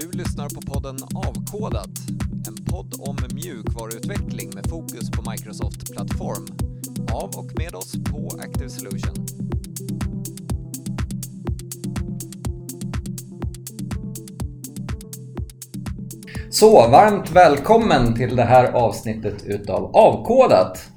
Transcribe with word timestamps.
Du 0.00 0.10
lyssnar 0.10 0.48
på 0.48 0.72
podden 0.72 0.96
Avkodat, 1.14 1.90
en 2.48 2.64
podd 2.64 2.94
om 2.98 3.16
mjukvaruutveckling 3.34 4.50
med 4.54 4.66
fokus 4.66 5.10
på 5.10 5.30
Microsoft 5.30 5.92
Plattform. 5.92 6.46
Av 7.12 7.30
och 7.36 7.50
med 7.58 7.74
oss 7.74 7.92
på 8.10 8.30
Active 8.40 8.68
Solution. 8.68 9.26
Så, 16.50 16.88
varmt 16.88 17.30
välkommen 17.30 18.14
till 18.14 18.36
det 18.36 18.44
här 18.44 18.72
avsnittet 18.72 19.44
utav 19.44 19.96
Avkodat. 19.96 20.88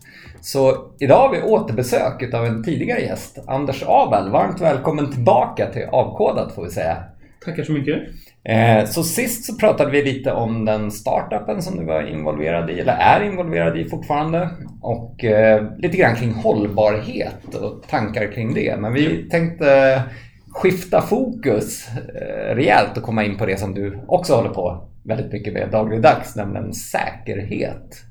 Så 0.42 0.92
idag 1.00 1.20
har 1.20 1.32
vi 1.32 1.42
återbesök 1.42 2.22
utav 2.22 2.46
en 2.46 2.64
tidigare 2.64 3.02
gäst, 3.02 3.40
Anders 3.48 3.84
Abel. 3.88 4.32
Varmt 4.32 4.62
välkommen 4.62 5.12
tillbaka 5.12 5.72
till 5.74 5.86
Avkodat 5.92 6.56
får 6.56 6.64
vi 6.64 6.70
säga. 6.70 7.04
Tackar 7.46 7.64
så 7.64 7.72
mycket. 7.72 8.02
Eh, 8.44 8.86
så 8.86 9.04
sist 9.04 9.46
så 9.46 9.58
pratade 9.58 9.92
vi 9.92 10.04
lite 10.04 10.32
om 10.32 10.66
den 10.66 10.92
startupen 10.92 11.62
som 11.62 11.78
du 11.78 11.86
var 11.86 12.08
involverad 12.08 12.70
i, 12.70 12.80
eller 12.80 12.94
är 12.94 13.24
involverad 13.24 13.78
i 13.78 13.90
fortfarande. 13.90 14.50
Och 14.82 15.24
eh, 15.24 15.68
lite 15.78 15.98
grann 15.98 16.16
kring 16.16 16.32
hållbarhet 16.32 17.56
och 17.56 17.88
tankar 17.88 18.32
kring 18.32 18.54
det. 18.54 18.78
Men 18.80 18.94
vi 18.94 19.30
tänkte 19.30 20.02
skifta 20.50 21.02
fokus 21.02 21.88
eh, 21.98 22.56
rejält 22.56 22.98
och 22.98 23.04
komma 23.04 23.24
in 23.24 23.38
på 23.38 23.46
det 23.46 23.60
som 23.60 23.74
du 23.74 24.00
också 24.08 24.36
håller 24.36 24.50
på 24.50 24.90
väldigt 25.04 25.32
mycket 25.32 25.54
med 25.54 25.70
dagligdags, 25.72 26.36
nämligen 26.36 26.74
säkerhet. 26.74 28.04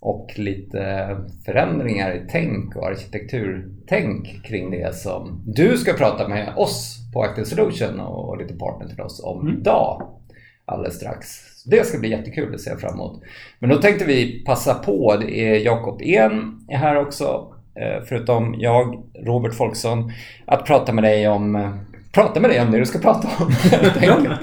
Och 0.00 0.32
lite 0.36 1.08
förändringar 1.44 2.14
i 2.14 2.22
tänk 2.30 2.76
och 2.76 2.86
arkitekturtänk 2.86 4.44
kring 4.44 4.70
det 4.70 4.94
som 4.94 5.42
du 5.46 5.76
ska 5.76 5.92
prata 5.92 6.28
med 6.28 6.52
oss 6.56 7.03
på 7.14 7.22
Active 7.22 7.46
Solution 7.46 8.00
och 8.00 8.38
lite 8.38 8.54
partner 8.54 8.88
till 8.88 9.00
oss 9.00 9.20
om 9.24 9.40
mm. 9.40 9.58
idag. 9.58 10.08
Alldeles 10.64 10.96
strax. 10.96 11.26
Det 11.66 11.86
ska 11.86 11.98
bli 11.98 12.10
jättekul, 12.10 12.52
det 12.52 12.58
ser 12.58 12.70
jag 12.70 12.80
fram 12.80 12.94
emot. 12.94 13.22
Men 13.58 13.70
då 13.70 13.76
tänkte 13.76 14.04
vi 14.04 14.44
passa 14.44 14.74
på, 14.74 15.16
det 15.16 15.40
är 15.40 15.58
Jakob 15.58 16.02
En 16.02 16.66
är 16.68 16.76
här 16.76 16.96
också, 16.96 17.54
förutom 18.08 18.54
jag, 18.58 19.02
Robert 19.26 19.54
Folksson, 19.54 20.12
att 20.46 20.66
prata 20.66 20.92
med 20.92 21.04
dig 21.04 21.28
om 21.28 21.74
prata 22.12 22.40
med 22.40 22.50
dig 22.50 22.60
om 22.60 22.70
det 22.70 22.78
du 22.78 22.86
ska 22.86 22.98
prata 22.98 23.28
om. 23.44 23.52
jag 23.70 23.94
tänkte, 23.94 24.38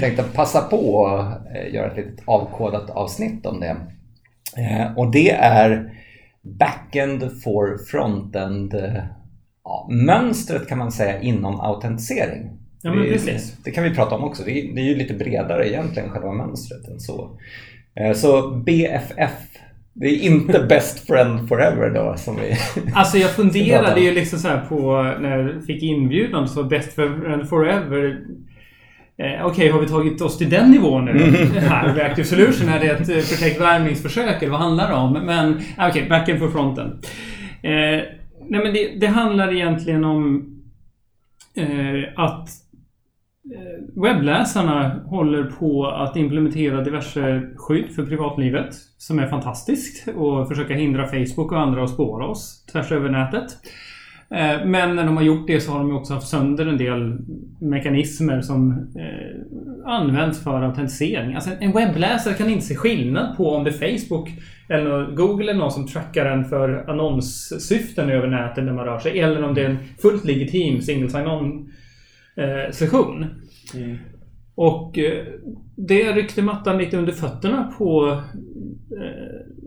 tänkte 0.00 0.22
passa 0.22 0.60
på 0.60 1.06
att 1.06 1.72
göra 1.72 1.90
ett 1.90 1.96
litet 1.96 2.22
avkodat 2.24 2.90
avsnitt 2.90 3.46
om 3.46 3.60
det. 3.60 3.76
Och 4.96 5.10
det 5.10 5.30
är 5.30 5.92
Backend 6.42 7.42
for 7.42 7.78
Frontend 7.86 8.74
ja, 9.64 9.88
mönstret 9.90 10.68
kan 10.68 10.78
man 10.78 10.92
säga 10.92 11.20
inom 11.20 11.60
autentisering. 11.60 12.50
Ja, 12.82 12.94
men 12.94 13.04
precis. 13.04 13.52
Det, 13.52 13.58
det 13.64 13.70
kan 13.70 13.84
vi 13.84 13.94
prata 13.94 14.14
om 14.14 14.24
också. 14.24 14.42
Det 14.44 14.50
är, 14.50 14.74
det 14.74 14.80
är 14.80 14.84
ju 14.84 14.94
lite 14.94 15.14
bredare 15.14 15.68
egentligen 15.68 16.10
själva 16.10 16.32
mönstret 16.32 16.88
än 16.88 17.00
så. 17.00 17.30
Så 18.14 18.50
BFF 18.50 19.52
det 19.94 20.06
är 20.06 20.22
inte 20.22 20.60
best 20.68 21.06
friend 21.06 21.48
forever 21.48 21.90
då 21.90 22.16
som 22.16 22.36
vi... 22.36 22.56
Alltså 22.94 23.18
jag 23.18 23.30
funderade 23.36 24.00
ju 24.00 24.14
liksom 24.14 24.38
så 24.38 24.60
på 24.68 25.02
när 25.20 25.38
jag 25.38 25.64
fick 25.64 25.82
inbjudan 25.82 26.48
så 26.48 26.64
best 26.64 26.92
friend 26.92 27.48
forever 27.48 28.20
Eh, 29.18 29.26
Okej, 29.26 29.44
okay, 29.44 29.70
har 29.70 29.80
vi 29.80 29.86
tagit 29.86 30.20
oss 30.20 30.38
till 30.38 30.50
den 30.50 30.70
nivån 30.70 31.04
nu 31.04 31.10
mm. 31.10 31.56
här 31.56 31.94
med 31.94 32.06
Active 32.06 32.28
Solution? 32.28 32.68
Är 32.68 32.80
det 32.80 32.86
ett 32.86 33.26
förtäckt 33.28 33.60
värvningsförsök 33.60 34.42
eller 34.42 34.52
vad 34.52 34.60
handlar 34.60 34.88
det 34.88 34.94
om? 34.94 35.12
Men 35.12 35.54
okej, 35.54 35.88
okay, 35.88 36.08
backend 36.08 36.38
för 36.38 36.48
fronten. 36.48 36.98
Eh, 37.62 38.02
nej 38.48 38.64
men 38.64 38.72
det, 38.72 39.00
det, 39.00 39.06
handlar 39.06 39.52
egentligen 39.52 40.04
om 40.04 40.48
eh, 41.54 42.20
att 42.20 42.48
eh, 43.54 44.02
webbläsarna 44.02 45.00
håller 45.06 45.44
på 45.44 45.86
att 45.86 46.16
implementera 46.16 46.84
diverse 46.84 47.50
skydd 47.56 47.94
för 47.94 48.06
privatlivet 48.06 48.74
som 48.98 49.18
är 49.18 49.26
fantastiskt 49.26 50.08
och 50.08 50.48
försöka 50.48 50.74
hindra 50.74 51.06
Facebook 51.06 51.52
och 51.52 51.60
andra 51.60 51.84
att 51.84 51.90
spåra 51.90 52.26
oss 52.26 52.64
tvärs 52.72 52.92
över 52.92 53.08
nätet. 53.08 53.46
Eh, 54.34 54.64
men 54.64 54.96
när 54.96 55.04
de 55.04 55.16
har 55.16 55.24
gjort 55.24 55.46
det 55.46 55.60
så 55.60 55.72
har 55.72 55.78
de 55.78 55.96
också 55.96 56.14
haft 56.14 56.28
sönder 56.28 56.66
en 56.66 56.78
del 56.78 57.18
mekanismer 57.60 58.40
som 58.40 58.70
eh, 58.96 59.90
används 59.92 60.44
för 60.44 60.62
autentisering. 60.62 61.34
Alltså 61.34 61.50
en 61.60 61.72
webbläsare 61.72 62.34
kan 62.34 62.48
inte 62.48 62.66
se 62.66 62.76
skillnad 62.76 63.36
på 63.36 63.50
om 63.50 63.64
det 63.64 63.70
är 63.70 63.98
Facebook 63.98 64.28
eller 64.68 65.14
Google 65.14 65.50
eller 65.50 65.60
någon 65.60 65.72
som 65.72 65.86
trackar 65.86 66.26
en 66.26 66.44
för 66.44 66.90
annonssyften 66.90 68.10
över 68.10 68.28
nätet 68.28 68.64
när 68.64 68.72
man 68.72 68.84
rör 68.84 68.98
sig. 68.98 69.20
Eller 69.20 69.42
om 69.42 69.54
det 69.54 69.62
är 69.62 69.70
en 69.70 69.78
fullt 70.02 70.24
legitim 70.24 70.82
single 70.82 71.10
sign-on 71.10 71.72
eh, 72.36 72.72
session. 72.72 73.26
Mm. 73.74 73.98
Och 74.54 74.98
det 75.76 76.12
ryckte 76.12 76.42
mattan 76.42 76.78
lite 76.78 76.96
under 76.96 77.12
fötterna 77.12 77.72
på 77.78 78.20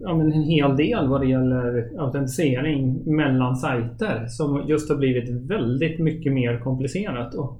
ja, 0.05 0.17
men 0.17 0.31
en 0.31 0.43
hel 0.43 0.77
del 0.77 1.07
vad 1.07 1.21
det 1.21 1.27
gäller 1.27 1.99
autentisering 1.99 3.15
mellan 3.15 3.55
sajter 3.55 4.25
som 4.27 4.65
just 4.67 4.89
har 4.89 4.97
blivit 4.97 5.29
väldigt 5.29 5.99
mycket 5.99 6.33
mer 6.33 6.59
komplicerat. 6.59 7.35
Och 7.35 7.57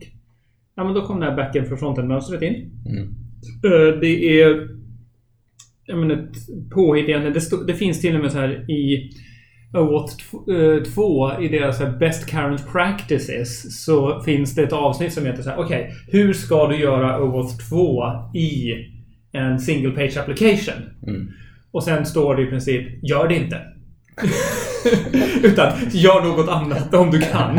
ja, 0.76 0.84
men 0.84 0.94
då 0.94 1.02
kom 1.02 1.20
det 1.20 1.26
här 1.26 1.36
backend 1.36 1.68
för 1.68 1.76
frontend-mönstret 1.76 2.42
in. 2.42 2.72
Mm. 2.86 3.14
Det 4.02 4.42
är 4.42 4.68
ja, 5.86 5.96
men 5.96 6.12
ett 6.12 6.36
påhitt 6.74 7.08
igen. 7.08 7.34
Det, 7.34 7.66
det, 7.68 7.74
finns 7.74 8.02
till 8.02 8.16
och 8.16 8.22
med 8.22 8.32
så 8.32 8.38
här 8.38 8.72
i 8.72 9.12
OAuth 9.74 10.16
2 10.94 11.42
i 11.42 11.48
deras 11.48 12.00
Best 12.00 12.30
Current 12.30 12.72
Practices 12.72 13.84
så 13.86 14.22
finns 14.22 14.56
det 14.56 14.64
ett 14.64 14.74
avsnitt 14.74 15.14
som 15.14 15.26
heter 15.26 15.44
så 15.44 15.50
här. 15.50 15.58
Okej, 15.58 15.82
okay, 15.82 16.20
hur 16.20 16.34
ska 16.34 16.68
du 16.68 16.80
göra 16.80 17.24
OAuth 17.24 17.70
2 17.70 18.04
i 18.38 18.74
en 19.32 19.60
single 19.60 19.92
page 19.92 20.18
application? 20.18 20.84
Mm. 21.08 21.28
Och 21.76 21.84
sen 21.84 22.06
står 22.06 22.36
det 22.36 22.44
i 22.44 22.46
princip, 22.46 22.88
gör 23.02 23.28
det 23.28 23.36
inte. 23.36 23.62
Utan 25.44 25.72
gör 25.92 26.24
något 26.24 26.50
annat 26.50 26.94
om 26.94 27.12
du 27.12 27.22
kan. 27.22 27.56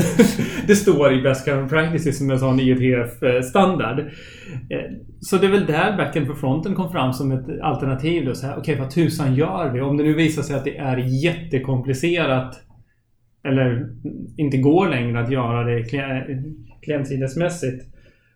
det 0.67 0.77
står 0.77 1.13
i 1.13 1.23
Best 1.23 1.45
Current 1.45 1.71
Practices 1.71 2.19
som 2.19 2.31
en 2.31 2.39
sån 2.39 2.61
IETF-standard. 2.61 3.99
Eh, 3.99 4.79
eh, 4.79 4.85
så 5.21 5.37
det 5.37 5.47
är 5.47 5.51
väl 5.51 5.67
där 5.67 5.97
backen 5.97 6.27
för 6.27 6.35
fronten 6.35 6.75
kom 6.75 6.93
fram 6.93 7.13
som 7.13 7.33
ett 7.33 7.61
alternativ. 7.63 8.29
Okej, 8.29 8.55
okay, 8.59 8.79
vad 8.79 8.91
tusan 8.91 9.35
gör 9.35 9.71
vi? 9.73 9.81
Om 9.81 9.97
det 9.97 10.05
nu 10.05 10.15
visar 10.15 10.43
sig 10.43 10.57
att 10.57 10.65
det 10.65 10.77
är 10.77 10.97
jättekomplicerat 11.25 12.61
eller 13.45 13.89
inte 14.37 14.57
går 14.57 14.89
längre 14.89 15.21
att 15.21 15.33
göra 15.33 15.65
det 15.65 15.79
eh, 15.79 16.37
klientsidesmässigt. 16.83 17.85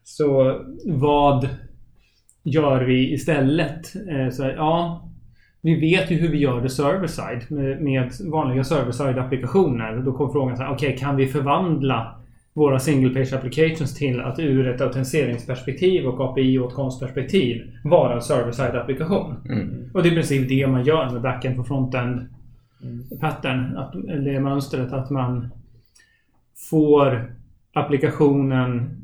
Så 0.04 0.60
vad 0.86 1.48
gör 2.44 2.84
vi 2.84 3.12
istället? 3.12 3.86
Så 4.32 4.42
ja, 4.56 5.06
vi 5.62 5.80
vet 5.80 6.10
ju 6.10 6.16
hur 6.16 6.28
vi 6.28 6.38
gör 6.38 6.60
det 6.60 6.70
server-side 6.70 7.46
med, 7.48 7.82
med 7.82 8.12
vanliga 8.32 8.64
server-side 8.64 9.18
applikationer. 9.18 9.96
Då 9.96 10.12
kommer 10.12 10.32
frågan 10.32 10.56
så 10.56 10.62
här, 10.62 10.72
okej 10.72 10.88
okay, 10.88 10.98
kan 10.98 11.16
vi 11.16 11.26
förvandla 11.26 12.14
våra 12.52 12.78
single 12.78 13.14
page 13.14 13.32
applications 13.32 13.94
till 13.94 14.20
att 14.20 14.38
ur 14.38 14.68
ett 14.68 14.80
autentiseringsperspektiv 14.80 16.06
och 16.06 16.30
API 16.30 16.58
åtkomstperspektiv 16.58 17.72
vara 17.84 18.14
en 18.14 18.22
server-side 18.22 18.76
applikation. 18.76 19.36
Mm. 19.48 19.90
Och 19.94 20.02
det 20.02 20.08
är 20.08 20.12
i 20.12 20.14
princip 20.14 20.48
det 20.48 20.66
man 20.66 20.84
gör 20.84 21.10
med 21.10 21.22
backend 21.22 21.56
på 21.56 21.64
frontend 21.64 22.26
pattern. 23.20 23.76
Att, 23.76 23.94
eller 23.94 24.40
mönstret 24.40 24.92
att 24.92 25.10
man 25.10 25.48
får 26.70 27.34
applikationen 27.72 28.99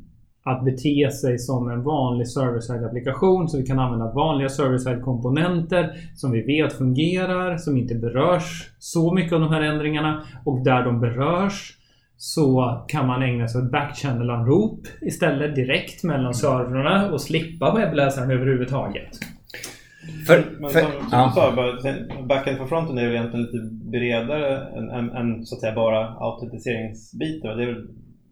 att 0.47 0.65
bete 0.65 1.11
sig 1.11 1.39
som 1.39 1.69
en 1.69 1.83
vanlig 1.83 2.27
server-side-applikation 2.27 3.47
så 3.47 3.57
vi 3.57 3.63
kan 3.63 3.79
använda 3.79 4.11
vanliga 4.11 4.49
server-side-komponenter 4.49 5.89
som 6.15 6.31
vi 6.31 6.41
vet 6.41 6.73
fungerar, 6.73 7.57
som 7.57 7.77
inte 7.77 7.95
berörs 7.95 8.69
så 8.79 9.13
mycket 9.13 9.33
av 9.33 9.39
de 9.39 9.53
här 9.53 9.61
ändringarna 9.61 10.23
och 10.45 10.63
där 10.63 10.83
de 10.83 10.99
berörs 10.99 11.73
så 12.17 12.81
kan 12.87 13.07
man 13.07 13.23
ägna 13.23 13.47
sig 13.47 13.61
åt 13.61 13.71
backchannel-anrop 13.71 14.87
istället 15.01 15.55
direkt 15.55 16.03
mellan 16.03 16.33
servrarna 16.33 17.11
och 17.11 17.21
slippa 17.21 17.75
webbläsaren 17.75 18.31
överhuvudtaget. 18.31 19.09
För, 20.27 20.45
Men 20.59 20.69
för, 20.69 20.81
som, 20.81 20.91
som 20.91 21.09
ja. 21.11 21.25
du 21.25 21.81
sa, 21.81 22.23
backend 22.23 22.57
för 22.57 22.65
fronten 22.65 22.97
är 22.97 23.07
väl 23.07 23.15
egentligen 23.15 23.45
lite 23.45 23.57
bredare 23.91 24.67
än, 24.77 24.89
än, 24.89 25.09
än 25.09 25.45
så 25.45 25.55
att 25.55 25.61
säga 25.61 25.75
bara 25.75 26.07
autentiseringsbitar. 26.07 27.55
Det 27.55 27.63
är 27.63 27.67
väl, 27.67 27.87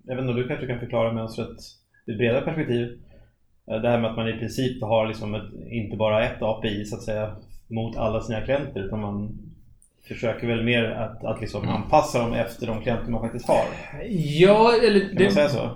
jag 0.06 0.16
vet 0.16 0.26
inte, 0.26 0.42
du 0.42 0.48
kanske 0.48 0.68
kan 0.68 0.80
förklara 0.80 1.14
mönstret 1.14 1.58
ett 2.08 2.18
bredare 2.18 2.42
perspektiv. 2.42 3.00
Eh, 3.72 3.82
det 3.82 3.90
här 3.90 4.00
med 4.00 4.10
att 4.10 4.18
man 4.18 4.30
i 4.30 4.40
princip 4.40 4.82
har 4.82 5.08
liksom 5.08 5.36
ett, 5.36 5.72
inte 5.72 5.98
bara 5.98 6.26
ett 6.26 6.42
API 6.42 6.86
så 6.86 6.96
att 6.96 7.04
säga 7.04 7.36
mot 7.68 7.98
alla 7.98 8.22
sina 8.22 8.42
klienter 8.42 8.86
utan 8.86 9.02
man 9.02 9.38
försöker 10.08 10.48
väl 10.48 10.64
mer 10.64 10.84
att, 10.84 11.24
att 11.26 11.42
liksom 11.42 11.64
mm. 11.64 11.76
anpassa 11.76 12.20
dem 12.20 12.34
efter 12.34 12.68
de 12.68 12.82
klienter 12.82 13.12
man 13.12 13.22
faktiskt 13.22 13.48
har. 13.48 13.66
Ja, 14.40 14.74
eller... 14.84 15.00
Kan 15.00 15.16
det, 15.16 15.24
man 15.24 15.32
säga 15.32 15.50
så? 15.50 15.70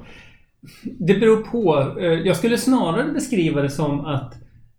Det 0.84 1.14
beror 1.14 1.44
på. 1.44 1.94
Eh, 2.00 2.06
jag 2.06 2.36
skulle 2.36 2.58
snarare 2.58 3.12
beskriva 3.12 3.62
det 3.62 3.70
som 3.70 4.06
att 4.06 4.34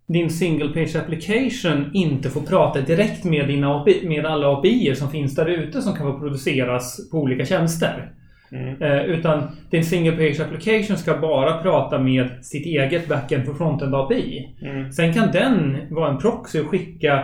din 0.06 0.30
single 0.30 0.68
page 0.68 0.96
application 0.96 1.90
inte 1.94 2.30
får 2.30 2.40
prata 2.40 2.80
direkt 2.80 3.24
med, 3.24 3.48
dina 3.48 3.74
API, 3.74 4.08
med 4.08 4.26
alla 4.26 4.52
API 4.52 4.94
som 4.94 5.10
finns 5.10 5.34
där 5.34 5.46
ute 5.46 5.82
som 5.82 5.96
kan 5.96 6.20
produceras 6.20 7.10
på 7.10 7.18
olika 7.18 7.44
tjänster. 7.44 8.12
Mm. 8.52 8.82
Eh, 8.82 9.04
utan 9.04 9.42
din 9.70 9.84
single 9.84 10.12
page 10.12 10.40
application 10.40 10.96
ska 10.96 11.18
bara 11.18 11.62
prata 11.62 11.98
med 11.98 12.28
sitt 12.44 12.66
eget 12.66 13.08
backend 13.08 13.44
för 13.44 13.54
frontend 13.54 13.94
API. 13.94 14.48
Mm. 14.62 14.92
Sen 14.92 15.12
kan 15.12 15.32
den 15.32 15.76
vara 15.90 16.10
en 16.10 16.18
proxy 16.18 16.60
och 16.60 16.66
skicka 16.66 17.14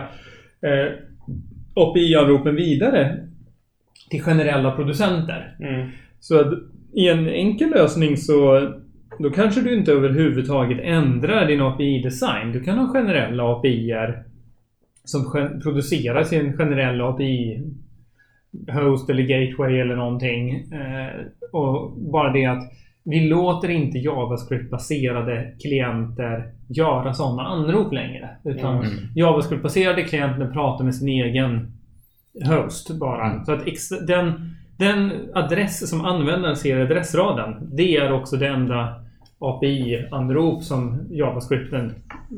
eh, 0.61 0.93
API-anropen 1.73 2.55
vidare 2.55 3.17
till 4.09 4.21
generella 4.21 4.71
producenter. 4.71 5.55
Mm. 5.59 5.89
Så 6.19 6.39
att 6.39 6.53
i 6.93 7.09
en 7.09 7.29
enkel 7.29 7.69
lösning 7.69 8.17
så 8.17 8.69
då 9.19 9.29
kanske 9.29 9.61
du 9.61 9.77
inte 9.77 9.91
överhuvudtaget 9.91 10.79
ändrar 10.83 11.47
din 11.47 11.61
API-design. 11.61 12.51
Du 12.51 12.63
kan 12.63 12.77
ha 12.77 12.93
generella 12.93 13.43
API-er 13.43 14.23
som 15.03 15.31
producerar 15.63 16.23
sin 16.23 16.57
generella 16.57 17.09
API 17.09 17.61
Host 18.67 19.09
eller 19.09 19.23
Gateway 19.23 19.79
eller 19.79 19.95
någonting. 19.95 20.49
Eh, 20.71 21.25
och 21.51 21.91
bara 21.91 22.33
det 22.33 22.45
att 22.45 22.71
vi 23.09 23.27
låter 23.27 23.69
inte 23.69 23.97
JavaScript-baserade 23.97 25.53
klienter 25.61 26.51
göra 26.67 27.13
sådana 27.13 27.43
anrop 27.43 27.93
längre. 27.93 28.29
Utan 28.43 28.77
mm. 28.77 28.89
JavaScript-baserade 29.15 30.03
klienter 30.03 30.51
pratar 30.53 30.85
med 30.85 30.95
sin 30.95 31.07
egen 31.07 31.71
host 32.45 32.99
bara. 32.99 33.31
Mm. 33.31 33.45
Så 33.45 33.51
att 33.51 33.63
den, 34.07 34.55
den 34.77 35.11
adress 35.33 35.89
som 35.89 36.05
användaren 36.05 36.55
ser 36.55 36.79
i 36.79 36.81
adressraden, 36.81 37.75
det 37.75 37.97
är 37.97 38.11
också 38.11 38.37
det 38.37 38.47
enda 38.47 39.06
API-anrop 39.39 40.63
som 40.63 41.07
JavaScripten 41.11 41.93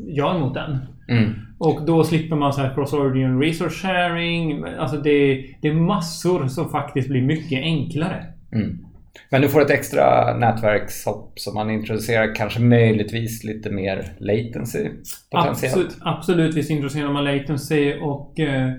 gör 0.08 0.40
mot 0.40 0.54
den. 0.54 0.78
Mm. 1.10 1.34
Och 1.58 1.86
då 1.86 2.04
slipper 2.04 2.36
man 2.36 2.54
så 2.54 2.62
här 2.62 2.76
cross-origin 2.76 3.42
resource 3.42 3.76
sharing. 3.88 4.64
Alltså 4.64 4.98
det, 4.98 5.46
det 5.62 5.68
är 5.68 5.74
massor 5.74 6.48
som 6.48 6.70
faktiskt 6.70 7.10
blir 7.10 7.22
mycket 7.22 7.60
enklare. 7.62 8.26
Mm. 8.52 8.86
Men 9.30 9.42
du 9.42 9.50
får 9.50 9.62
ett 9.62 9.70
extra 9.70 10.38
nätverkshopp 10.38 11.40
som 11.40 11.54
man 11.54 11.70
introducerar 11.70 12.36
kanske 12.36 12.60
möjligtvis 12.60 13.44
lite 13.44 13.70
mer 13.70 14.14
latency 14.18 14.90
potentiellt? 15.32 15.76
Absolut, 15.76 15.98
absolut 16.02 16.56
visst 16.56 16.70
introducerar 16.70 17.14
man 17.14 17.24
latency 17.24 17.94
och 17.94 18.40
eh, 18.40 18.72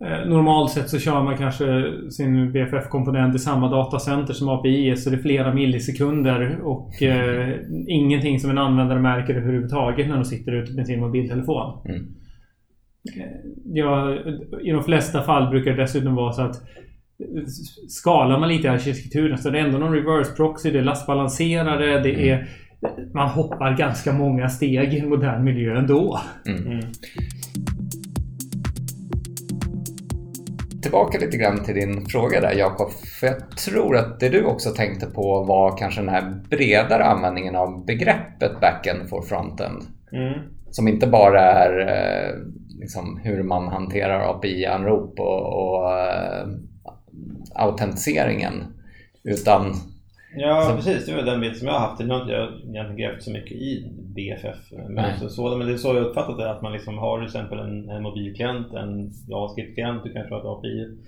normalt 0.00 0.70
sett 0.70 0.88
så 0.88 0.98
kör 0.98 1.22
man 1.22 1.36
kanske 1.38 1.92
sin 2.10 2.52
BFF-komponent 2.52 3.34
i 3.34 3.38
samma 3.38 3.70
datacenter 3.70 4.34
som 4.34 4.48
API 4.48 4.96
så 4.96 5.10
det 5.10 5.16
är 5.16 5.20
flera 5.22 5.54
millisekunder 5.54 6.60
och 6.62 7.02
eh, 7.02 7.58
ingenting 7.88 8.40
som 8.40 8.50
en 8.50 8.58
användare 8.58 9.00
märker 9.00 9.34
överhuvudtaget 9.34 10.08
när 10.08 10.14
de 10.14 10.24
sitter 10.24 10.52
ute 10.52 10.72
med 10.72 10.86
sin 10.86 11.00
mobiltelefon. 11.00 11.86
Mm. 11.88 12.06
Eh, 13.16 13.50
ja, 13.64 14.14
I 14.62 14.70
de 14.70 14.84
flesta 14.84 15.22
fall 15.22 15.50
brukar 15.50 15.70
det 15.70 15.82
dessutom 15.82 16.14
vara 16.14 16.32
så 16.32 16.42
att 16.42 16.56
skalar 17.88 18.40
man 18.40 18.48
lite 18.48 18.66
i 18.66 18.70
arkitekturen 18.70 19.38
så 19.38 19.50
det 19.50 19.58
är 19.58 19.64
ändå 19.64 19.78
någon 19.78 19.92
reverse 19.92 20.32
proxy, 20.32 20.70
det 20.70 20.78
är 20.78 20.82
lastbalanserare, 20.82 22.02
det 22.02 22.30
är 22.30 22.48
man 23.14 23.28
hoppar 23.28 23.76
ganska 23.76 24.12
många 24.12 24.48
steg 24.48 24.94
i 24.94 24.98
en 24.98 25.08
modern 25.08 25.44
miljö 25.44 25.78
ändå. 25.78 26.20
Mm. 26.46 26.66
Mm. 26.66 26.84
Tillbaka 30.88 31.18
lite 31.18 31.36
grann 31.36 31.64
till 31.64 31.74
din 31.74 32.06
fråga 32.06 32.40
där 32.40 32.52
Jakob. 32.52 32.90
För 32.90 33.26
jag 33.26 33.56
tror 33.56 33.96
att 33.96 34.20
det 34.20 34.28
du 34.28 34.44
också 34.44 34.70
tänkte 34.70 35.06
på 35.06 35.42
var 35.42 35.76
kanske 35.76 36.00
den 36.00 36.08
här 36.08 36.42
bredare 36.50 37.04
användningen 37.04 37.56
av 37.56 37.84
begreppet 37.86 38.60
backend 38.60 39.08
for 39.08 39.22
frontend. 39.22 39.82
Mm. 40.12 40.34
Som 40.70 40.88
inte 40.88 41.06
bara 41.06 41.40
är 41.40 41.78
eh, 41.78 42.34
liksom, 42.80 43.20
hur 43.22 43.42
man 43.42 43.68
hanterar 43.68 44.30
API-anrop 44.30 45.20
och, 45.20 45.42
och 45.42 45.84
uh, 45.84 46.54
autentiseringen. 47.54 48.64
Utan 49.24 49.74
Ja, 50.40 50.62
så. 50.62 50.76
precis. 50.76 51.06
Det 51.06 51.14
var 51.14 51.22
den 51.22 51.40
bild 51.40 51.56
som 51.56 51.68
jag 51.68 51.74
har 51.74 51.88
haft. 51.88 52.00
Nu 52.00 52.08
har 52.08 52.20
inte 52.20 52.32
jag 52.32 52.48
egentligen 52.48 52.96
grävt 52.96 53.22
så 53.22 53.30
mycket 53.30 53.52
i 53.52 53.92
BFF. 54.16 54.56
Men, 54.88 55.30
så, 55.30 55.56
men 55.56 55.66
det 55.66 55.72
är 55.72 55.76
så 55.76 55.94
jag 55.94 56.04
uppfattat 56.04 56.38
det. 56.38 56.50
Att 56.50 56.62
man 56.62 56.72
liksom 56.72 56.98
har 56.98 57.18
till 57.18 57.26
exempel 57.26 57.58
en, 57.58 57.88
en 57.88 58.02
mobilklient, 58.02 58.72
en 58.74 59.10
JavaScript-klient, 59.28 60.04
du 60.04 60.12
kanske 60.12 60.34
har 60.34 60.40
ett 60.40 60.58
API. 60.58 60.98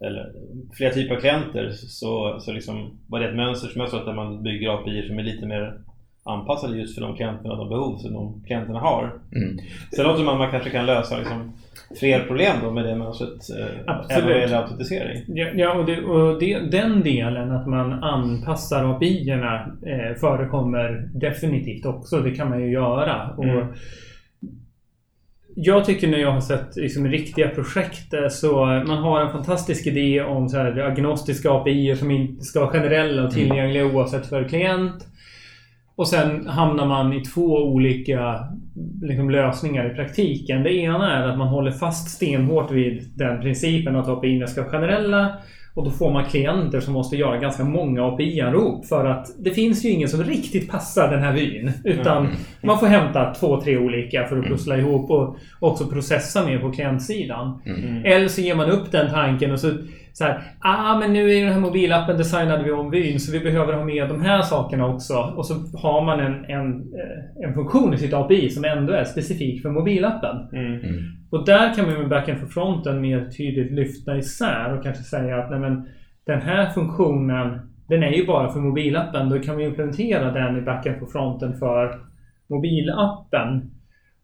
Eller 0.00 0.32
flera 0.76 0.92
typer 0.92 1.14
av 1.14 1.20
klienter. 1.20 1.70
Så, 1.70 2.40
så 2.40 2.52
liksom, 2.52 2.98
var 3.08 3.20
det 3.20 3.28
ett 3.28 3.36
mönster 3.36 3.68
som 3.68 3.80
jag 3.80 3.90
såg 3.90 4.08
att 4.08 4.16
man 4.16 4.42
bygger 4.42 4.68
API 4.68 5.08
som 5.08 5.18
är 5.18 5.22
lite 5.22 5.46
mer 5.46 5.83
anpassade 6.24 6.78
just 6.78 6.94
för 6.94 7.02
de 7.02 7.16
klienterna 7.16 7.52
och 7.52 7.58
de 7.58 7.68
behov 7.68 7.98
som 7.98 8.12
de 8.12 8.42
klienterna 8.46 8.80
har. 8.80 9.12
Mm. 9.36 9.58
Sen 9.96 10.04
låter 10.04 10.24
man 10.24 10.38
man 10.38 10.50
kanske 10.50 10.70
kan 10.70 10.86
lösa 10.86 11.18
liksom, 11.18 11.52
fler 12.00 12.20
problem 12.20 12.56
då 12.62 12.70
med 12.70 12.84
det 12.84 12.96
mönstret 12.96 13.50
eh, 13.58 14.16
även 14.16 14.28
vad 14.28 14.40
gäller 14.40 14.56
autentisering. 14.56 15.22
Ja, 15.26 15.46
ja 15.54 15.74
och, 15.74 15.86
det, 15.86 16.00
och 16.00 16.40
det, 16.40 16.58
den 16.58 17.02
delen 17.02 17.52
att 17.52 17.66
man 17.66 17.92
anpassar 17.92 18.84
API-erna 18.84 19.66
eh, 19.86 20.16
förekommer 20.20 21.08
definitivt 21.14 21.86
också. 21.86 22.20
Det 22.20 22.30
kan 22.30 22.50
man 22.50 22.60
ju 22.60 22.72
göra. 22.72 23.30
Mm. 23.42 23.56
Och 23.56 23.76
jag 25.56 25.84
tycker 25.84 26.08
när 26.08 26.18
jag 26.18 26.32
har 26.32 26.40
sett 26.40 26.76
liksom, 26.76 27.08
riktiga 27.08 27.48
projekt 27.48 28.14
så 28.30 28.64
man 28.66 28.98
har 28.98 29.20
en 29.20 29.32
fantastisk 29.32 29.86
idé 29.86 30.22
om 30.22 30.48
så 30.48 30.56
här, 30.56 30.78
agnostiska 30.78 31.50
API 31.50 31.96
som 31.96 32.10
inte 32.10 32.44
ska 32.44 32.60
vara 32.60 32.70
generella 32.70 33.24
och 33.24 33.30
tillgängliga 33.30 33.82
mm. 33.82 33.96
oavsett 33.96 34.26
för 34.26 34.48
klient. 34.48 35.06
Och 35.96 36.08
sen 36.08 36.46
hamnar 36.46 36.86
man 36.86 37.12
i 37.12 37.20
två 37.20 37.56
olika 37.64 38.48
liksom, 39.02 39.30
lösningar 39.30 39.92
i 39.92 39.94
praktiken. 39.94 40.62
Det 40.62 40.74
ena 40.74 41.18
är 41.18 41.28
att 41.28 41.38
man 41.38 41.48
håller 41.48 41.70
fast 41.70 42.10
stenhårt 42.10 42.70
vid 42.70 43.10
den 43.14 43.40
principen 43.40 43.96
att 43.96 44.08
API 44.08 44.46
ska 44.46 44.60
vara 44.60 44.70
generella. 44.70 45.36
Och 45.74 45.84
då 45.84 45.90
får 45.90 46.12
man 46.12 46.24
klienter 46.24 46.80
som 46.80 46.92
måste 46.92 47.16
göra 47.16 47.38
ganska 47.38 47.64
många 47.64 48.04
API-anrop 48.04 48.86
för 48.86 49.04
att 49.04 49.26
det 49.38 49.50
finns 49.50 49.84
ju 49.84 49.88
ingen 49.88 50.08
som 50.08 50.22
riktigt 50.22 50.70
passar 50.70 51.10
den 51.10 51.22
här 51.22 51.32
vyn. 51.32 51.72
Utan 51.84 52.26
mm. 52.26 52.36
man 52.62 52.78
får 52.78 52.86
hämta 52.86 53.34
två, 53.34 53.60
tre 53.60 53.78
olika 53.78 54.26
för 54.26 54.38
att 54.38 54.44
pussla 54.44 54.76
ihop 54.76 55.10
och 55.10 55.36
också 55.60 55.86
processa 55.86 56.46
mer 56.46 56.58
på 56.58 56.72
klientsidan. 56.72 57.60
Mm. 57.66 58.04
Eller 58.04 58.28
så 58.28 58.40
ger 58.40 58.54
man 58.54 58.70
upp 58.70 58.92
den 58.92 59.10
tanken 59.10 59.52
och 59.52 59.60
så 59.60 59.70
så 60.14 60.24
här, 60.24 60.42
ah 60.60 60.98
men 60.98 61.12
nu 61.12 61.30
är 61.30 61.44
den 61.44 61.52
här 61.52 61.60
mobilappen 61.60 62.16
designade 62.16 62.64
vi 62.64 62.70
om 62.70 62.90
vyn 62.90 63.20
så 63.20 63.32
vi 63.32 63.40
behöver 63.40 63.72
ha 63.72 63.84
med 63.84 64.08
de 64.08 64.20
här 64.20 64.42
sakerna 64.42 64.86
också. 64.86 65.14
Och 65.36 65.46
så 65.46 65.54
har 65.54 66.04
man 66.04 66.20
en, 66.20 66.44
en, 66.44 66.72
eh, 66.76 67.48
en 67.48 67.54
funktion 67.54 67.94
i 67.94 67.98
sitt 67.98 68.14
API 68.14 68.50
som 68.50 68.64
ändå 68.64 68.92
är 68.92 69.04
specifik 69.04 69.62
för 69.62 69.70
mobilappen. 69.70 70.36
Mm. 70.52 70.74
Mm. 70.74 71.02
Och 71.30 71.46
där 71.46 71.74
kan 71.74 71.86
man 71.86 71.98
med 71.98 72.08
backend 72.08 72.40
för 72.40 72.46
fronten 72.46 73.00
mer 73.00 73.30
tydligt 73.30 73.72
lyfta 73.72 74.16
isär 74.16 74.76
och 74.76 74.82
kanske 74.82 75.02
säga 75.02 75.38
att 75.38 75.50
nej 75.50 75.60
men, 75.60 75.88
den 76.26 76.40
här 76.40 76.70
funktionen 76.70 77.58
den 77.88 78.02
är 78.02 78.12
ju 78.12 78.26
bara 78.26 78.52
för 78.52 78.60
mobilappen. 78.60 79.28
Då 79.28 79.38
kan 79.38 79.56
vi 79.56 79.64
implementera 79.64 80.30
den 80.30 80.58
i 80.58 80.60
backend 80.60 81.00
på 81.00 81.06
fronten 81.06 81.58
för 81.58 82.00
mobilappen. 82.50 83.70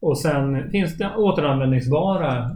Och 0.01 0.19
sen 0.19 0.71
finns 0.71 0.99
det 0.99 1.11
återanvändningsbara 1.17 2.51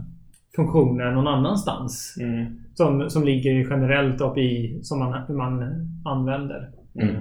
funktioner 0.55 1.11
någon 1.11 1.27
annanstans. 1.27 2.17
Mm. 2.19 2.45
Som, 2.73 3.09
som 3.09 3.23
ligger 3.23 3.51
generellt 3.51 4.21
API 4.21 4.79
som 4.81 4.99
man, 4.99 5.37
man 5.37 5.63
använder. 6.05 6.69
Mm. 7.01 7.15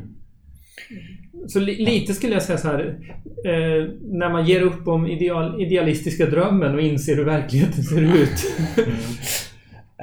Så 1.48 1.60
li, 1.60 1.84
lite 1.84 2.14
skulle 2.14 2.32
jag 2.32 2.42
säga 2.42 2.58
så 2.58 2.68
här. 2.68 2.98
Eh, 3.44 3.88
när 4.02 4.32
man 4.32 4.46
ger 4.46 4.60
upp 4.60 4.88
om 4.88 5.06
ideal, 5.06 5.62
idealistiska 5.62 6.26
drömmen 6.26 6.74
och 6.74 6.80
inser 6.80 7.16
hur 7.16 7.24
verkligheten 7.24 7.82
ser 7.82 8.02
ut. 8.02 8.52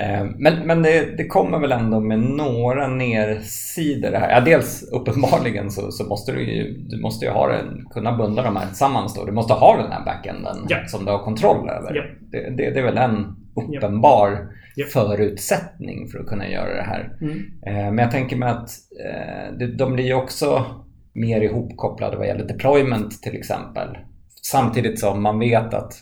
Eh, 0.01 0.25
men, 0.38 0.67
men 0.67 0.81
det, 0.81 1.17
det, 1.17 1.27
kommer 1.27 1.60
väl 1.60 1.72
ändå 1.72 2.00
med 2.00 2.20
några 2.20 2.88
nersidor 2.88 4.12
här. 4.12 4.29
Ja, 4.29 4.39
dels 4.39 4.84
uppenbarligen 4.84 5.72
så, 5.72 5.91
så 5.91 6.03
måste 6.03 6.31
du 6.31 6.41
ju, 6.41 6.77
du 6.77 7.01
måste 7.01 7.25
ju 7.25 7.31
ha 7.31 7.48
den, 7.48 7.86
kunna 7.89 8.17
bunda 8.17 8.43
de 8.43 8.55
här 8.55 8.67
tillsammans. 8.67 9.15
Då. 9.15 9.25
Du 9.25 9.31
måste 9.31 9.53
ha 9.53 9.77
den 9.77 9.91
här 9.91 10.05
backenden 10.05 10.58
ja. 10.70 10.77
som 10.88 11.05
du 11.05 11.12
har 11.12 11.24
kontroll 11.24 11.70
över. 11.70 11.96
Ja. 11.96 12.03
Det, 12.31 12.50
det, 12.50 12.70
det, 12.70 12.79
är 12.79 12.84
väl 12.84 12.98
en 12.98 13.36
uppenbar 13.55 14.48
ja. 14.75 14.86
förutsättning 14.86 16.08
för 16.08 16.20
att 16.20 16.27
kunna 16.27 16.48
göra 16.50 16.75
det 16.75 16.84
här. 16.84 17.17
Mm. 17.22 17.38
Eh, 17.65 17.91
men 17.91 17.98
jag 17.98 18.12
tänker 18.12 18.36
mig 18.36 18.50
att 18.50 18.70
eh, 19.05 19.67
de 19.77 19.93
blir 19.93 20.05
ju 20.05 20.13
också 20.13 20.65
mer 21.13 21.41
ihopkopplade 21.41 22.17
vad 22.17 22.27
gäller 22.27 22.46
deployment 22.46 23.22
till 23.22 23.36
exempel. 23.36 23.98
Samtidigt 24.41 25.00
som 25.00 25.24
man 25.24 25.39
vet 25.39 25.74
att 25.74 25.93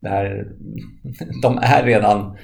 det 0.00 0.08
här, 0.08 0.46
de 1.42 1.58
är 1.62 1.82
redan 1.82 2.36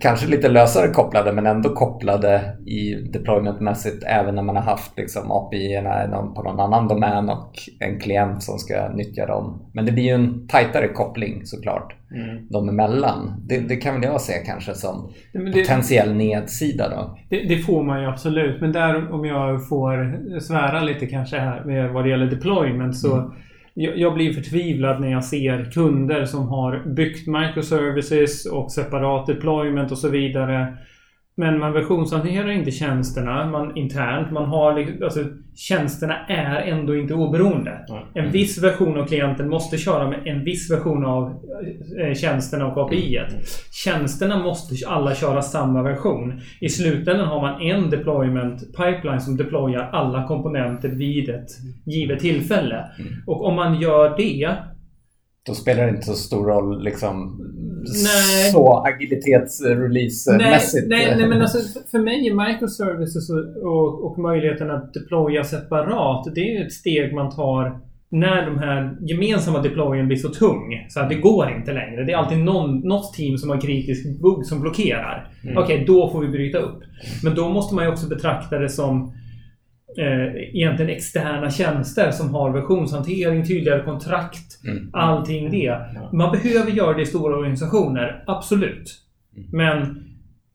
kanske 0.00 0.26
lite 0.26 0.48
lösare 0.48 0.88
kopplade 0.88 1.32
men 1.32 1.46
ändå 1.46 1.68
kopplade 1.68 2.56
i 2.66 2.94
deploymentmässigt 2.94 4.04
även 4.06 4.34
när 4.34 4.42
man 4.42 4.56
har 4.56 4.62
haft 4.62 4.98
liksom 4.98 5.30
api 5.30 5.82
på 6.34 6.42
någon 6.42 6.60
annan 6.60 6.88
domän 6.88 7.28
och 7.28 7.52
en 7.80 8.00
klient 8.00 8.42
som 8.42 8.58
ska 8.58 8.88
nyttja 8.88 9.26
dem. 9.26 9.70
Men 9.72 9.86
det 9.86 9.92
blir 9.92 10.04
ju 10.04 10.14
en 10.14 10.46
tajtare 10.46 10.88
koppling 10.88 11.46
såklart 11.46 11.94
mm. 12.14 12.48
dem 12.48 12.68
emellan. 12.68 13.44
Det, 13.48 13.58
det 13.58 13.76
kan 13.76 13.94
väl 13.94 14.02
jag 14.02 14.20
se 14.20 14.32
kanske 14.32 14.74
som 14.74 15.12
det, 15.32 15.52
potentiell 15.52 16.14
nedsida 16.14 16.88
då. 16.88 17.18
Det, 17.28 17.48
det, 17.48 17.58
får 17.58 17.82
man 17.82 18.00
ju 18.00 18.08
absolut 18.08 18.60
men 18.60 18.72
där 18.72 19.12
om 19.12 19.24
jag 19.24 19.68
får 19.68 20.18
svära 20.40 20.80
lite 20.80 21.06
kanske 21.06 21.38
här 21.38 21.64
med 21.64 21.90
vad 21.90 22.04
det 22.04 22.10
gäller 22.10 22.26
deployment 22.26 22.96
så 22.96 23.16
mm 23.16 23.32
jag 23.78 24.14
blir 24.14 24.32
förtvivlad 24.32 25.00
när 25.00 25.10
jag 25.10 25.24
ser 25.24 25.70
kunder 25.70 26.24
som 26.24 26.48
har 26.48 26.82
byggt 26.86 27.26
microservices 27.26 28.46
och 28.46 28.72
separat 28.72 29.26
deployment 29.26 29.92
och 29.92 29.98
så 29.98 30.08
vidare. 30.08 30.76
Men 31.38 31.58
man 31.58 31.72
versionshanterar 31.72 32.50
inte 32.50 32.70
tjänsterna 32.70 33.46
man, 33.46 33.76
internt. 33.76 34.30
Man 34.30 34.48
har, 34.48 35.02
alltså, 35.04 35.24
tjänsterna 35.56 36.26
är 36.26 36.62
ändå 36.62 36.96
inte 36.96 37.14
oberoende. 37.14 37.86
En 38.14 38.30
viss 38.30 38.62
version 38.62 39.00
av 39.00 39.06
klienten 39.06 39.48
måste 39.48 39.78
köra 39.78 40.10
med 40.10 40.26
en 40.26 40.44
viss 40.44 40.70
version 40.70 41.04
av 41.04 41.34
eh, 42.00 42.14
tjänsterna 42.14 42.66
och 42.66 42.86
API. 42.86 43.16
Mm. 43.16 43.40
Tjänsterna 43.72 44.38
måste 44.38 44.88
alla 44.88 45.14
köra 45.14 45.42
samma 45.42 45.82
version. 45.82 46.40
I 46.60 46.68
slutändan 46.68 47.28
har 47.28 47.40
man 47.40 47.62
en 47.62 47.90
deployment 47.90 48.60
pipeline 48.60 49.20
som 49.20 49.36
deployar 49.36 49.90
alla 49.92 50.26
komponenter 50.26 50.88
vid 50.88 51.28
ett 51.28 51.50
givet 51.86 52.20
tillfälle. 52.20 52.84
Mm. 52.98 53.12
Och 53.26 53.44
om 53.44 53.54
man 53.54 53.80
gör 53.80 54.16
det 54.16 54.56
då 55.48 55.54
spelar 55.54 55.84
det 55.84 55.90
inte 55.90 56.02
så 56.02 56.14
stor 56.14 56.46
roll 56.46 56.82
liksom 56.82 57.40
nej. 57.78 58.52
så 58.52 58.84
agilitetsrelease-mässigt. 58.86 60.88
Nej, 60.88 61.06
nej, 61.06 61.16
nej, 61.18 61.28
men 61.28 61.40
alltså 61.40 61.58
för 61.90 61.98
mig 61.98 62.28
är 62.28 62.48
microservices 62.48 63.30
och, 63.62 64.04
och, 64.04 64.18
möjligheten 64.18 64.70
att 64.70 64.94
deploya 64.94 65.44
separat, 65.44 66.34
det 66.34 66.56
är 66.56 66.66
ett 66.66 66.72
steg 66.72 67.14
man 67.14 67.34
tar 67.34 67.88
när 68.10 68.46
de 68.46 68.58
här 68.58 68.96
gemensamma 69.00 69.62
deployen 69.62 70.06
blir 70.06 70.16
så 70.16 70.28
tung. 70.28 70.86
Så 70.88 71.00
att 71.00 71.08
det 71.08 71.14
går 71.14 71.50
inte 71.50 71.72
längre. 71.72 72.04
Det 72.04 72.12
är 72.12 72.16
alltid 72.16 72.38
någon, 72.38 72.78
något 72.78 73.14
team 73.14 73.38
som 73.38 73.50
har 73.50 73.60
kritisk 73.60 74.20
bugg 74.22 74.46
som 74.46 74.60
blockerar. 74.60 75.30
Mm. 75.42 75.58
Okej, 75.58 75.74
okay, 75.74 75.86
då 75.86 76.10
får 76.10 76.20
vi 76.20 76.28
bryta 76.28 76.58
upp. 76.58 76.82
Men 77.24 77.34
då 77.34 77.48
måste 77.48 77.74
man 77.74 77.84
ju 77.84 77.90
också 77.90 78.08
betrakta 78.08 78.58
det 78.58 78.68
som 78.68 79.12
eh, 79.98 80.34
egentligen 80.54 80.90
externa 80.90 81.50
tjänster 81.50 82.10
som 82.10 82.34
har 82.34 82.52
versionshantering, 82.52 83.46
tydligare 83.46 83.84
kontrakt, 83.84 84.64
mm. 84.64 84.90
allting 84.92 85.50
det. 85.50 85.78
Man 86.12 86.32
behöver 86.32 86.70
göra 86.70 86.96
det 86.96 87.02
i 87.02 87.06
stora 87.06 87.36
organisationer, 87.36 88.24
absolut. 88.26 88.94
Mm. 89.36 89.48
Men 89.52 90.04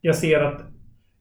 jag 0.01 0.15
ser 0.15 0.39
att 0.39 0.61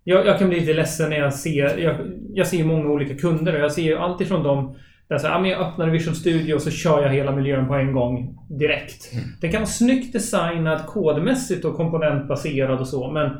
jag, 0.04 0.26
jag, 0.26 0.38
kan 0.38 0.48
bli 0.48 0.60
lite 0.60 0.72
ledsen 0.72 1.10
när 1.10 1.18
jag 1.18 1.34
ser 1.34 1.78
jag, 1.78 1.96
jag 2.34 2.46
ser 2.46 2.64
många 2.64 2.88
olika 2.88 3.14
kunder 3.14 3.54
och 3.54 3.60
jag 3.60 3.72
ser 3.72 3.96
allt 3.96 4.20
ifrån 4.20 4.42
dem 4.42 4.76
där 5.08 5.18
så 5.18 5.26
här, 5.26 5.46
jag 5.46 5.60
öppnar 5.60 5.88
Vision 5.88 6.14
Studio 6.14 6.54
och 6.54 6.62
så 6.62 6.70
kör 6.70 7.02
jag 7.02 7.10
hela 7.10 7.36
miljön 7.36 7.68
på 7.68 7.74
en 7.74 7.92
gång 7.92 8.38
direkt. 8.58 9.12
Mm. 9.12 9.24
Den 9.40 9.50
kan 9.50 9.60
vara 9.60 9.66
snyggt 9.66 10.12
designad 10.12 10.86
kodmässigt 10.86 11.64
och 11.64 11.76
komponentbaserad 11.76 12.80
och 12.80 12.88
så 12.88 13.10
men 13.10 13.30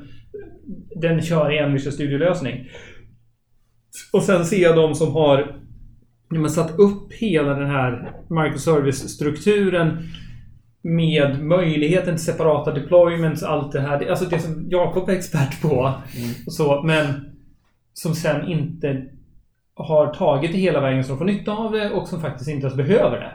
den 0.97 1.23
kör 1.23 1.53
i 1.53 1.59
en 1.59 1.73
Vision 1.73 1.93
Studio-lösning. 1.93 2.69
Och 4.13 4.23
sen 4.23 4.45
ser 4.45 4.63
jag 4.63 4.77
de 4.77 4.95
som 4.95 5.13
har 5.13 5.63
man 6.41 6.51
satt 6.51 6.79
upp 6.79 7.13
hela 7.13 7.55
den 7.55 7.71
här 7.71 8.13
microservice-strukturen 8.29 9.99
med 10.83 11.45
möjligheten 11.45 12.17
till 12.17 12.25
separata 12.25 12.73
deployments, 12.73 13.43
allt 13.43 13.73
det 13.73 13.81
här. 13.81 14.11
Alltså 14.11 14.25
det 14.25 14.39
som 14.39 14.67
Jakob 14.71 15.09
är 15.09 15.13
expert 15.13 15.63
på. 15.63 15.79
Mm. 16.17 16.35
Så, 16.47 16.83
men 16.83 17.07
som 17.93 18.15
sen 18.15 18.49
inte 18.49 19.07
har 19.75 20.15
tagit 20.15 20.53
det 20.53 20.59
hela 20.59 20.81
vägen 20.81 21.05
som 21.05 21.19
får 21.19 21.25
nytta 21.25 21.53
av 21.53 21.73
det 21.73 21.91
och 21.91 22.09
som 22.09 22.21
faktiskt 22.21 22.51
inte 22.51 22.67
ens 22.67 22.77
behöver 22.77 23.21
det. 23.21 23.33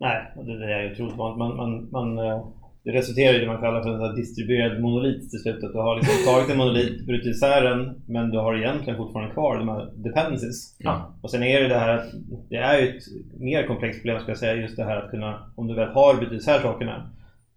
Nej, 0.00 0.32
det 0.36 0.72
är 0.72 0.92
otroligt 0.92 1.16
vanligt. 1.16 1.38
Man, 1.38 1.56
man, 1.56 1.88
man, 1.90 2.26
eh, 2.26 2.46
det 2.88 2.98
resulterar 2.98 3.34
i 3.34 3.38
det 3.38 3.46
man 3.46 3.60
kallar 3.60 3.82
för 3.82 4.08
en 4.08 4.14
distribuerad 4.14 4.80
monolit 4.80 5.30
till 5.30 5.40
slut. 5.40 5.64
Att 5.64 5.72
du 5.72 5.78
har 5.78 5.96
liksom 5.96 6.32
tagit 6.32 6.50
en 6.50 6.56
monolit, 6.56 7.06
brutit 7.06 7.26
isär 7.26 7.62
den, 7.62 8.02
men 8.06 8.30
du 8.30 8.38
har 8.38 8.56
egentligen 8.56 8.96
fortfarande 8.96 9.34
kvar 9.34 9.58
de 9.58 9.68
här 9.68 9.90
dependencies. 9.96 10.76
Ja. 10.78 11.12
Och 11.22 11.30
sen 11.30 11.42
är 11.42 11.60
det 11.60 11.68
det 11.68 11.78
här 11.78 11.96
att 11.96 12.06
det 12.50 12.56
är 12.56 12.78
ju 12.78 12.88
ett 12.88 13.02
mer 13.40 13.66
komplext 13.66 14.00
problem 14.00 14.20
ska 14.20 14.30
jag 14.30 14.38
säga, 14.38 14.54
just 14.54 14.76
det 14.76 14.84
här 14.84 14.96
att 14.96 15.10
kunna, 15.10 15.52
om 15.56 15.66
du 15.66 15.74
väl 15.74 15.88
har 15.88 16.14
brutit 16.14 16.40
isär 16.40 16.60
sakerna, 16.60 17.10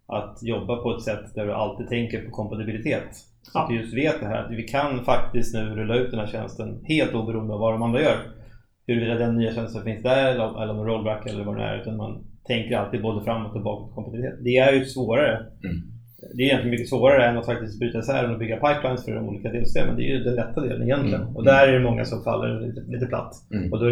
att 0.08 0.40
jobba 0.42 0.76
på 0.76 0.96
ett 0.96 1.04
sätt 1.04 1.36
där 1.36 1.46
du 1.46 1.54
alltid 1.54 1.88
tänker 1.88 2.26
på 2.26 2.32
kompatibilitet. 2.32 3.16
Så 3.42 3.52
ja. 3.54 3.64
att 3.64 3.70
du 3.70 3.76
just 3.76 3.94
vet 3.94 4.20
det 4.20 4.28
här 4.28 4.44
att 4.44 4.52
vi 4.52 4.64
kan 4.64 5.06
faktiskt 5.06 5.54
nu 5.54 5.62
rulla 5.62 5.96
ut 5.96 6.12
den 6.12 6.20
här 6.20 6.28
tjänsten 6.28 6.80
helt 6.84 7.14
oberoende 7.14 7.54
av 7.54 7.60
vad 7.60 7.74
de 7.74 7.84
andra 7.84 8.02
gör. 8.02 8.18
Huruvida 8.88 9.16
den 9.16 9.36
nya 9.36 9.54
tjänsten 9.54 9.84
finns 9.84 10.04
där 10.04 10.32
eller, 10.32 10.64
eller 10.64 10.80
om 10.80 10.86
rollback 10.86 11.28
eller 11.28 11.44
vad 11.44 11.58
det 11.58 11.64
är. 11.64 11.82
Utan 11.82 11.98
man, 11.98 12.24
tänker 12.48 12.78
alltid 12.78 13.02
både 13.02 13.26
framåt 13.26 13.56
och 13.56 13.64
bakåt 13.64 13.96
kompatibilitet. 13.96 14.44
Det 14.44 14.58
är 14.58 14.74
ju 14.74 14.86
svårare. 14.86 15.46
Mm. 15.64 15.82
Det 16.34 16.44
är 16.44 16.46
egentligen 16.46 16.72
mycket 16.72 16.90
svårare 16.90 17.26
än 17.26 17.38
att 17.38 17.46
faktiskt 17.46 17.80
bryta 17.80 18.00
isär 18.00 18.32
och 18.32 18.40
bygga 18.40 18.56
pipelines 18.56 19.06
för 19.06 19.16
de 19.16 19.30
olika 19.30 19.52
delsystemen. 19.52 19.96
Det 19.96 20.04
är 20.04 20.18
ju 20.18 20.24
den 20.24 20.36
lätta 20.36 20.62
delen 20.62 20.84
egentligen. 20.84 21.22
Mm. 21.22 21.36
Och 21.36 21.44
där 21.44 21.68
är 21.68 21.74
det 21.74 21.80
många 21.80 22.06
som 22.06 22.24
faller 22.24 22.68
lite, 22.68 22.82
lite 22.82 23.06
platt. 23.06 23.34
Mm. 23.54 23.74
Och 23.74 23.80
då 23.80 23.86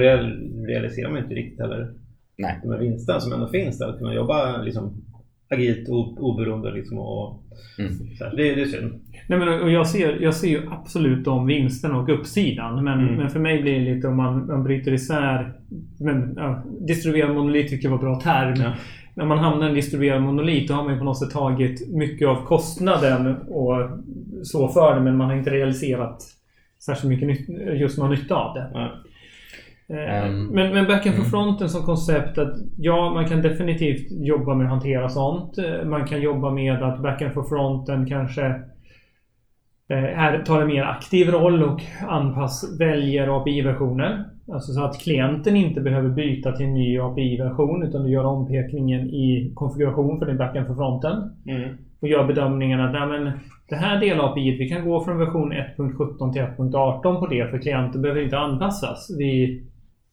realiserar 0.68 1.10
man 1.10 1.24
inte 1.24 1.34
riktigt 1.34 1.60
heller 1.60 1.94
Nej. 2.38 2.60
de 2.64 2.72
här 2.72 2.80
vinsterna 2.80 3.20
som 3.20 3.34
ändå 3.34 3.48
finns 3.48 3.78
där. 3.78 3.90
Att 3.90 3.98
kunna 3.98 4.14
jobba 4.14 4.62
liksom, 4.62 5.02
agilt 5.50 5.90
och 5.90 6.24
oberoende. 6.24 6.72
Liksom, 6.72 6.98
och, 6.98 7.44
mm. 7.80 7.92
så 8.18 8.24
här. 8.24 8.36
Det, 8.36 8.56
det 8.56 8.62
är 8.62 8.66
synd. 8.66 9.00
Nej, 9.28 9.40
men, 9.40 9.62
och 9.62 9.72
jag, 9.72 9.88
ser, 9.88 10.22
jag 10.22 10.36
ser 10.36 10.48
ju 10.48 10.62
absolut 10.72 11.26
de 11.26 11.48
vinsterna 11.48 11.98
och 11.98 12.10
uppsidan. 12.10 12.84
Men, 12.84 13.00
mm. 13.00 13.16
men 13.16 13.30
för 13.30 13.40
mig 13.40 13.62
blir 13.62 13.80
det 13.80 13.96
lite 13.96 14.08
om 14.08 14.18
man, 14.18 14.48
man 14.48 14.64
bryter 14.64 14.94
isär... 14.94 15.54
Men, 16.00 16.34
ja, 16.38 16.64
distribuerad 16.80 17.36
monolit 17.36 17.70
tycker 17.70 17.90
jag 17.90 17.92
var 17.92 18.04
bra 18.04 18.20
term. 18.20 18.56
Ja. 18.62 18.74
När 19.14 19.26
man 19.26 19.38
hamnar 19.38 19.66
i 19.66 19.70
en 19.70 19.76
distribuerad 19.76 20.22
monolit 20.22 20.68
då 20.68 20.74
har 20.74 20.84
man 20.84 20.94
ju 20.94 21.00
på 21.00 21.06
något 21.06 21.20
sätt 21.20 21.32
tagit 21.32 21.94
mycket 21.94 22.28
av 22.28 22.46
kostnaden 22.46 23.36
och 23.48 23.90
så 24.44 24.68
för 24.68 24.96
det 24.96 25.02
men 25.02 25.18
man 25.18 25.30
har 25.30 25.36
inte 25.36 25.50
realiserat 25.50 26.24
särskilt 26.86 27.22
mycket 27.22 27.50
just 27.80 27.98
någon 27.98 28.12
nytta 28.12 28.36
av 28.36 28.54
det. 28.56 28.70
Ja. 28.74 28.92
Um, 29.90 30.46
men, 30.46 30.74
men 30.74 30.88
backend 30.88 31.16
for 31.16 31.22
mm. 31.22 31.32
fronten 31.32 31.70
som 31.70 31.84
koncept 31.84 32.38
att 32.38 32.54
ja, 32.78 33.14
man 33.14 33.28
kan 33.28 33.42
definitivt 33.42 34.12
jobba 34.12 34.56
med 34.56 34.66
att 34.66 34.72
hantera 34.72 35.10
sånt. 35.10 35.58
Man 35.86 36.08
kan 36.08 36.22
jobba 36.22 36.52
med 36.52 36.84
att 36.84 37.00
backend 37.00 37.34
for 37.34 37.44
fronten 37.44 38.06
kanske 38.06 38.62
här 39.90 40.34
eh, 40.34 40.44
tar 40.44 40.62
en 40.62 40.68
mer 40.68 40.84
aktiv 40.84 41.30
roll 41.30 41.64
och 41.64 41.82
anpass, 42.08 42.80
väljer 42.80 43.38
API-versioner. 43.38 44.26
Alltså 44.52 44.74
så 44.74 44.84
att 44.84 45.00
klienten 45.00 45.56
inte 45.56 45.82
behöver 45.82 46.10
byta 46.10 46.52
till 46.52 46.66
en 46.66 46.74
ny 46.74 47.00
API-version 47.00 47.84
utan 47.84 48.04
du 48.04 48.10
gör 48.10 48.26
ompekningen 48.26 49.10
i 49.10 49.52
konfiguration 49.56 50.20
för 50.20 50.26
din 50.26 50.38
backend 50.38 50.68
för 50.68 50.76
fronten. 50.76 51.14
Mm. 51.48 51.78
Och 52.00 52.08
gör 52.08 52.28
bedömningen 52.28 52.82
att 52.82 53.10
men, 53.10 53.32
det 53.70 53.76
här 53.76 54.00
del 54.00 54.20
API, 54.20 54.58
vi 54.58 54.70
kan 54.70 54.86
gå 54.86 55.04
från 55.04 55.18
version 55.18 55.54
1.17 55.54 56.34
till 56.34 56.42
1.18 56.42 57.20
på 57.20 57.28
det 57.28 57.52
för 57.52 57.58
klienten 57.58 58.02
behöver 58.02 58.22
inte 58.22 58.38
anpassas. 58.38 59.16
Vi 59.18 59.64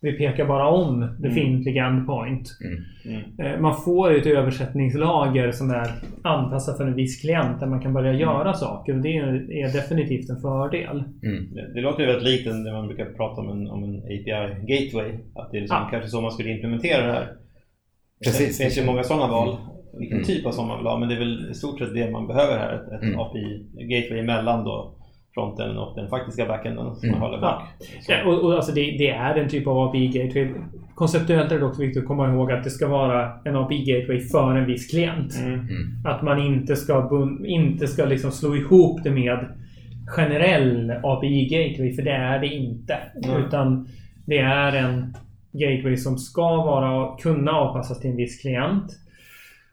vi 0.01 0.13
pekar 0.13 0.47
bara 0.47 0.69
om 0.69 1.17
befintliga 1.19 1.85
mm. 1.85 1.97
endpoint. 1.97 2.59
Mm. 2.65 2.85
Mm. 3.05 3.55
Eh, 3.55 3.61
man 3.61 3.77
får 3.77 4.15
ett 4.15 4.27
översättningslager 4.27 5.53
som 5.53 5.71
är 5.71 5.91
anpassat 6.23 6.77
för 6.77 6.87
en 6.87 6.95
viss 6.95 7.21
klient 7.21 7.61
där 7.61 7.67
man 7.67 7.81
kan 7.81 7.93
börja 7.93 8.11
mm. 8.11 8.21
göra 8.21 8.53
saker. 8.53 8.95
Och 8.95 9.01
det 9.01 9.17
är 9.17 9.73
definitivt 9.73 10.31
en 10.31 10.41
fördel. 10.41 11.05
Mm. 11.23 11.55
Det, 11.55 11.73
det, 11.75 11.81
låter 11.81 12.01
ju 12.01 12.07
väldigt 12.07 12.29
likt 12.29 12.47
när 12.47 12.73
man 12.73 12.87
brukar 12.87 13.05
prata 13.05 13.41
om 13.41 13.49
en, 13.49 13.71
om 13.71 13.85
en 13.85 13.99
API 13.99 14.67
Gateway. 14.67 15.19
Att 15.35 15.51
det 15.51 15.57
är 15.57 15.61
liksom 15.61 15.79
ja. 15.83 15.89
kanske 15.91 16.11
så 16.11 16.21
man 16.21 16.33
skulle 16.33 16.51
implementera 16.51 17.07
det 17.07 17.13
här. 17.13 17.29
Precis. 18.25 18.59
Det 18.59 18.65
finns 18.65 18.79
ju 18.79 18.87
många 18.87 19.03
sådana 19.03 19.29
val. 19.29 19.57
Vilken 19.99 20.17
mm. 20.17 20.27
typ 20.27 20.47
av 20.47 20.51
sådana 20.51 20.69
man 20.69 20.79
vill 20.79 20.87
ha. 20.87 20.99
Men 20.99 21.09
det 21.09 21.15
är 21.15 21.19
väl 21.19 21.51
i 21.51 21.55
stort 21.55 21.79
sett 21.79 21.95
det 21.95 22.11
man 22.11 22.27
behöver 22.27 22.59
här. 22.59 22.75
Ett, 22.75 23.03
ett 23.03 23.19
API 23.19 23.67
Gateway 23.73 24.21
emellan 24.21 24.65
då 24.65 24.96
fronten 25.37 25.79
och 25.79 25.97
den 25.97 26.09
faktiska 26.09 26.47
backenden 26.47 26.97
som 26.97 27.09
mm. 27.09 27.21
håller 27.21 27.41
bak. 27.41 27.63
Ja. 28.09 28.25
och, 28.25 28.45
och 28.45 28.55
alltså 28.55 28.73
det, 28.73 28.81
det, 28.81 29.11
är 29.11 29.35
en 29.35 29.49
typ 29.49 29.67
av 29.67 29.77
API-gateway. 29.77 30.55
Konceptuellt 30.95 31.53
är 31.53 31.59
det 31.59 31.65
också 31.65 31.81
viktigt 31.81 32.03
att 32.03 32.09
komma 32.09 32.33
ihåg 32.33 32.53
att 32.53 32.65
det 32.65 32.71
ska 32.71 32.89
vara 32.89 33.33
en 33.45 33.57
API-gateway 33.57 34.21
för 34.21 34.57
en 34.57 34.67
viss 34.67 34.91
klient. 34.91 35.37
Mm. 35.39 35.53
Mm. 35.53 35.69
Att 36.05 36.23
man 36.23 36.43
inte 36.43 36.77
ska, 36.77 37.11
inte 37.45 37.87
ska 37.87 38.05
liksom 38.05 38.33
slå 38.33 38.57
ihop 38.57 39.01
det 39.05 39.11
med 39.11 39.47
generell 40.07 40.91
API-gateway, 40.91 41.93
för 41.93 42.03
det 42.03 42.11
är 42.11 42.39
det 42.39 42.47
inte. 42.47 42.99
Utan 43.47 43.89
det 44.27 44.39
är 44.39 44.73
en 44.73 45.15
gateway 45.53 45.97
som 45.97 46.19
ska 46.19 46.57
vara, 46.57 47.17
kunna 47.17 47.53
avpassas 47.53 48.01
till 48.01 48.11
en 48.11 48.17
viss 48.17 48.41
klient. 48.41 48.93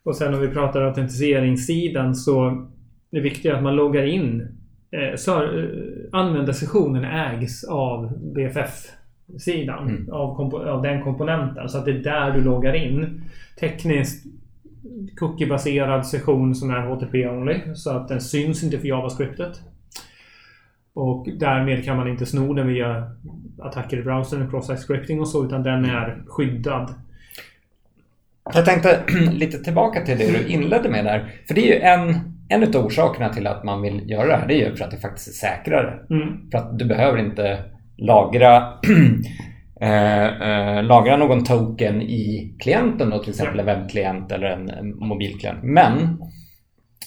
Och 0.05 0.15
sen 0.15 0.34
om 0.34 0.39
vi 0.39 0.48
pratar 0.48 0.82
autentiseringssidan 0.82 2.15
så 2.15 2.65
det 3.12 3.20
viktiga 3.20 3.51
är 3.51 3.58
att 3.58 3.63
man 3.63 3.75
loggar 3.75 4.05
in 4.05 4.48
användarsessionen 6.12 7.03
ägs 7.03 7.63
av 7.63 8.19
BFF-sidan. 8.33 9.88
Mm. 9.89 10.13
Av, 10.13 10.55
av, 10.55 10.81
den 10.81 11.03
komponenten. 11.03 11.69
Så 11.69 11.77
att 11.77 11.85
det 11.85 11.91
är 11.91 12.00
där 12.00 12.31
du 12.31 12.43
loggar 12.43 12.73
in. 12.73 13.21
Tekniskt 13.59 14.25
cookie-baserad 15.19 16.05
session 16.05 16.55
som 16.55 16.69
är 16.69 16.88
HTTP-only. 16.88 17.73
Så 17.73 17.89
att 17.89 18.07
den 18.07 18.21
syns 18.21 18.63
inte 18.63 18.79
för 18.79 18.88
JavaScriptet. 18.88 19.62
Och 20.93 21.27
därmed 21.39 21.85
kan 21.85 21.97
man 21.97 22.07
inte 22.07 22.25
sno 22.25 22.53
den 22.53 22.67
via 22.67 23.12
attacker 23.59 23.97
i 23.97 24.01
browsern, 24.01 24.50
cross-site 24.50 24.81
scripting 24.81 25.19
och 25.19 25.27
så, 25.27 25.45
utan 25.45 25.63
den 25.63 25.85
är 25.85 26.23
skyddad. 26.27 26.93
Jag 28.53 28.65
tänkte 28.65 29.03
lite 29.31 29.57
tillbaka 29.57 30.05
till 30.05 30.17
det 30.17 30.31
du 30.31 30.47
inledde 30.47 30.89
med 30.89 31.05
där. 31.05 31.31
För 31.47 31.53
det 31.53 31.62
är 31.62 31.75
ju 31.75 31.81
en 31.81 32.33
en 32.53 32.75
av 32.75 32.86
orsakerna 32.86 33.29
till 33.29 33.48
att 33.48 33.63
man 33.63 33.81
vill 33.81 34.10
göra 34.10 34.27
det 34.27 34.36
här 34.36 34.48
det 34.48 34.53
är 34.53 34.69
ju 34.69 34.75
för 34.75 34.86
att 34.86 34.91
det 34.91 34.98
faktiskt 34.98 35.27
är 35.27 35.48
säkrare. 35.48 36.00
Mm. 36.10 36.51
För 36.51 36.57
att 36.57 36.79
du 36.79 36.86
behöver 36.86 37.17
inte 37.17 37.63
lagra 37.98 38.74
eh, 39.81 40.25
eh, 40.25 40.83
lagra 40.83 41.17
någon 41.17 41.43
token 41.43 42.01
i 42.01 42.55
klienten 42.60 43.10
då, 43.10 43.19
till 43.19 43.29
exempel 43.29 43.60
en 43.60 43.65
webbklient 43.65 44.31
eller 44.31 44.48
en, 44.48 44.69
en 44.69 44.95
mobilklient. 44.98 45.60
Men 45.63 46.17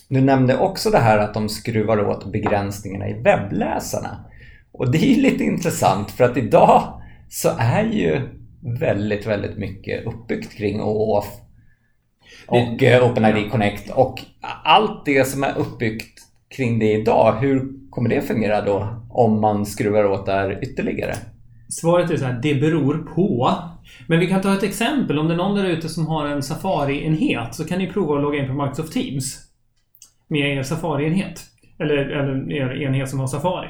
Du 0.08 0.20
nämnde 0.20 0.56
också 0.58 0.90
det 0.90 0.98
här 0.98 1.18
att 1.18 1.34
de 1.34 1.48
skruvar 1.48 2.08
åt 2.08 2.32
begränsningarna 2.32 3.08
i 3.08 3.22
webbläsarna. 3.22 4.24
Och 4.72 4.92
det 4.92 4.98
är 4.98 5.14
ju 5.14 5.22
lite 5.22 5.44
intressant 5.44 6.10
för 6.10 6.24
att 6.24 6.36
idag 6.36 6.82
så 7.28 7.48
är 7.58 7.84
ju 7.84 8.20
väldigt, 8.80 9.26
väldigt 9.26 9.58
mycket 9.58 10.06
uppbyggt 10.06 10.52
kring 10.58 10.80
OAuth 10.80 11.45
och 12.48 12.76
det... 12.78 12.94
Eh, 12.94 13.10
OpenID 13.10 13.50
Connect 13.50 13.90
och 13.90 14.22
allt 14.64 15.04
det 15.04 15.24
som 15.24 15.44
är 15.44 15.58
uppbyggt 15.58 16.20
kring 16.56 16.78
det 16.78 16.92
idag, 16.92 17.36
hur 17.40 17.90
kommer 17.90 18.08
det 18.08 18.22
fungera 18.22 18.60
då 18.60 19.02
om 19.10 19.40
man 19.40 19.66
skruvar 19.66 20.04
åt 20.04 20.26
där 20.26 20.58
ytterligare? 20.62 21.14
Svaret 21.68 22.10
är 22.10 22.16
så 22.16 22.24
här, 22.24 22.40
det 22.42 22.54
beror 22.54 22.98
på. 23.14 23.52
Men 24.06 24.20
vi 24.20 24.26
kan 24.26 24.40
ta 24.40 24.54
ett 24.54 24.62
exempel. 24.62 25.18
Om 25.18 25.28
det 25.28 25.34
är 25.34 25.38
någon 25.38 25.56
där 25.56 25.64
ute 25.64 25.88
som 25.88 26.06
har 26.06 26.26
en 26.26 26.42
Safari-enhet 26.42 27.54
så 27.54 27.64
kan 27.64 27.78
ni 27.78 27.86
prova 27.86 28.16
att 28.16 28.22
logga 28.22 28.38
in 28.38 28.46
på 28.46 28.62
Microsoft 28.62 28.92
Teams. 28.92 29.38
Med 30.28 30.56
er 30.56 30.62
Safari-enhet. 30.62 31.44
Eller, 31.78 31.96
eller 31.96 32.52
er 32.52 32.82
enhet 32.82 33.10
som 33.10 33.20
har 33.20 33.26
Safari. 33.26 33.68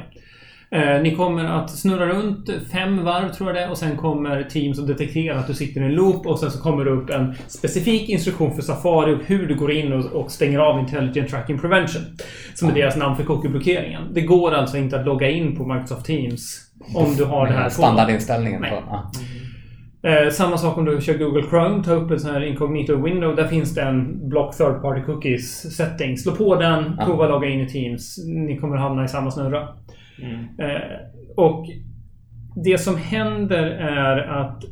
Eh, 0.70 1.02
ni 1.02 1.14
kommer 1.14 1.44
att 1.44 1.70
snurra 1.70 2.06
runt 2.06 2.50
fem 2.72 3.04
varv 3.04 3.28
tror 3.32 3.48
jag 3.48 3.56
det 3.56 3.70
och 3.70 3.78
sen 3.78 3.96
kommer 3.96 4.42
Teams 4.42 4.78
att 4.78 4.86
detektera 4.86 5.38
att 5.38 5.46
du 5.46 5.54
sitter 5.54 5.80
i 5.80 5.84
en 5.84 5.94
loop 5.94 6.26
och 6.26 6.38
sen 6.38 6.50
så 6.50 6.62
kommer 6.62 6.84
det 6.84 6.90
upp 6.90 7.10
en 7.10 7.34
specifik 7.46 8.08
instruktion 8.08 8.54
för 8.54 8.62
Safari 8.62 9.14
och 9.14 9.24
hur 9.24 9.46
du 9.46 9.54
går 9.54 9.72
in 9.72 9.92
och, 9.92 10.04
och 10.12 10.30
stänger 10.30 10.58
av 10.58 10.78
Intelligent 10.78 11.30
Tracking 11.30 11.58
Prevention. 11.58 12.02
Som 12.54 12.68
är 12.68 12.74
deras 12.74 12.96
namn 12.96 13.16
för 13.16 13.24
cookie-blockeringen. 13.24 14.02
Det 14.12 14.20
går 14.20 14.54
alltså 14.54 14.76
inte 14.76 15.00
att 15.00 15.06
logga 15.06 15.30
in 15.30 15.56
på 15.56 15.66
Microsoft 15.66 16.06
Teams 16.06 16.60
om 16.94 17.14
du 17.16 17.24
har 17.24 17.46
det 17.46 17.52
här 17.52 17.68
Standardinställningen. 17.68 18.60
På, 18.60 18.66
ja. 18.90 19.10
Eh, 20.06 20.30
samma 20.30 20.58
sak 20.58 20.78
om 20.78 20.84
du 20.84 21.00
kör 21.00 21.18
Google 21.18 21.44
Chrome. 21.50 21.84
Ta 21.84 21.92
upp 21.92 22.10
en 22.10 22.20
sån 22.20 22.30
här 22.30 22.44
incognito 22.44 23.02
window. 23.04 23.36
Där 23.36 23.48
finns 23.48 23.74
det 23.74 23.82
en 23.82 24.28
block 24.28 24.56
third 24.56 24.82
party 24.82 25.02
cookies 25.02 25.76
setting. 25.76 26.16
Slå 26.16 26.32
på 26.32 26.54
den, 26.54 26.94
ja. 26.98 27.04
prova 27.04 27.28
logga 27.28 27.48
in 27.48 27.60
i 27.60 27.68
Teams. 27.68 28.18
Ni 28.26 28.58
kommer 28.58 28.76
hamna 28.76 29.04
i 29.04 29.08
samma 29.08 29.30
snurra. 29.30 29.68
Mm. 30.22 30.40
Eh, 30.58 30.98
och 31.36 31.66
det 32.64 32.78
som 32.78 32.96
händer 32.96 33.66
är 33.80 34.16
att 34.16 34.64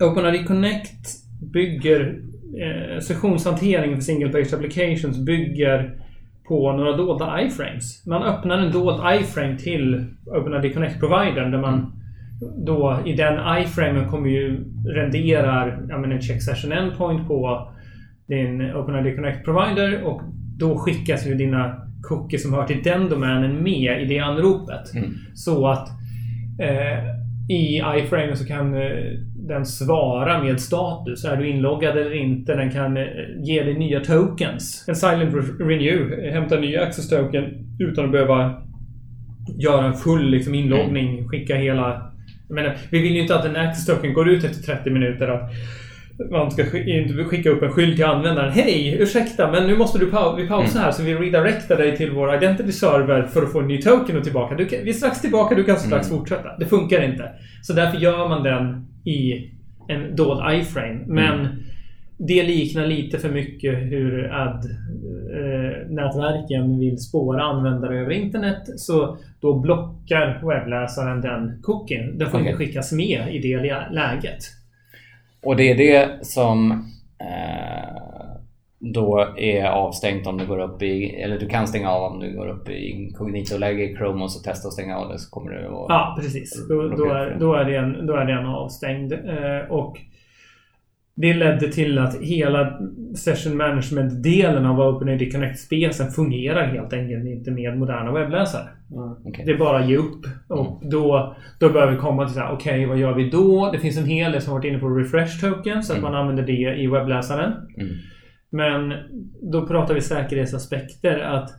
OpenID 0.00 0.46
Connect 0.46 1.06
bygger 1.52 2.20
eh, 2.60 3.00
sektionshanteringen 3.00 3.96
för 3.96 4.02
single 4.02 4.32
page 4.32 4.54
applications 4.54 5.18
bygger 5.18 5.98
på 6.48 6.72
några 6.72 6.96
dolda 6.96 7.42
iframes. 7.42 8.06
Man 8.06 8.22
öppnar 8.22 8.58
en 8.58 8.72
dold 8.72 9.20
iframe 9.20 9.58
till 9.58 10.06
OpenID 10.26 10.74
Connect 10.74 11.00
providern 11.00 11.50
där 11.50 11.60
man 11.60 11.92
då 12.56 12.98
i 13.06 13.12
den 13.12 13.62
iframen 13.62 14.08
kommer 14.08 14.28
ju 14.28 14.64
renderar 14.86 15.68
en 16.12 16.22
check 16.22 16.42
session 16.42 16.72
endpoint 16.72 17.28
på 17.28 17.68
din 18.26 18.74
OpenID 18.74 19.16
Connect 19.16 19.44
provider 19.44 20.02
och 20.02 20.22
då 20.58 20.78
skickas 20.78 21.26
ju 21.26 21.34
dina 21.34 21.91
cookies 22.02 22.42
som 22.42 22.52
hör 22.52 22.66
till 22.66 22.82
den 22.82 23.08
domänen 23.08 23.62
med 23.62 24.02
i 24.02 24.04
det 24.04 24.18
anropet. 24.18 24.94
Mm. 24.94 25.10
Så 25.34 25.68
att 25.68 25.88
eh, 26.60 26.98
i 27.48 27.82
iframen 27.96 28.36
så 28.36 28.46
kan 28.46 28.74
eh, 28.74 28.90
den 29.34 29.66
svara 29.66 30.42
med 30.42 30.60
status. 30.60 31.24
Är 31.24 31.36
du 31.36 31.48
inloggad 31.48 31.98
eller 31.98 32.14
inte? 32.14 32.54
Den 32.54 32.70
kan 32.70 32.96
eh, 32.96 33.04
ge 33.42 33.62
dig 33.62 33.78
nya 33.78 34.00
tokens. 34.00 34.84
En 34.88 34.96
silent 34.96 35.34
renew. 35.60 36.30
Hämta 36.32 36.60
nya 36.60 36.82
access 36.82 37.08
token 37.08 37.44
utan 37.78 38.04
att 38.04 38.12
behöva 38.12 38.62
göra 39.58 39.86
en 39.86 39.94
full 39.94 40.30
liksom, 40.30 40.54
inloggning. 40.54 41.14
Mm. 41.14 41.28
Skicka 41.28 41.56
hela... 41.56 42.12
Jag 42.48 42.54
menar, 42.54 42.76
vi 42.90 43.02
vill 43.02 43.14
ju 43.14 43.20
inte 43.20 43.36
att 43.36 43.44
en 43.44 43.56
access 43.56 43.86
token 43.86 44.14
går 44.14 44.28
ut 44.28 44.44
efter 44.44 44.62
30 44.62 44.90
minuter. 44.90 45.28
Att 45.28 45.50
man 46.30 46.50
ska 46.50 46.64
skicka 47.30 47.50
upp 47.50 47.62
en 47.62 47.70
skylt 47.70 47.96
till 47.96 48.04
användaren. 48.04 48.52
Hej! 48.52 48.96
Ursäkta, 49.00 49.50
men 49.50 49.66
nu 49.66 49.76
måste 49.76 49.98
du 49.98 50.06
pa 50.06 50.34
vi 50.36 50.48
pausa 50.48 50.78
mm. 50.78 50.84
här 50.84 50.92
så 50.92 51.02
vi 51.02 51.14
redirectar 51.14 51.76
dig 51.76 51.96
till 51.96 52.10
vår 52.10 52.34
identity 52.34 52.72
server 52.72 53.22
för 53.22 53.42
att 53.42 53.52
få 53.52 53.60
en 53.60 53.68
ny 53.68 53.82
token 53.82 54.16
och 54.16 54.24
tillbaka. 54.24 54.54
Du 54.54 54.64
vi 54.64 54.88
är 54.88 54.92
strax 54.92 55.20
tillbaka, 55.20 55.54
du 55.54 55.64
kan 55.64 55.76
strax 55.76 56.08
mm. 56.08 56.18
fortsätta. 56.18 56.56
Det 56.58 56.66
funkar 56.66 57.02
inte. 57.02 57.30
Så 57.62 57.72
därför 57.72 57.98
gör 57.98 58.28
man 58.28 58.42
den 58.42 58.86
i 59.04 59.50
en 59.88 60.16
dold 60.16 60.54
iframe. 60.54 61.04
Men 61.06 61.40
mm. 61.40 61.52
det 62.18 62.42
liknar 62.42 62.86
lite 62.86 63.18
för 63.18 63.28
mycket 63.28 63.74
hur 63.74 64.32
ad-nätverken 64.32 66.72
eh, 66.72 66.78
vill 66.78 66.98
spåra 66.98 67.42
användare 67.42 68.00
över 68.00 68.10
internet. 68.10 68.62
Så 68.76 69.16
då 69.40 69.58
blockar 69.58 70.42
webbläsaren 70.48 71.20
den 71.20 71.62
cookien. 71.62 72.18
Den 72.18 72.30
får 72.30 72.38
okay. 72.38 72.50
inte 72.50 72.64
skickas 72.64 72.92
med 72.92 73.34
i 73.34 73.38
det 73.38 73.56
läget. 73.90 74.61
Och 75.42 75.56
det 75.56 75.70
är 75.70 75.76
det 75.76 76.26
som 76.26 76.70
eh, 77.20 78.02
då 78.78 79.34
är 79.36 79.64
avstängt 79.64 80.26
om 80.26 80.38
du 80.38 80.46
går 80.46 80.58
upp 80.58 80.82
i, 80.82 81.10
eller 81.10 81.38
du 81.38 81.48
kan 81.48 81.66
stänga 81.66 81.90
av 81.90 82.12
om 82.12 82.20
du 82.20 82.36
går 82.36 82.48
upp 82.48 82.68
i 82.68 82.90
inkognito-läge 82.90 83.82
i 83.82 83.96
Chrome 83.96 84.24
och 84.24 84.32
så 84.32 84.42
testa 84.42 84.68
att 84.68 84.74
stänga 84.74 84.98
av 84.98 85.08
det 85.08 85.18
så 85.18 85.30
kommer 85.30 85.50
du 85.50 85.66
att... 85.66 85.86
Ja, 85.88 86.16
precis. 86.20 86.68
Då, 86.68 86.88
då, 86.88 87.10
är, 87.10 87.36
då, 87.40 87.54
är, 87.54 87.64
det 87.64 87.76
en, 87.76 88.06
då 88.06 88.14
är 88.14 88.24
det 88.24 88.32
en 88.32 88.46
avstängd. 88.46 89.12
Eh, 89.12 89.70
och 89.70 89.98
det 91.14 91.34
ledde 91.34 91.72
till 91.72 91.98
att 91.98 92.20
hela 92.20 92.78
session 93.16 93.56
management-delen 93.56 94.66
av 94.66 94.80
OpenID 94.80 95.32
Connect-specen 95.32 96.10
fungerar 96.10 96.66
helt 96.66 96.92
enkelt 96.92 97.26
inte 97.26 97.50
med 97.50 97.78
moderna 97.78 98.12
webbläsare. 98.12 98.68
Mm, 98.90 99.26
okay. 99.26 99.44
Det 99.44 99.52
är 99.52 99.58
bara 99.58 99.78
att 99.78 99.88
ge 99.88 99.96
upp. 99.96 100.24
Och 100.48 100.76
mm. 100.76 100.90
då, 100.90 101.36
då 101.60 101.68
börjar 101.68 101.90
vi 101.90 101.96
komma 101.96 102.24
till 102.24 102.34
så 102.34 102.40
här, 102.40 102.52
okej 102.52 102.72
okay, 102.72 102.86
vad 102.86 102.98
gör 102.98 103.14
vi 103.14 103.30
då? 103.30 103.70
Det 103.72 103.78
finns 103.78 103.98
en 103.98 104.06
hel 104.06 104.32
del 104.32 104.40
som 104.40 104.54
varit 104.54 104.64
inne 104.64 104.78
på 104.78 104.88
refresh 104.88 105.40
token 105.40 105.82
så 105.82 105.92
att 105.92 105.98
mm. 105.98 106.12
man 106.12 106.20
använder 106.20 106.42
det 106.42 106.76
i 106.76 106.86
webbläsaren. 106.86 107.52
Mm. 107.76 107.92
Men 108.50 108.92
då 109.52 109.66
pratar 109.66 109.94
vi 109.94 110.00
säkerhetsaspekter. 110.00 111.18
att 111.18 111.50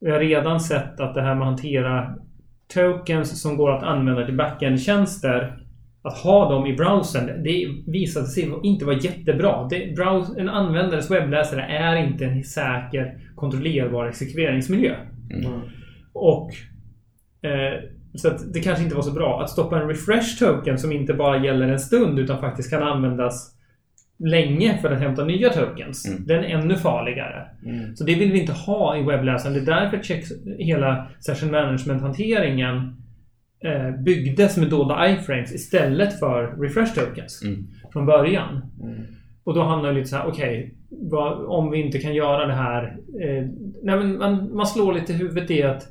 Vi 0.00 0.10
har 0.10 0.18
redan 0.18 0.60
sett 0.60 1.00
att 1.00 1.14
det 1.14 1.22
här 1.22 1.34
med 1.34 1.42
att 1.42 1.48
hantera 1.48 2.14
tokens 2.74 3.42
som 3.42 3.56
går 3.56 3.70
att 3.70 3.82
använda 3.82 4.24
till 4.24 4.36
backend-tjänster 4.36 5.59
att 6.02 6.18
ha 6.18 6.50
dem 6.50 6.66
i 6.66 6.76
browsern, 6.76 7.42
det 7.42 7.66
visade 7.86 8.26
sig 8.26 8.52
inte 8.62 8.84
vara 8.84 8.96
jättebra. 8.96 9.68
Det, 9.70 9.94
browse, 9.96 10.40
en 10.40 10.48
användares 10.48 11.10
webbläsare 11.10 11.62
är 11.62 11.96
inte 11.96 12.24
en 12.24 12.44
säker 12.44 13.18
kontrollerbar 13.34 14.06
exekveringsmiljö. 14.06 14.94
Mm. 15.30 15.60
Och 16.12 16.50
eh, 17.42 17.80
Så 18.14 18.28
att 18.28 18.52
det 18.52 18.60
kanske 18.60 18.84
inte 18.84 18.96
var 18.96 19.02
så 19.02 19.12
bra. 19.12 19.42
Att 19.42 19.50
stoppa 19.50 19.80
en 19.80 19.88
refresh 19.88 20.38
token 20.38 20.78
som 20.78 20.92
inte 20.92 21.14
bara 21.14 21.44
gäller 21.44 21.68
en 21.68 21.78
stund 21.78 22.18
utan 22.18 22.40
faktiskt 22.40 22.70
kan 22.70 22.82
användas 22.82 23.56
länge 24.18 24.78
för 24.82 24.90
att 24.90 25.00
hämta 25.00 25.24
nya 25.24 25.48
tokens. 25.48 26.08
Mm. 26.08 26.26
Den 26.26 26.44
är 26.44 26.48
ännu 26.48 26.76
farligare. 26.76 27.46
Mm. 27.66 27.96
Så 27.96 28.04
det 28.04 28.14
vill 28.14 28.32
vi 28.32 28.40
inte 28.40 28.52
ha 28.52 28.96
i 28.96 29.02
webbläsaren. 29.02 29.54
Det 29.54 29.60
är 29.60 29.80
därför 29.80 30.02
checks, 30.02 30.28
hela 30.58 31.06
session 31.20 31.50
management-hanteringen 31.50 32.96
eh, 33.64 33.90
byggdes 34.02 34.56
med 34.56 34.70
dolda 34.70 35.10
iframes 35.10 35.54
istället 35.54 36.18
för 36.18 36.62
refresh 36.62 36.94
tokens 36.94 37.42
mm. 37.44 37.66
från 37.92 38.06
början. 38.06 38.62
Mm. 38.82 39.02
Och 39.44 39.54
då 39.54 39.62
hamnar 39.62 39.88
det 39.88 39.94
lite 39.94 40.08
så 40.08 40.16
här, 40.16 40.26
okej, 40.26 40.74
okay, 40.90 41.46
om 41.46 41.70
vi 41.70 41.80
inte 41.80 41.98
kan 41.98 42.14
göra 42.14 42.46
det 42.46 42.54
här. 42.54 42.84
Eh, 43.22 43.46
nej 43.82 43.96
men 43.96 44.18
man, 44.18 44.54
man 44.54 44.66
slår 44.66 44.94
lite 44.94 45.12
huvudet 45.12 45.50
i 45.50 45.62
att 45.62 45.82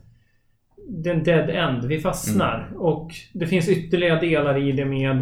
det 0.87 1.09
är 1.09 1.13
en 1.13 1.23
dead 1.23 1.49
end. 1.49 1.85
Vi 1.85 1.99
fastnar. 1.99 2.67
Mm. 2.67 2.81
Och 2.81 3.11
det 3.33 3.47
finns 3.47 3.69
ytterligare 3.69 4.19
delar 4.19 4.67
i 4.67 4.71
det 4.71 4.85
med 4.85 5.15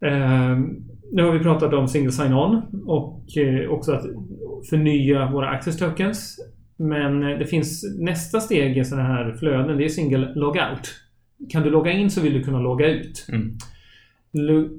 eh, 0.00 0.58
nu 1.12 1.22
har 1.22 1.32
vi 1.32 1.38
pratat 1.38 1.74
om 1.74 1.88
single 1.88 2.12
sign-on 2.12 2.62
och 2.86 3.36
eh, 3.36 3.70
också 3.70 3.92
att 3.92 4.04
förnya 4.70 5.30
våra 5.30 5.48
access 5.48 5.78
tokens. 5.78 6.38
Men 6.76 7.22
eh, 7.22 7.38
det 7.38 7.46
finns 7.46 7.96
nästa 7.98 8.40
steg 8.40 8.78
i 8.78 8.84
sådana 8.84 9.08
här 9.08 9.32
flöden. 9.32 9.78
Det 9.78 9.84
är 9.84 9.88
single 9.88 10.32
logout. 10.34 11.03
Kan 11.50 11.62
du 11.62 11.70
logga 11.70 11.92
in 11.92 12.10
så 12.10 12.20
vill 12.20 12.32
du 12.32 12.44
kunna 12.44 12.58
logga 12.58 12.88
ut. 12.88 13.26
Mm. 13.28 13.58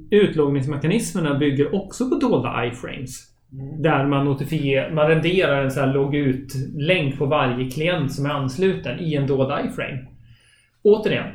Utloggningsmekanismerna 0.09 1.37
bygger 1.37 1.75
också 1.75 2.09
på 2.09 2.15
dolda 2.15 2.65
iframes. 2.65 3.35
Mm. 3.51 3.81
Där 3.81 4.05
man 4.05 4.25
notifierar, 4.25 4.91
man 4.91 5.07
renderar 5.07 5.63
en 5.63 5.71
sån 5.71 5.83
här 5.83 5.93
logg 5.93 6.15
ut-länk 6.15 7.17
på 7.17 7.25
varje 7.25 7.69
klient 7.69 8.13
som 8.13 8.25
är 8.25 8.29
ansluten 8.29 8.99
i 8.99 9.15
en 9.15 9.27
dold 9.27 9.65
iframe. 9.65 10.05
Återigen. 10.83 11.27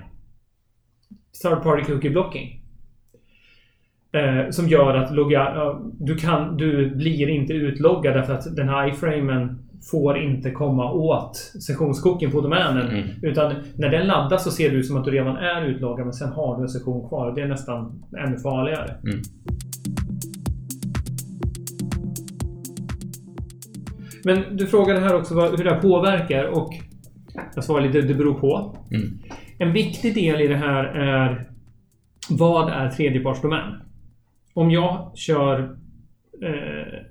Third 1.42 1.62
party 1.62 1.84
cookie 1.84 2.10
blocking. 2.10 2.60
Eh, 4.12 4.50
som 4.50 4.68
gör 4.68 4.94
att 4.94 5.14
logga, 5.14 5.74
du, 5.98 6.16
kan, 6.16 6.56
du 6.56 6.94
blir 6.96 7.28
inte 7.28 7.52
utloggad 7.52 8.14
därför 8.14 8.34
att 8.34 8.56
den 8.56 8.68
här 8.68 8.88
iframen 8.88 9.69
får 9.90 10.18
inte 10.18 10.50
komma 10.50 10.92
åt 10.92 11.36
sessionskocken 11.36 12.30
på 12.30 12.40
domänen. 12.40 12.88
Mm. 12.88 13.08
Utan 13.22 13.54
när 13.76 13.88
den 13.88 14.06
laddas 14.06 14.44
så 14.44 14.50
ser 14.50 14.70
det 14.70 14.76
ut 14.76 14.86
som 14.86 14.96
att 14.96 15.04
du 15.04 15.10
redan 15.10 15.36
är 15.36 15.66
utloggad 15.66 16.06
men 16.06 16.12
sen 16.12 16.32
har 16.32 16.56
du 16.56 16.62
en 16.62 16.68
session 16.68 17.08
kvar. 17.08 17.34
Det 17.34 17.40
är 17.40 17.48
nästan 17.48 18.02
ännu 18.26 18.38
farligare. 18.38 18.94
Mm. 19.02 19.22
Men 24.24 24.56
du 24.56 24.66
frågade 24.66 25.00
här 25.00 25.14
också 25.14 25.34
hur 25.34 25.64
det 25.64 25.70
här 25.70 25.80
påverkar 25.80 26.44
och 26.44 26.72
jag 27.54 27.64
svarar 27.64 27.86
lite, 27.86 28.00
det 28.00 28.14
beror 28.14 28.34
på. 28.34 28.76
Mm. 28.90 29.18
En 29.58 29.72
viktig 29.72 30.14
del 30.14 30.40
i 30.40 30.46
det 30.46 30.56
här 30.56 30.84
är 30.84 31.50
vad 32.30 32.70
är 32.70 32.90
tredjepartsdomän? 32.90 33.74
Om 34.54 34.70
jag 34.70 35.12
kör 35.14 35.60
eh, 36.42 37.09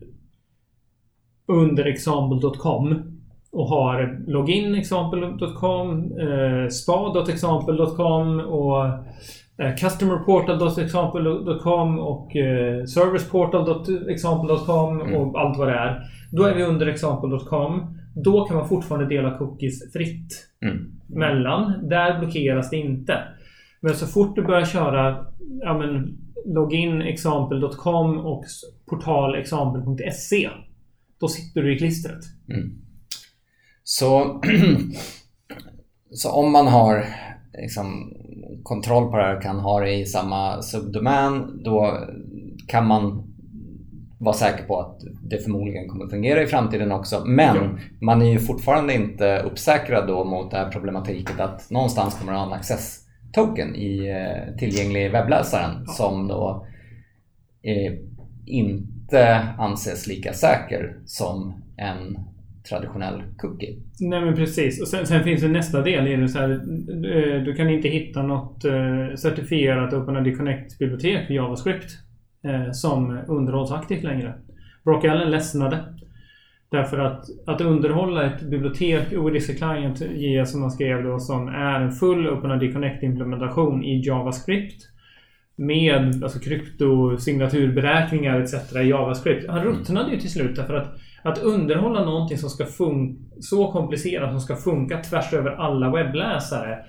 under 1.50 1.86
example.com 1.86 3.04
och 3.52 3.68
har 3.68 4.20
login 4.28 4.76
example.com, 4.76 6.18
eh, 6.20 6.68
spa.example.com 6.68 8.40
och 8.40 8.86
eh, 9.58 9.76
customerportal.example.com 9.76 12.00
och 12.00 12.36
eh, 12.36 12.86
serviceportal.example.com 12.86 15.02
mm. 15.02 15.16
och 15.16 15.40
allt 15.40 15.58
vad 15.58 15.68
det 15.68 15.74
är. 15.74 16.02
Då 16.32 16.44
är 16.44 16.56
vi 16.56 16.64
under 16.64 16.88
example.com. 16.88 17.98
Då 18.16 18.46
kan 18.46 18.58
man 18.58 18.70
fortfarande 18.70 19.08
dela 19.08 19.38
cookies 19.38 19.94
fritt 19.94 20.48
mm. 20.62 20.92
mellan. 21.08 21.90
Där 21.90 22.20
blockeras 22.20 22.70
det 22.70 22.78
inte. 22.78 23.24
Men 23.82 23.94
så 23.94 24.08
fort 24.08 24.36
du 24.36 24.42
börjar 24.42 24.66
köra 24.66 25.26
ja, 25.62 25.78
men, 25.78 26.18
login 26.46 27.02
example.com 27.02 28.18
och 28.18 28.44
portalexample.se 28.90 30.50
då 31.20 31.28
sitter 31.28 31.62
du 31.62 31.76
i 31.76 31.78
klistret. 31.78 32.24
Mm. 32.50 32.82
Så, 33.84 34.42
så 36.12 36.32
om 36.32 36.52
man 36.52 36.68
har 36.68 37.06
liksom, 37.62 38.14
kontroll 38.64 39.12
på 39.12 39.18
det 39.18 39.24
här 39.24 39.36
och 39.36 39.44
kan 39.44 39.60
ha 39.60 39.80
det 39.80 39.94
i 39.94 40.06
samma 40.06 40.62
subdomän 40.62 41.64
då 41.64 42.08
kan 42.68 42.88
man 42.88 43.30
vara 44.20 44.36
säker 44.36 44.64
på 44.64 44.80
att 44.80 45.00
det 45.24 45.38
förmodligen 45.38 45.88
kommer 45.88 46.08
fungera 46.08 46.44
i 46.44 46.48
framtiden 46.48 46.92
också. 46.92 47.24
Men 47.26 47.56
ja. 47.56 47.78
man 48.02 48.22
är 48.22 48.32
ju 48.32 48.40
fortfarande 48.40 48.94
inte 48.94 49.40
uppsäkrad 49.40 50.08
då 50.08 50.24
mot 50.26 50.52
det 50.52 50.58
här 50.58 50.72
problematiken 50.72 51.42
att 51.42 51.70
någonstans 51.70 52.20
kommer 52.20 52.34
att 52.34 52.40
ha 52.40 52.46
en 52.46 52.54
access 52.54 53.00
token 53.32 53.76
i 53.76 54.08
eh, 54.08 54.58
tillgänglig 54.58 55.12
webbläsaren 55.12 55.84
ja. 55.88 55.94
som 55.94 56.28
då 56.28 56.66
eh, 57.64 57.94
inte 59.10 59.48
anses 59.58 60.08
lika 60.08 60.34
säker 60.34 60.96
som 61.06 61.54
en 61.78 62.18
traditionell 62.70 63.24
cookie. 63.38 63.76
Nej 64.00 64.22
men 64.22 64.36
precis. 64.36 64.82
Och 64.82 64.88
sen, 64.88 65.08
sen 65.08 65.24
finns 65.24 65.42
det 65.42 65.48
nästa 65.48 65.82
del 65.82 66.08
i 66.08 66.16
det. 66.16 66.28
Så 66.28 66.40
här, 66.40 66.50
eh, 66.52 67.44
du 67.44 67.54
kan 67.56 67.70
inte 67.70 67.88
hitta 67.88 68.24
något 68.24 68.66
eh, 68.66 69.16
certifierat 69.16 69.94
OpenID 69.94 70.38
Connect-bibliotek 70.38 71.28
för 71.28 71.34
JavaScript 71.34 71.92
eh, 72.44 72.72
som 72.72 73.20
underhållsaktigt 73.28 74.04
längre. 74.04 74.34
Brock 74.84 75.06
Allen 75.06 75.32
ledsnade. 75.32 75.84
Därför 76.72 77.00
att, 77.00 77.26
att 77.46 77.62
underhålla 77.62 78.24
ett 78.24 78.42
bibliotek, 78.42 79.14
OEDC 79.14 79.56
Client 79.56 80.02
JS 80.02 80.52
som 80.52 80.62
man 80.62 80.72
skrev 80.72 81.04
då, 81.04 81.20
som 81.20 81.48
är 81.48 81.82
en 81.82 81.92
full 81.92 82.28
OpenID 82.28 82.74
Connect-implementation 82.74 83.84
i 83.84 84.02
JavaScript 84.06 84.90
med 85.60 86.24
alltså 86.24 86.40
kryptosignaturberäkningar 86.40 88.42
etc. 88.42 88.76
i 88.76 88.90
JavaScript. 88.90 89.50
Han 89.50 89.64
ruttnade 89.64 90.12
ju 90.12 90.20
till 90.20 90.32
slut 90.32 90.56
därför 90.56 90.74
att 90.74 91.00
att 91.22 91.38
underhålla 91.38 92.06
någonting 92.06 92.38
som 92.38 92.50
ska 92.50 92.66
funka 92.66 93.22
så 93.40 93.72
komplicerat 93.72 94.32
som 94.32 94.42
ska 94.42 94.56
funka 94.56 95.02
tvärs 95.02 95.34
över 95.34 95.52
alla 95.52 95.92
webbläsare. 95.92 96.86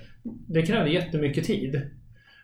Det 0.47 0.63
kräver 0.63 0.87
jättemycket 0.87 1.45
tid. 1.45 1.81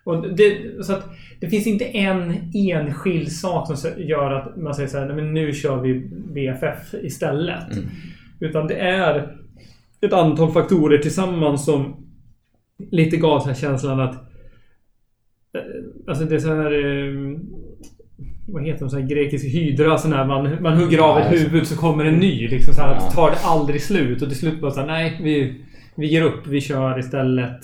Och 0.05 0.37
det, 0.37 0.85
så 0.85 0.93
att 0.93 1.05
det 1.41 1.49
finns 1.49 1.67
inte 1.67 1.85
en 1.85 2.35
enskild 2.55 3.33
sak 3.33 3.79
som 3.79 3.91
gör 3.97 4.31
att 4.31 4.57
man 4.57 4.75
säger 4.75 4.89
så 4.89 4.99
här, 4.99 5.15
men 5.15 5.35
nu 5.35 5.53
kör 5.53 5.81
vi 5.81 5.95
BFF 6.35 6.95
istället. 7.03 7.73
Mm. 7.73 7.89
Utan 8.41 8.67
det 8.67 8.75
är 8.75 9.37
ett 10.01 10.13
antal 10.13 10.53
faktorer 10.53 10.99
tillsammans 10.99 11.65
som 11.65 12.07
lite 12.91 13.17
gav 13.17 13.55
känslan 13.55 14.01
att 14.01 14.15
eh, 15.55 15.61
Alltså 16.09 16.25
det 16.25 16.35
är 16.35 16.39
så 16.39 16.55
här 16.55 16.73
eh, 16.73 17.39
vad 18.47 18.65
heter 18.65 18.81
de, 18.81 18.91
så 18.91 18.99
här 18.99 19.07
grekisk 19.07 19.45
hydra. 19.45 19.99
Så 19.99 20.09
när 20.09 20.25
man, 20.25 20.63
man 20.63 20.77
hugger 20.77 20.99
av 20.99 21.19
ett 21.19 21.33
huvud 21.33 21.67
så 21.67 21.77
kommer 21.77 22.05
en 22.05 22.15
ny. 22.15 22.49
Liksom 22.49 22.75
så 22.75 22.83
här, 22.83 22.95
ja. 22.95 23.01
tar 23.01 23.31
det 23.31 23.37
aldrig 23.45 23.83
slut. 23.83 24.23
Och 24.23 24.29
till 24.29 24.39
slut 24.39 24.61
bara 24.61 24.71
så 24.71 24.81
här, 24.81 24.87
nej, 24.87 25.19
vi, 25.23 25.65
vi 25.97 26.07
ger 26.07 26.23
upp. 26.23 26.47
Vi 26.47 26.61
kör 26.61 26.99
istället. 26.99 27.61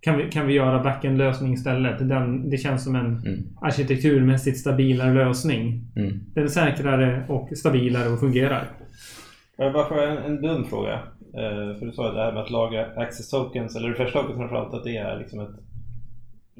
Kan 0.00 0.16
vi, 0.16 0.30
kan 0.30 0.46
vi 0.46 0.54
göra 0.54 0.82
backend-lösning 0.82 1.52
istället? 1.52 2.08
Den, 2.08 2.50
det 2.50 2.56
känns 2.56 2.84
som 2.84 2.94
en 2.94 3.06
mm. 3.06 3.42
arkitekturmässigt 3.60 4.58
stabilare 4.58 5.14
lösning. 5.14 5.84
Mm. 5.96 6.20
Den 6.34 6.44
är 6.44 6.48
säkrare 6.48 7.24
och 7.28 7.48
stabilare 7.56 8.08
och 8.08 8.20
fungerar. 8.20 8.64
Bara 9.56 9.88
för 9.88 10.06
en, 10.06 10.18
en 10.18 10.42
dum 10.42 10.64
fråga. 10.64 10.98
Uh, 11.34 11.78
för 11.78 11.86
du 11.86 11.92
sa 11.92 12.12
det 12.12 12.22
här 12.22 12.32
med 12.32 12.42
att 12.42 12.50
lagra 12.50 12.86
access 12.96 13.30
tokens, 13.30 13.76
eller 13.76 13.88
refresh 13.88 14.12
tokens 14.12 14.36
framförallt, 14.36 14.74
att 14.74 14.84
det 14.84 14.96
är 14.96 15.18
liksom 15.18 15.40
ett 15.40 15.69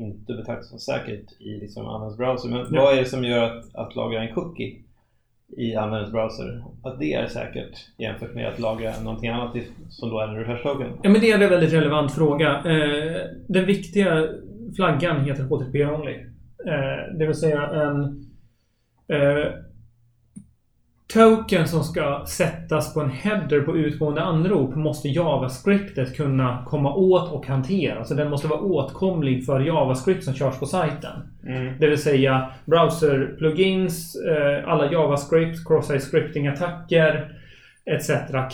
inte 0.00 0.32
betraktas 0.32 0.68
som 0.68 0.78
säkert 0.78 1.40
i 1.40 1.48
liksom 1.48 1.86
användarens 1.86 2.16
browser. 2.16 2.48
Men 2.48 2.74
ja. 2.74 2.82
vad 2.82 2.94
är 2.94 3.00
det 3.00 3.04
som 3.04 3.24
gör 3.24 3.44
att, 3.44 3.74
att 3.74 3.96
lagra 3.96 4.22
en 4.22 4.34
cookie 4.34 4.76
i 5.56 5.74
användarens 5.74 6.12
browser, 6.12 6.64
att 6.82 6.98
det 6.98 7.14
är 7.14 7.26
säkert 7.26 7.74
jämfört 7.98 8.34
med 8.34 8.48
att 8.48 8.58
lagra 8.58 9.00
någonting 9.02 9.30
annat 9.30 9.56
som 9.88 10.10
då 10.10 10.20
är 10.20 10.28
en 10.28 10.36
refresh 10.36 10.62
token? 10.62 10.92
Ja 11.02 11.10
men 11.10 11.20
det 11.20 11.30
är 11.30 11.38
en 11.38 11.50
väldigt 11.50 11.72
relevant 11.72 12.12
fråga. 12.12 12.56
Eh, 12.56 13.20
den 13.48 13.66
viktiga 13.66 14.28
flaggan 14.76 15.24
heter 15.24 15.42
HTTP 15.42 15.86
only. 15.86 16.12
Eh, 16.66 17.18
det 17.18 17.26
vill 17.26 17.34
säga 17.34 17.66
en 17.66 18.02
eh, 19.08 19.52
token 21.12 21.68
som 21.68 21.84
ska 21.84 22.24
sättas 22.26 22.94
på 22.94 23.00
en 23.00 23.10
header 23.10 23.60
på 23.60 23.76
utgående 23.76 24.22
anrop 24.22 24.74
måste 24.74 25.08
JavaScriptet 25.08 26.16
kunna 26.16 26.64
komma 26.66 26.94
åt 26.94 27.32
och 27.32 27.46
hantera. 27.46 28.04
Så 28.04 28.14
den 28.14 28.30
måste 28.30 28.48
vara 28.48 28.60
åtkomlig 28.60 29.46
för 29.46 29.60
JavaScript 29.60 30.24
som 30.24 30.34
körs 30.34 30.58
på 30.58 30.66
sajten. 30.66 31.12
Mm. 31.46 31.74
Det 31.78 31.86
vill 31.86 32.02
säga 32.02 32.48
browser-plugins, 32.64 34.16
eh, 34.16 34.68
alla 34.68 34.92
JavaScript, 34.92 35.68
cross-site 35.68 36.00
scripting-attacker 36.00 37.36
etc. 37.86 38.10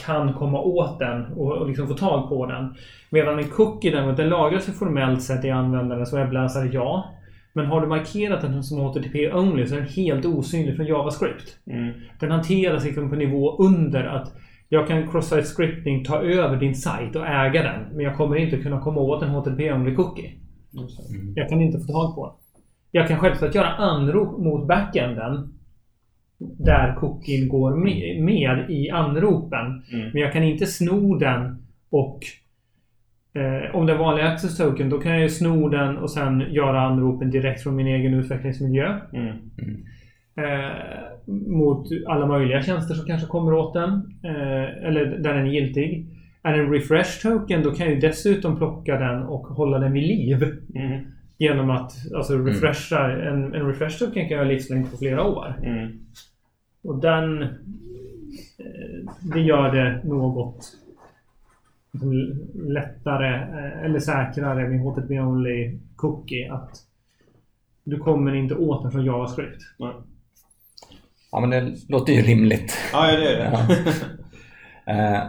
kan 0.06 0.32
komma 0.32 0.60
åt 0.60 0.98
den 0.98 1.32
och 1.32 1.68
liksom 1.68 1.88
få 1.88 1.94
tag 1.94 2.28
på 2.28 2.46
den. 2.46 2.74
Medan 3.10 3.38
en 3.38 3.48
cookie 3.48 3.90
däremot, 3.90 4.16
den 4.16 4.28
lagras 4.28 4.68
ju 4.68 4.72
formellt 4.72 5.22
sett 5.22 5.44
i 5.44 5.50
användarens 5.50 6.12
webbläsare, 6.12 6.68
ja. 6.72 7.12
Men 7.56 7.66
har 7.66 7.80
du 7.80 7.86
markerat 7.86 8.40
den 8.40 8.62
som 8.62 8.78
HTTP 8.78 9.32
only 9.32 9.66
så 9.66 9.74
är 9.74 9.78
den 9.78 9.88
helt 9.88 10.24
osynlig 10.24 10.76
från 10.76 10.86
JavaScript. 10.86 11.58
Mm. 11.66 11.92
Den 12.20 12.30
hanteras 12.30 12.84
liksom 12.84 13.10
på 13.10 13.16
nivå 13.16 13.56
under 13.56 14.04
att 14.04 14.32
jag 14.68 14.88
kan 14.88 15.08
cross-site 15.08 15.42
scripting 15.42 16.04
ta 16.04 16.22
över 16.22 16.56
din 16.56 16.74
sajt 16.74 17.16
och 17.16 17.26
äga 17.26 17.62
den. 17.62 17.96
Men 17.96 18.04
jag 18.04 18.16
kommer 18.16 18.36
inte 18.36 18.56
kunna 18.56 18.80
komma 18.80 19.00
åt 19.00 19.22
en 19.22 19.28
HTTP 19.28 19.72
only 19.72 19.94
cookie. 19.94 20.32
Mm. 20.74 21.32
Jag 21.36 21.48
kan 21.48 21.60
inte 21.60 21.78
få 21.78 21.92
tag 21.92 22.14
på 22.14 22.26
den. 22.26 22.62
Jag 22.90 23.08
kan 23.08 23.18
självklart 23.18 23.54
göra 23.54 23.68
anrop 23.68 24.38
mot 24.38 24.68
backenden 24.68 25.54
där 26.38 26.94
cookien 26.94 27.48
går 27.48 27.76
med, 27.76 28.24
med 28.24 28.70
i 28.70 28.90
anropen. 28.90 29.66
Mm. 29.92 30.10
Men 30.12 30.22
jag 30.22 30.32
kan 30.32 30.42
inte 30.42 30.66
sno 30.66 31.18
den 31.18 31.66
och 31.90 32.20
Eh, 33.36 33.74
om 33.74 33.86
det 33.86 33.92
är 33.92 33.98
vanlig 33.98 34.22
access 34.22 34.56
token 34.56 34.88
då 34.88 34.98
kan 34.98 35.12
jag 35.12 35.20
ju 35.20 35.28
sno 35.28 35.68
den 35.68 35.96
och 35.98 36.10
sen 36.10 36.40
göra 36.40 36.80
anropen 36.80 37.30
direkt 37.30 37.62
från 37.62 37.76
min 37.76 37.86
egen 37.86 38.14
utvecklingsmiljö. 38.14 39.00
Mm. 39.12 39.36
Mm. 39.58 39.84
Eh, 40.36 40.72
mot 41.46 41.86
alla 42.06 42.26
möjliga 42.26 42.62
tjänster 42.62 42.94
som 42.94 43.06
kanske 43.06 43.28
kommer 43.28 43.54
åt 43.54 43.74
den. 43.74 43.90
Eh, 44.22 44.86
eller 44.86 45.04
där 45.04 45.34
den 45.34 45.46
är 45.46 45.50
giltig. 45.50 46.06
Är 46.42 46.52
det 46.52 46.58
en 46.58 46.72
refresh 46.72 47.22
token 47.22 47.62
då 47.62 47.70
kan 47.70 47.86
jag 47.86 47.94
ju 47.94 48.00
dessutom 48.00 48.56
plocka 48.56 48.98
den 48.98 49.22
och 49.22 49.46
hålla 49.46 49.78
den 49.78 49.92
vid 49.92 50.02
liv. 50.02 50.42
Mm. 50.74 51.00
Genom 51.38 51.70
att 51.70 51.92
alltså, 52.14 52.34
mm. 52.34 52.46
refresha. 52.46 53.10
En, 53.10 53.54
en 53.54 53.66
refresh 53.66 53.98
token 53.98 54.28
kan 54.28 54.38
ha 54.38 54.44
livslängd 54.44 54.90
på 54.90 54.96
flera 54.96 55.24
år. 55.24 55.54
Mm. 55.62 55.92
Och 56.84 57.00
den... 57.00 57.42
Eh, 57.42 57.48
det 59.34 59.40
gör 59.40 59.72
det 59.72 60.00
något 60.04 60.76
lättare 62.54 63.34
eh, 63.34 63.84
eller 63.84 63.98
säkrare 63.98 64.68
med 64.68 64.80
HTTP 64.80 65.20
Only 65.20 65.78
Cookie 65.96 66.52
att 66.52 66.70
du 67.84 67.98
kommer 67.98 68.34
inte 68.34 68.54
åt 68.54 68.82
den 68.82 68.92
från 68.92 69.04
JavaScript. 69.04 69.62
Nej. 69.78 69.92
Ja 71.32 71.40
men 71.40 71.50
det 71.50 71.74
låter 71.88 72.12
ju 72.12 72.22
rimligt. 72.22 72.78
Ja, 72.92 73.06
det 73.06 73.32
är 73.32 73.38
det. 73.38 73.66
Ja. 74.84 74.92
eh, 74.92 75.22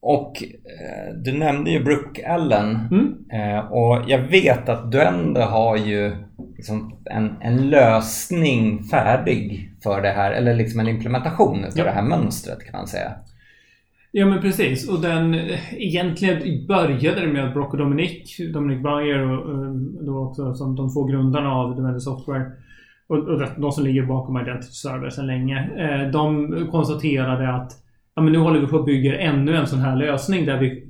och 0.00 0.42
eh, 0.42 1.14
du 1.14 1.32
nämnde 1.32 1.70
ju 1.70 1.84
Brooke 1.84 2.28
Allen 2.28 2.88
mm. 2.90 3.14
eh, 3.32 3.58
och 3.58 4.04
jag 4.06 4.18
vet 4.18 4.68
att 4.68 4.92
du 4.92 5.02
ändå 5.02 5.40
har 5.40 5.76
ju 5.76 6.16
liksom 6.56 6.98
en, 7.04 7.36
en 7.40 7.70
lösning 7.70 8.84
färdig 8.84 9.70
för 9.82 10.02
det 10.02 10.10
här 10.10 10.32
eller 10.32 10.54
liksom 10.54 10.80
en 10.80 10.88
implementation 10.88 11.66
för 11.72 11.78
ja. 11.78 11.84
det 11.84 11.90
här 11.90 12.02
mönstret 12.02 12.64
kan 12.64 12.72
man 12.72 12.86
säga. 12.86 13.12
Ja 14.18 14.26
men 14.26 14.40
precis. 14.40 14.88
Och 14.88 15.00
den 15.00 15.36
egentligen 15.70 16.66
började 16.66 17.20
det 17.20 17.26
med 17.26 17.44
att 17.44 17.54
Brock 17.54 17.72
och 17.72 17.78
Dominic, 17.78 18.36
Dominic 18.52 18.82
Bayer 18.82 19.30
och 19.30 19.50
eh, 19.50 19.70
då 20.00 20.18
också 20.18 20.54
som 20.54 20.76
de 20.76 20.92
två 20.92 21.04
grundarna 21.04 21.52
av 21.52 21.76
Demanded 21.76 22.02
Software 22.02 22.50
och, 23.06 23.18
och 23.18 23.42
de 23.56 23.72
som 23.72 23.84
ligger 23.84 24.02
bakom 24.02 24.40
Identity 24.40 24.72
Server 24.72 25.10
sedan 25.10 25.26
länge. 25.26 25.70
Eh, 25.78 26.10
de 26.10 26.52
konstaterade 26.70 27.48
att 27.48 27.72
ja, 28.14 28.22
men 28.22 28.32
nu 28.32 28.38
håller 28.38 28.60
vi 28.60 28.66
på 28.66 28.78
att 28.78 28.86
bygga 28.86 29.18
ännu 29.18 29.56
en 29.56 29.66
sån 29.66 29.78
här 29.78 29.96
lösning 29.96 30.46
där 30.46 30.58
vi 30.58 30.86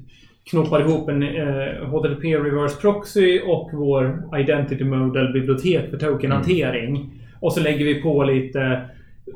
knoppar 0.50 0.80
ihop 0.80 1.08
en 1.08 1.22
eh, 1.22 1.88
HTTP 1.88 2.36
Reverse 2.36 2.80
Proxy 2.80 3.40
och 3.40 3.70
vår 3.72 4.22
Identity 4.40 4.84
Model 4.84 5.32
bibliotek 5.32 5.90
för 5.90 5.98
tokenhantering. 5.98 6.96
Mm. 6.96 7.08
Och 7.40 7.52
så 7.52 7.60
lägger 7.60 7.84
vi 7.84 8.02
på 8.02 8.24
lite 8.24 8.82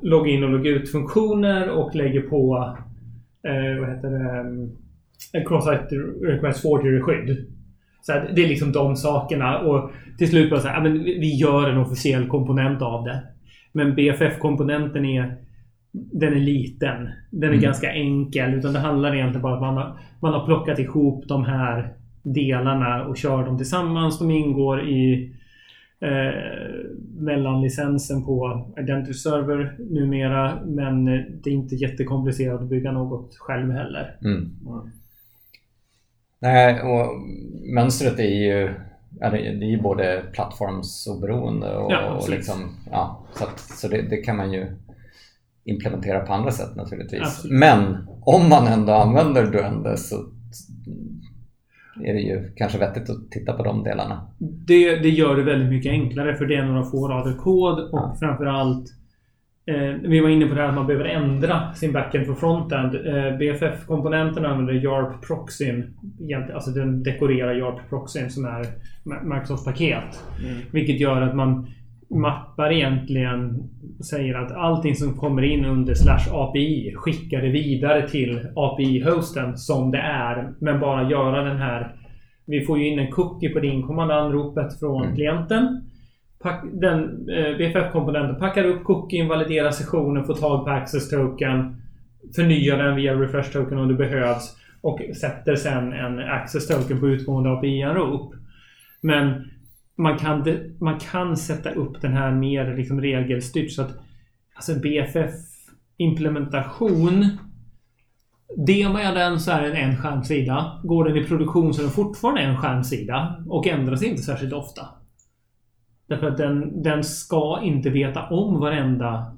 login 0.03 0.45
och 0.45 0.51
logout-funktioner 0.51 1.69
och 1.71 1.95
lägger 1.95 2.21
på 2.21 2.77
eh, 3.45 3.81
vad 3.81 3.89
heter 3.89 4.11
det? 4.11 4.41
En 5.33 5.47
cross-site 5.47 5.97
request 6.23 6.63
forgery-skydd. 6.65 7.47
Så 8.03 8.13
här, 8.13 8.33
det 8.35 8.45
är 8.45 8.49
liksom 8.49 8.73
de 8.73 8.97
sakerna. 8.97 9.59
Och 9.59 9.91
till 10.19 10.31
slut 10.31 10.51
bara 10.51 10.61
så 10.61 10.69
här, 10.69 10.81
men 10.83 11.05
vi 11.05 11.35
gör 11.35 11.71
en 11.71 11.79
officiell 11.79 12.29
komponent 12.29 12.83
av 12.83 13.05
det. 13.05 13.23
Men 13.73 13.95
BFF-komponenten 13.95 15.05
är 15.05 15.37
den 15.93 16.33
är 16.33 16.41
liten. 16.41 17.09
Den 17.31 17.49
är 17.49 17.55
mm. 17.55 17.61
ganska 17.61 17.93
enkel. 17.93 18.55
Utan 18.55 18.73
det 18.73 18.79
handlar 18.79 19.15
egentligen 19.15 19.43
bara 19.43 19.57
om 19.57 19.63
att 19.63 19.75
man 19.75 19.77
har, 19.77 19.99
man 20.21 20.33
har 20.33 20.47
plockat 20.47 20.79
ihop 20.79 21.25
de 21.29 21.45
här 21.45 21.95
delarna 22.23 23.05
och 23.05 23.17
kör 23.17 23.47
dem 23.47 23.57
tillsammans. 23.57 24.19
De 24.19 24.31
ingår 24.31 24.89
i 24.89 25.35
eh, 26.01 26.91
mellanlicensen 27.17 28.25
på 28.25 28.67
Identity 28.79 29.15
Server 29.15 29.77
numera. 29.79 30.59
Men 30.65 31.05
det 31.05 31.51
är 31.51 31.55
inte 31.55 31.75
jättekomplicerat 31.75 32.61
att 32.61 32.69
bygga 32.69 32.93
något 32.93 33.37
själv 33.37 33.71
heller. 33.71 34.17
Mm. 34.25 34.37
Mm. 34.37 34.91
Nej, 36.43 36.83
och 36.83 37.07
mönstret 37.75 38.19
är 38.19 38.35
ju 38.35 38.75
Ja, 39.19 39.31
det, 39.31 39.39
är 39.39 39.71
ju 39.71 39.83
både 39.83 40.23
plattformsoberoende 40.33 41.77
och, 41.77 41.93
ja, 41.93 42.11
och 42.11 42.29
liksom, 42.31 42.77
ja, 42.91 43.27
så, 43.35 43.45
att, 43.45 43.61
så 43.61 43.89
det, 43.89 44.03
det, 44.03 44.17
kan 44.17 44.37
man 44.37 44.53
ju 44.53 44.77
implementera 45.65 46.21
på 46.21 46.33
andra 46.33 46.51
sätt 46.51 46.77
naturligtvis. 46.77 47.21
Absolut. 47.23 47.59
Men 47.59 48.09
om 48.21 48.49
man 48.49 48.67
ändå 48.67 48.93
använder 48.93 49.47
Duende 49.47 49.97
så 49.97 50.17
är 52.05 52.15
det 52.15 52.21
ju 52.21 52.53
kanske 52.57 52.79
vettigt 52.79 53.11
att 53.11 53.31
titta 53.31 53.53
på 53.53 53.63
de 53.63 53.85
delarna. 53.85 54.27
Det, 54.39 54.97
det 54.97 55.09
gör 55.09 55.37
det 55.37 55.43
väldigt 55.43 55.71
mycket 55.71 55.91
enklare 55.91 56.37
för 56.37 56.47
det 56.47 56.55
är 56.55 56.65
några 56.65 56.83
få 56.83 57.09
rader 57.09 57.33
kod 57.33 57.79
och 57.79 57.89
ja. 57.93 58.17
framförallt 58.21 58.87
eh, 59.67 59.95
vi 60.03 60.21
var 60.21 60.29
inne 60.29 60.47
på 60.47 60.55
det 60.55 60.61
här 60.61 60.69
att 60.69 60.75
man 60.75 60.87
behöver 60.87 61.05
ändra 61.05 61.75
sin 61.75 61.93
backend 61.93 62.27
för 62.27 62.35
frontend. 62.35 62.95
Eh, 62.95 63.39
BFF-komponenten 63.39 64.47
använder 64.47 64.75
YARP 64.75 65.27
proxyn. 65.27 65.95
Alltså 66.55 66.71
den 66.71 67.03
dekorerar 67.03 67.55
YARP 67.55 67.89
proxyn 67.89 68.31
som 68.31 68.45
är 68.45 68.67
Microsofts 69.35 69.65
paket. 69.65 70.23
Mm. 70.45 70.59
Vilket 70.73 71.01
gör 71.01 71.23
att 71.23 71.37
man 71.37 71.67
mappar 72.11 72.73
egentligen 72.73 73.69
säger 74.11 74.35
att 74.35 74.53
allting 74.53 74.95
som 74.95 75.17
kommer 75.17 75.43
in 75.43 75.65
under 75.65 75.95
slash 75.95 76.33
API 76.33 76.95
skickar 76.97 77.43
det 77.43 77.49
vidare 77.49 78.09
till 78.09 78.41
API-hosten 78.57 79.57
som 79.57 79.91
det 79.91 79.99
är. 79.99 80.53
Men 80.61 80.81
bara 80.81 81.11
göra 81.11 81.43
den 81.45 81.57
här... 81.57 81.95
Vi 82.47 82.65
får 82.65 82.79
ju 82.79 82.89
in 82.89 82.99
en 82.99 83.11
cookie 83.11 83.51
på 83.51 83.61
det 83.61 83.67
inkommande 83.67 84.15
anropet 84.15 84.79
från 84.79 85.05
mm. 85.05 85.17
klienten. 85.17 85.91
Den 86.73 87.29
eh, 87.29 87.57
BFF-komponenten 87.57 88.39
packar 88.39 88.65
upp 88.65 88.85
cookien, 88.85 89.29
validerar 89.29 89.71
sessionen, 89.71 90.25
får 90.25 90.35
tag 90.35 90.65
på 90.65 90.71
access 90.71 91.11
token. 91.11 91.77
Förnyar 92.37 92.79
den 92.79 92.97
via 92.97 93.15
refresh 93.15 93.53
token 93.53 93.79
om 93.79 93.89
det 93.89 93.95
behövs. 93.95 94.57
Och 94.81 95.01
sätter 95.21 95.55
sen 95.55 95.93
en 95.93 96.19
access 96.19 96.69
token 96.69 97.01
på 97.01 97.09
utgående 97.09 97.51
API-anrop. 97.51 98.35
Men 99.01 99.51
man 100.01 100.19
kan, 100.19 100.45
man 100.81 100.99
kan 100.99 101.37
sätta 101.37 101.71
upp 101.71 102.01
den 102.01 102.13
här 102.13 102.33
mer 102.33 102.77
liksom 102.77 103.01
regelstyrt 103.01 103.73
så 103.73 103.83
att 103.83 103.97
alltså 104.55 104.75
BFF-implementation 104.75 107.25
Demar 108.57 109.01
jag 109.01 109.15
den 109.15 109.41
så 109.41 109.51
är 109.51 109.63
den 109.63 109.77
en 109.77 109.97
skärmsida. 109.97 110.81
Går 110.85 111.05
den 111.05 111.17
i 111.17 111.25
produktion 111.25 111.75
så 111.75 111.81
är 111.81 111.85
den 111.85 111.93
fortfarande 111.93 112.41
en 112.41 112.57
skärmsida 112.57 113.45
och 113.49 113.67
ändras 113.67 114.03
inte 114.03 114.23
särskilt 114.23 114.53
ofta. 114.53 114.83
Därför 116.09 116.29
att 116.29 116.39
den, 116.39 116.83
den 116.83 117.05
ska 117.05 117.61
inte 117.63 117.91
veta 117.91 118.29
om 118.29 118.61
varenda 118.61 119.37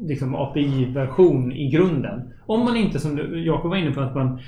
liksom, 0.00 0.34
API-version 0.34 1.52
i 1.52 1.70
grunden. 1.70 2.32
Om 2.46 2.64
man 2.64 2.76
inte, 2.76 2.98
som 2.98 3.18
Jakob 3.44 3.70
var 3.70 3.76
inne 3.76 3.90
på, 3.90 4.00
att 4.00 4.14
man 4.14 4.40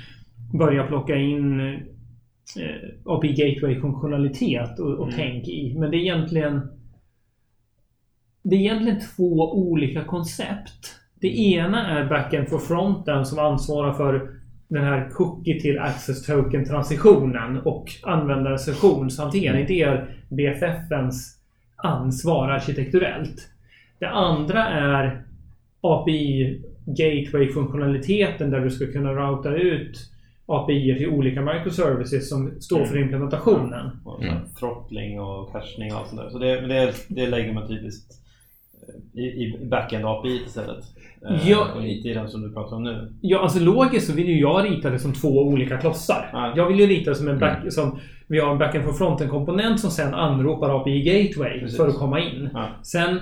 börjar 0.53 0.87
plocka 0.87 1.15
in 1.15 1.59
API 3.05 3.33
Gateway-funktionalitet 3.33 4.79
och, 4.79 4.93
och 4.93 5.07
mm. 5.07 5.15
tänk 5.15 5.47
i. 5.47 5.75
Men 5.77 5.91
det 5.91 5.97
är 5.97 5.99
egentligen 5.99 6.61
det 8.43 8.55
är 8.55 8.59
egentligen 8.59 8.99
två 9.15 9.53
olika 9.53 10.03
koncept. 10.03 10.99
Det 11.15 11.37
ena 11.37 11.99
är 11.99 12.09
backend 12.09 12.49
for 12.49 12.59
fronten 12.59 13.25
som 13.25 13.39
ansvarar 13.39 13.93
för 13.93 14.29
den 14.67 14.83
här 14.83 15.09
cookie 15.09 15.61
till 15.61 15.79
access 15.79 16.25
token 16.25 16.65
transitionen 16.65 17.57
och 17.57 17.91
användarsessionshantering. 18.03 19.65
Det 19.67 19.81
är 19.81 20.15
BFFens 20.29 21.39
ansvar 21.75 22.49
arkitekturellt. 22.49 23.49
Det 23.99 24.09
andra 24.09 24.67
är 24.67 25.25
API 25.81 26.61
Gateway-funktionaliteten 26.85 28.49
där 28.49 28.59
du 28.59 28.71
ska 28.71 28.85
kunna 28.85 29.13
routa 29.13 29.55
ut 29.55 30.12
API 30.45 30.95
till 30.97 31.09
olika 31.09 31.41
microservices 31.41 32.29
som 32.29 32.61
står 32.61 32.77
mm. 32.77 32.89
för 32.89 32.97
implementationen. 32.97 33.89
Mm. 34.21 34.35
Throttling 34.59 35.19
och 35.19 35.51
cachning 35.51 35.93
och 35.93 35.99
allt 35.99 36.09
sånt 36.09 36.21
där. 36.21 36.29
Så 36.29 36.37
det, 36.37 36.67
det, 36.67 36.93
det 37.07 37.27
lägger 37.27 37.53
man 37.53 37.67
typiskt 37.67 38.13
eh, 38.87 39.21
i, 39.21 39.25
i 39.25 39.65
backend 39.65 40.05
API 40.05 40.41
istället. 40.45 40.85
Eh, 41.29 41.49
ja, 41.49 41.67
och 41.75 41.83
inte 41.83 42.09
i 42.09 42.13
den 42.13 42.29
som 42.29 42.41
du 42.41 42.53
pratar 42.53 42.75
om 42.75 42.83
nu. 42.83 43.13
Ja, 43.21 43.39
alltså 43.39 43.59
logiskt 43.59 44.07
så 44.07 44.13
vill 44.13 44.27
ju 44.27 44.39
jag 44.39 44.65
rita 44.65 44.89
det 44.89 44.99
som 44.99 45.13
två 45.13 45.47
olika 45.47 45.77
klossar. 45.77 46.29
Ja. 46.33 46.53
Jag 46.55 46.67
vill 46.67 46.79
ju 46.79 46.87
rita 46.87 47.09
det 47.09 47.15
som 47.15 47.27
en 47.27 47.39
back, 47.39 47.57
mm. 47.57 47.71
som 47.71 47.99
vi 48.27 48.39
har 48.39 48.51
en 48.51 48.57
backend 48.57 48.85
for 48.85 48.93
fronten 48.93 49.29
komponent 49.29 49.79
som 49.79 49.91
sen 49.91 50.13
anropar 50.13 50.81
API 50.81 51.01
Gateway 51.01 51.59
Precis. 51.59 51.77
för 51.77 51.87
att 51.87 51.95
komma 51.95 52.19
in. 52.19 52.49
Ja. 52.53 52.69
Sen 52.83 53.19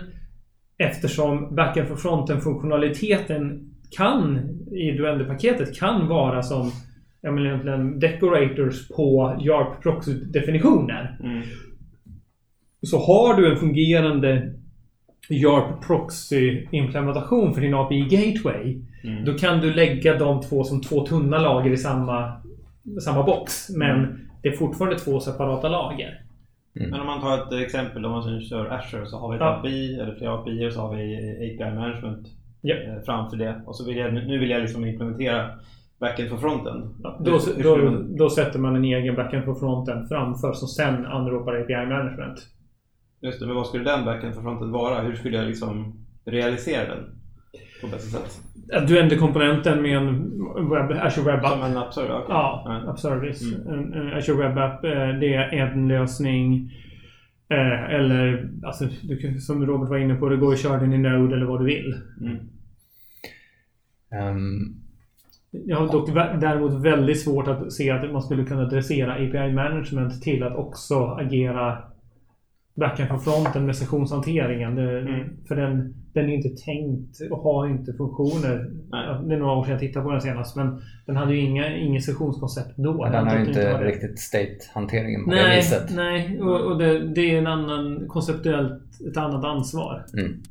eftersom 0.78 1.56
backend 1.56 1.88
for 1.88 1.96
fronten 1.96 2.42
funktionaliteten 2.42 3.72
kan 3.98 4.40
i 4.72 4.92
Duende-paketet 4.92 5.80
kan 5.80 6.08
vara 6.08 6.44
som 6.44 6.72
ja, 7.22 7.32
men 7.32 7.46
egentligen 7.46 8.00
decorators 8.00 8.88
på 8.88 9.38
YARP 9.42 9.84
proxy-definitioner. 9.84 11.18
Mm. 11.24 11.42
Så 12.82 12.98
har 12.98 13.42
du 13.42 13.52
en 13.52 13.58
fungerande 13.58 14.54
YARP 15.30 15.86
proxy-implementation 15.88 17.54
för 17.54 17.62
din 17.62 17.74
API 17.74 18.02
Gateway. 18.02 18.82
Mm. 19.04 19.26
Då 19.26 19.34
kan 19.34 19.62
du 19.62 19.74
lägga 19.74 20.18
de 20.18 20.42
två 20.42 20.64
som 20.64 20.82
två 20.82 21.06
tunna 21.06 21.38
lager 21.38 21.72
i 21.72 21.78
samma, 21.78 22.42
samma 23.04 23.24
box. 23.24 23.70
Men 23.70 24.00
mm. 24.00 24.20
det 24.42 24.50
är 24.50 24.56
fortfarande 24.56 25.00
två 25.00 25.20
separata 25.20 25.70
lager. 25.70 26.22
Mm. 26.80 26.90
Men 26.90 27.00
om 27.00 27.06
man 27.06 27.22
tar 27.22 27.38
ett 27.38 27.66
exempel, 27.66 28.06
om 28.06 28.12
man 28.12 28.42
kör 28.42 28.66
Azure 28.66 29.06
så 29.06 29.18
har 29.18 29.30
vi 29.30 29.36
ett 29.36 29.42
ja. 29.42 29.60
API 29.60 30.00
eller 30.00 30.16
flera 30.16 30.34
API 30.34 30.68
och 30.68 30.74
så 30.74 30.80
har 30.80 30.96
vi 30.96 31.16
API 31.36 31.76
management 31.76 32.28
yep. 32.64 33.06
framför 33.06 33.38
det. 33.38 33.62
Och 33.66 33.76
så 33.76 33.86
vill 33.86 33.98
jag, 33.98 34.14
nu 34.14 34.40
vill 34.40 34.50
jag 34.50 34.62
liksom 34.62 34.86
implementera 34.86 35.50
backend 36.02 36.30
för 36.30 36.38
fronten. 36.38 36.96
Ja, 37.04 37.22
då, 37.26 37.40
då, 37.64 38.04
då, 38.18 38.30
sätter 38.30 38.60
man 38.60 38.76
en 38.76 38.86
egen 38.86 39.16
backend 39.16 39.46
för 39.46 39.54
fronten 39.54 40.08
framför 40.08 40.54
som 40.54 40.68
sen 40.68 41.06
anropar 41.06 41.62
API 41.62 41.74
management. 41.74 42.40
Just 43.22 43.40
det, 43.40 43.46
men 43.46 43.56
vad 43.56 43.68
skulle 43.68 43.84
den 43.84 44.06
backend 44.06 44.36
för 44.36 44.42
fronten 44.42 44.72
vara? 44.72 45.02
Hur 45.02 45.16
skulle 45.16 45.38
jag 45.38 45.48
liksom 45.48 46.06
realisera 46.26 46.96
den 46.96 47.04
på 47.82 47.88
bästa 47.88 48.18
sätt? 48.18 48.42
Duende-komponenten 48.88 49.82
med 49.82 49.98
en 49.98 50.32
web, 50.70 50.92
Azure 50.92 51.32
Web 51.32 51.46
App. 51.46 51.52
Som 51.52 51.64
en 51.64 51.78
app 51.78 51.94
service? 51.94 52.12
Okay. 52.12 52.26
Ja, 52.30 52.66
mm. 52.70 52.90
App 52.90 53.00
Service. 53.00 53.42
Mm. 53.42 53.74
En, 53.74 53.94
en 53.94 54.18
Azure 54.18 54.48
Web 54.48 54.58
App, 54.58 54.84
eh, 54.84 55.20
det 55.20 55.34
är 55.34 55.54
en 55.54 55.88
lösning. 55.88 56.72
Eh, 57.50 57.96
eller 57.96 58.50
alltså, 58.64 58.86
du, 59.04 59.40
som 59.40 59.66
Robert 59.66 59.90
var 59.90 59.98
inne 59.98 60.16
på, 60.16 60.30
det 60.30 60.38
går 60.38 60.54
att 60.54 60.60
köra 60.60 60.80
den 60.80 60.94
i 60.94 60.98
Node 60.98 61.36
eller 61.36 61.46
vad 61.46 61.60
du 61.60 61.66
vill. 61.66 61.96
Mm. 62.22 62.38
Um, 64.30 64.82
jag 65.52 65.78
har 65.78 65.92
dock 65.92 66.10
däremot 66.42 66.86
väldigt 66.86 67.22
svårt 67.22 67.48
att 67.48 67.74
se 67.74 67.92
att 67.92 68.12
man 68.12 68.22
skulle 68.22 68.46
kunna 68.46 68.66
dressera 68.66 69.14
API 69.14 69.54
management 69.54 70.22
till 70.22 70.44
att 70.44 70.56
också 70.56 71.06
agera 71.06 71.78
backend 72.76 73.10
från 73.10 73.22
fronten 73.22 73.66
med 73.66 73.76
sessionshanteringen. 73.76 74.76
Det, 74.76 75.00
mm. 75.00 75.30
För 75.48 75.56
den, 75.56 75.94
den 76.14 76.30
är 76.30 76.34
inte 76.34 76.64
tänkt 76.66 77.18
och 77.32 77.38
har 77.38 77.68
inte 77.68 77.94
funktioner. 77.94 78.72
Nej. 78.92 79.28
Det 79.28 79.36
är 79.36 79.40
några 79.40 79.54
år 79.54 79.64
sedan 79.64 79.72
jag 79.72 79.80
tittade 79.80 80.06
på 80.06 80.12
den 80.12 80.22
senast. 80.22 80.56
Men 80.56 80.82
den 81.06 81.16
hade 81.16 81.36
ju 81.36 81.42
inga, 81.42 81.78
ingen 81.78 82.02
sessionskoncept 82.02 82.78
då. 82.78 83.04
Den, 83.04 83.12
den 83.12 83.28
har 83.28 83.36
ju 83.36 83.40
inte, 83.40 83.50
inte 83.50 83.84
riktigt 83.84 84.20
state-hanteringen 84.20 85.24
på 85.24 85.30
nej, 85.30 85.50
det 85.50 85.56
viset. 85.56 85.96
Nej, 85.96 86.42
och, 86.42 86.62
och 86.62 86.78
det, 86.78 87.14
det, 87.14 87.32
är 87.32 87.38
en 87.38 87.48
annan 87.48 88.08
konceptuellt 88.08 89.02
ett 89.12 89.18
annat 89.18 89.46
ansvar. 89.46 90.06
Mm. 90.14 90.42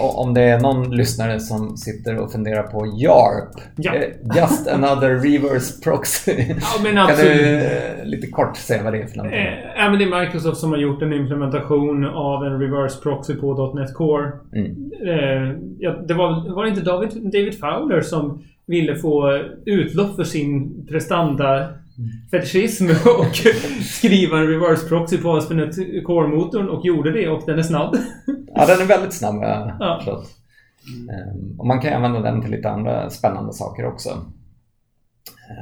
Om 0.00 0.34
det 0.34 0.42
är 0.42 0.60
någon 0.60 0.96
lyssnare 0.96 1.40
som 1.40 1.76
sitter 1.76 2.18
och 2.18 2.32
funderar 2.32 2.62
på 2.62 2.86
JARP, 2.86 3.62
ja. 3.76 3.94
Eh, 3.94 4.02
Just 4.36 4.68
another 4.72 5.08
reverse 5.08 5.82
proxy. 5.82 6.32
Ja, 6.32 7.06
kan 7.06 7.16
du 7.16 7.56
eh, 7.56 8.04
lite 8.04 8.26
kort 8.26 8.56
säga 8.56 8.82
vad 8.82 8.92
det 8.92 9.02
är 9.02 9.06
för 9.06 9.16
någonting? 9.16 9.40
Eh, 9.40 9.90
men 9.90 9.98
det 9.98 10.04
är 10.04 10.20
Microsoft 10.20 10.60
som 10.60 10.70
har 10.70 10.78
gjort 10.78 11.02
en 11.02 11.12
implementation 11.12 12.04
av 12.04 12.44
en 12.44 12.60
reverse 12.60 13.02
proxy 13.02 13.34
på 13.34 13.74
.NET 13.74 13.94
Core. 13.94 14.32
Mm. 14.52 14.74
Ja, 15.78 15.90
det 15.90 16.14
var, 16.14 16.54
var 16.54 16.64
det 16.64 16.70
inte 16.70 16.82
David, 16.82 17.10
David 17.22 17.58
Fowler 17.60 18.00
som 18.00 18.42
ville 18.66 18.96
få 18.96 19.42
utlopp 19.64 20.16
för 20.16 20.24
sin 20.24 20.86
prestanda 20.86 21.68
fetischism 22.30 22.84
och 23.18 23.36
skriva 23.84 24.38
en 24.38 24.46
reverse 24.46 24.88
proxy 24.88 25.18
på 25.18 25.36
ASP.NET 25.36 25.76
Core-motorn 26.04 26.68
och 26.68 26.86
gjorde 26.86 27.12
det 27.12 27.28
och 27.28 27.42
den 27.46 27.58
är 27.58 27.62
snabb. 27.62 27.96
Ja, 28.54 28.66
den 28.66 28.80
är 28.80 28.86
väldigt 28.86 29.14
snabb. 29.14 29.42
Ja. 29.42 30.24
Mm. 31.08 31.58
Och 31.58 31.66
man 31.66 31.80
kan 31.80 31.92
använda 31.92 32.30
den 32.30 32.42
till 32.42 32.50
lite 32.50 32.70
andra 32.70 33.10
spännande 33.10 33.52
saker 33.52 33.86
också. 33.86 34.10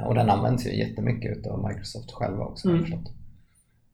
Och 0.06 0.14
den 0.14 0.30
används 0.30 0.66
ju 0.66 0.78
jättemycket 0.78 1.46
av 1.46 1.68
Microsoft 1.68 2.12
själva 2.12 2.44
också. 2.44 2.68
Mm. 2.68 2.84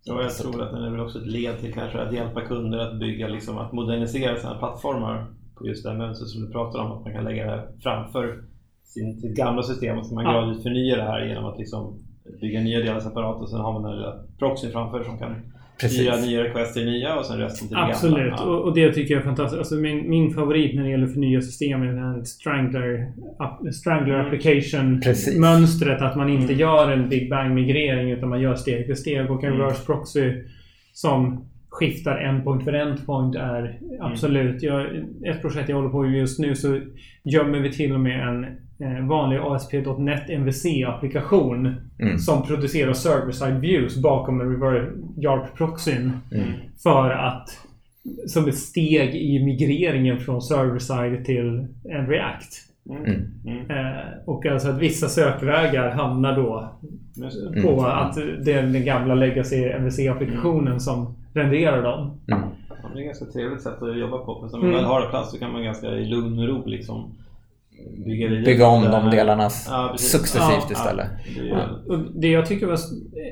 Ja, 0.05 0.23
jag 0.23 0.37
tror 0.37 0.63
att 0.63 0.73
den 0.73 0.85
är 0.85 0.91
väl 0.91 1.01
också 1.01 1.19
ett 1.19 1.27
led 1.27 1.61
till 1.61 1.75
kanske 1.75 2.03
att 2.03 2.15
hjälpa 2.15 2.41
kunder 2.41 2.79
att 2.79 2.99
bygga, 2.99 3.29
liksom, 3.29 3.59
att 3.59 3.73
modernisera 3.73 4.37
sina 4.37 4.59
plattformar 4.59 5.27
på 5.55 5.67
just 5.67 5.85
det 5.85 5.95
mönstret 5.95 6.29
som 6.29 6.41
du 6.41 6.53
pratar 6.53 6.79
om, 6.79 6.93
att 6.93 7.05
man 7.05 7.13
kan 7.13 7.25
lägga 7.25 7.47
det 7.47 7.69
framför 7.83 8.45
sin, 8.85 9.21
sitt 9.21 9.37
gamla 9.37 9.63
system 9.63 9.99
och 9.99 10.07
så 10.07 10.15
man 10.15 10.25
gradvis 10.25 10.63
förnya 10.63 10.97
det 10.97 11.03
här 11.03 11.27
genom 11.27 11.45
att 11.45 11.59
liksom 11.59 11.99
bygga 12.41 12.61
nya 12.61 12.79
delar 12.79 13.01
separat 13.01 13.43
och 13.43 13.51
sen 13.51 13.61
har 13.61 13.73
man 13.73 13.83
den 13.83 13.97
lilla 13.97 14.25
proxyn 14.39 14.73
framför 14.73 15.05
som 15.05 15.19
kan 15.19 15.53
styra 15.77 16.17
nya 16.17 16.45
request 16.45 16.75
till 16.75 16.85
nya 16.85 17.19
och 17.19 17.27
sen 17.27 17.39
resten 17.39 17.69
till 17.69 17.77
Absolut. 17.77 18.15
det 18.15 18.21
gamla. 18.21 18.35
Absolut, 18.35 18.55
och, 18.57 18.65
och, 18.65 18.75
det 18.75 18.93
tycker 18.93 19.15
jag 19.15 19.21
är 19.21 19.25
fantastiskt. 19.25 19.59
Alltså 19.59 19.75
min, 19.75 20.11
min 20.11 20.35
favorit 20.35 20.75
när 20.75 20.83
det 20.83 20.91
gäller 20.91 21.07
förnya 21.07 21.41
system 21.41 21.83
är 21.83 21.87
den 21.87 22.27
Strangler, 22.27 23.13
Strangler 23.73 24.15
mm. 24.15 24.27
Application-mönstret. 24.27 26.03
Att 26.03 26.17
man 26.17 26.29
inte 26.29 26.53
mm. 26.53 26.59
gör 26.59 26.91
en 26.91 27.09
Big 27.09 27.31
Bang-migrering 27.31 28.11
utan 28.11 28.29
man 28.29 28.41
gör 28.41 28.55
steg 28.55 28.87
för 28.87 28.95
steg. 28.95 29.31
Och 29.31 29.45
en 29.45 29.53
mm. 29.53 29.61
reverse 29.61 29.87
proxy 29.87 30.33
som 30.93 31.45
skiftar 31.69 32.17
endpoint 32.19 32.65
för 32.65 32.73
endpoint 32.73 33.37
är 33.37 33.79
absolut. 34.01 34.63
Jag, 34.63 34.87
ett 35.25 35.41
projekt 35.41 35.69
jag 35.69 35.77
håller 35.77 35.89
på 35.89 36.03
med 36.03 36.19
just 36.19 36.39
nu 36.39 36.55
så 36.55 36.81
gömmer 37.25 37.59
vi 37.59 37.73
till 37.73 37.93
och 37.93 38.01
med 38.01 38.29
en 38.29 38.47
vanlig 39.09 39.39
ASP.NET 39.39 40.31
MVC-applikation 40.31 41.75
mm. 41.99 42.19
som 42.19 42.43
producerar 42.43 42.93
server-side 42.93 43.61
views 43.61 44.03
bakom 44.03 44.41
en 44.41 44.47
YARP-proxyn. 45.17 46.13
Mm. 46.33 46.49
För 46.83 47.11
att 47.11 47.49
som 48.27 48.49
ett 48.49 48.59
steg 48.59 49.15
i 49.15 49.45
migreringen 49.45 50.19
från 50.19 50.43
server-side 50.43 51.25
till 51.25 51.67
en 51.85 52.07
React. 52.07 52.69
Mm. 52.91 53.05
mm. 53.47 53.71
Eh, 53.71 54.03
och 54.27 54.47
alltså 54.47 54.69
att 54.69 54.79
vissa 54.79 55.09
sökvägar 55.09 55.91
hamnar 55.91 56.37
då 56.37 56.69
på 57.63 57.73
mm. 57.73 57.85
att 57.85 58.15
det 58.45 58.53
är 58.53 58.63
den 58.63 58.85
gamla 58.85 59.15
legacy 59.15 59.65
MVC-applikationen 59.65 60.67
mm. 60.67 60.81
som 60.81 61.15
renderar 61.35 61.83
dem. 61.83 62.21
Mm. 62.29 62.43
det 62.95 62.99
är 62.99 63.01
ett 63.01 63.07
ganska 63.07 63.25
trevligt 63.25 63.63
sätt 63.63 63.83
att 63.83 63.99
jobba 63.99 64.19
på. 64.19 64.49
För 64.51 64.57
när 64.57 64.59
man 64.59 64.69
mm. 64.69 64.75
väl 64.75 64.85
har 64.85 65.01
det 65.01 65.07
plats 65.07 65.31
så 65.31 65.39
kan 65.39 65.53
man 65.53 65.65
ganska 65.65 65.89
i 65.89 66.05
lugn 66.05 66.39
och 66.39 66.49
ro 66.49 66.67
liksom 66.67 67.13
bygga, 68.05 68.29
bygga 68.29 68.67
om 68.67 68.83
de 68.83 69.11
delarna 69.11 69.49
ja, 69.69 69.95
successivt 69.97 70.67
ja, 70.69 70.73
istället. 70.73 71.07
Ja, 71.51 71.57
det, 71.57 71.93
och 71.93 71.99
det 72.21 72.29
jag 72.29 72.47
tycker 72.47 72.67
var 72.67 72.79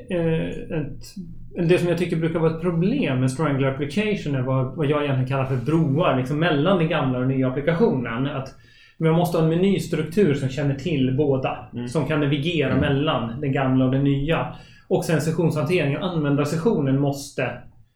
eh, 0.09 0.79
ett 0.79 1.15
det 1.55 1.77
som 1.77 1.89
jag 1.89 1.97
tycker 1.97 2.15
brukar 2.15 2.39
vara 2.39 2.55
ett 2.55 2.61
problem 2.61 3.19
med 3.19 3.31
Strangler 3.31 3.67
Application 3.67 4.35
är 4.35 4.41
vad, 4.41 4.75
vad 4.75 4.85
jag 4.85 5.03
egentligen 5.03 5.27
kallar 5.27 5.45
för 5.45 5.55
broar 5.55 6.17
liksom 6.17 6.39
mellan 6.39 6.77
den 6.77 6.89
gamla 6.89 7.17
och 7.17 7.27
den 7.27 7.37
nya 7.37 7.47
applikationen. 7.47 8.27
Att 8.27 8.55
man 8.97 9.13
måste 9.13 9.37
ha 9.37 9.43
en 9.43 9.49
menystruktur 9.49 10.33
som 10.33 10.49
känner 10.49 10.75
till 10.75 11.17
båda. 11.17 11.69
Mm. 11.73 11.87
Som 11.87 12.05
kan 12.05 12.19
navigera 12.19 12.73
mm. 12.73 12.79
mellan 12.79 13.41
den 13.41 13.51
gamla 13.51 13.85
och 13.85 13.91
den 13.91 14.03
nya. 14.03 14.55
Och 14.87 15.05
sen 15.05 15.21
sessionshanteringen, 15.21 16.03
användarsessionen 16.03 16.99
måste 16.99 17.51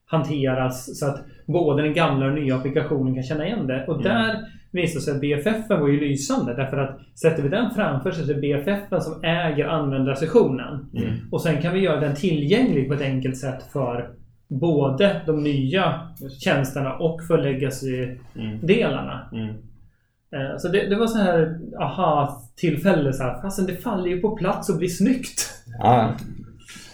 hanteras 0.06 1.00
så 1.00 1.06
att 1.06 1.26
både 1.46 1.84
den 1.84 1.94
gamla 1.94 2.26
och 2.26 2.32
den 2.32 2.44
nya 2.44 2.56
applikationen 2.56 3.14
kan 3.14 3.24
känna 3.24 3.46
igen 3.46 3.68
det. 3.68 3.86
Och 3.88 3.94
mm. 3.94 4.04
där 4.04 4.36
visade 4.76 5.02
sig 5.02 5.14
att 5.14 5.22
BFF 5.22 5.70
var 5.70 5.88
ju 5.88 6.00
lysande. 6.00 6.54
Därför 6.54 6.78
att 6.78 7.00
sätter 7.20 7.44
vi 7.44 7.50
den 7.50 7.72
framför 7.72 8.12
så 8.12 8.22
är 8.22 8.28
det 8.28 8.42
BFF 8.42 9.04
som 9.04 9.24
äger 9.24 9.68
användarsessionen. 9.68 10.90
Mm. 10.94 11.14
Och 11.32 11.42
sen 11.42 11.62
kan 11.62 11.74
vi 11.74 11.80
göra 11.80 12.00
den 12.00 12.16
tillgänglig 12.16 12.88
på 12.88 12.94
ett 12.94 13.02
enkelt 13.02 13.38
sätt 13.38 13.64
för 13.74 14.10
både 14.48 15.22
de 15.26 15.44
nya 15.44 16.08
tjänsterna 16.40 16.94
och 16.96 17.24
för 17.24 17.38
legacy-delarna. 17.38 19.30
Mm. 19.32 19.44
mm. 19.44 19.56
Eh, 20.32 20.58
så 20.58 20.68
det, 20.68 20.90
det, 20.90 20.96
var 20.96 21.08
så 21.08 21.18
här 21.18 21.60
aha-tillfälle. 21.80 23.14
Så 23.14 23.24
här, 23.24 23.42
fastän 23.42 23.66
det 23.66 23.76
faller 23.76 24.08
ju 24.08 24.22
på 24.22 24.36
plats 24.36 24.70
och 24.70 24.78
blir 24.78 24.88
snyggt. 24.88 25.64
Ja, 25.80 26.14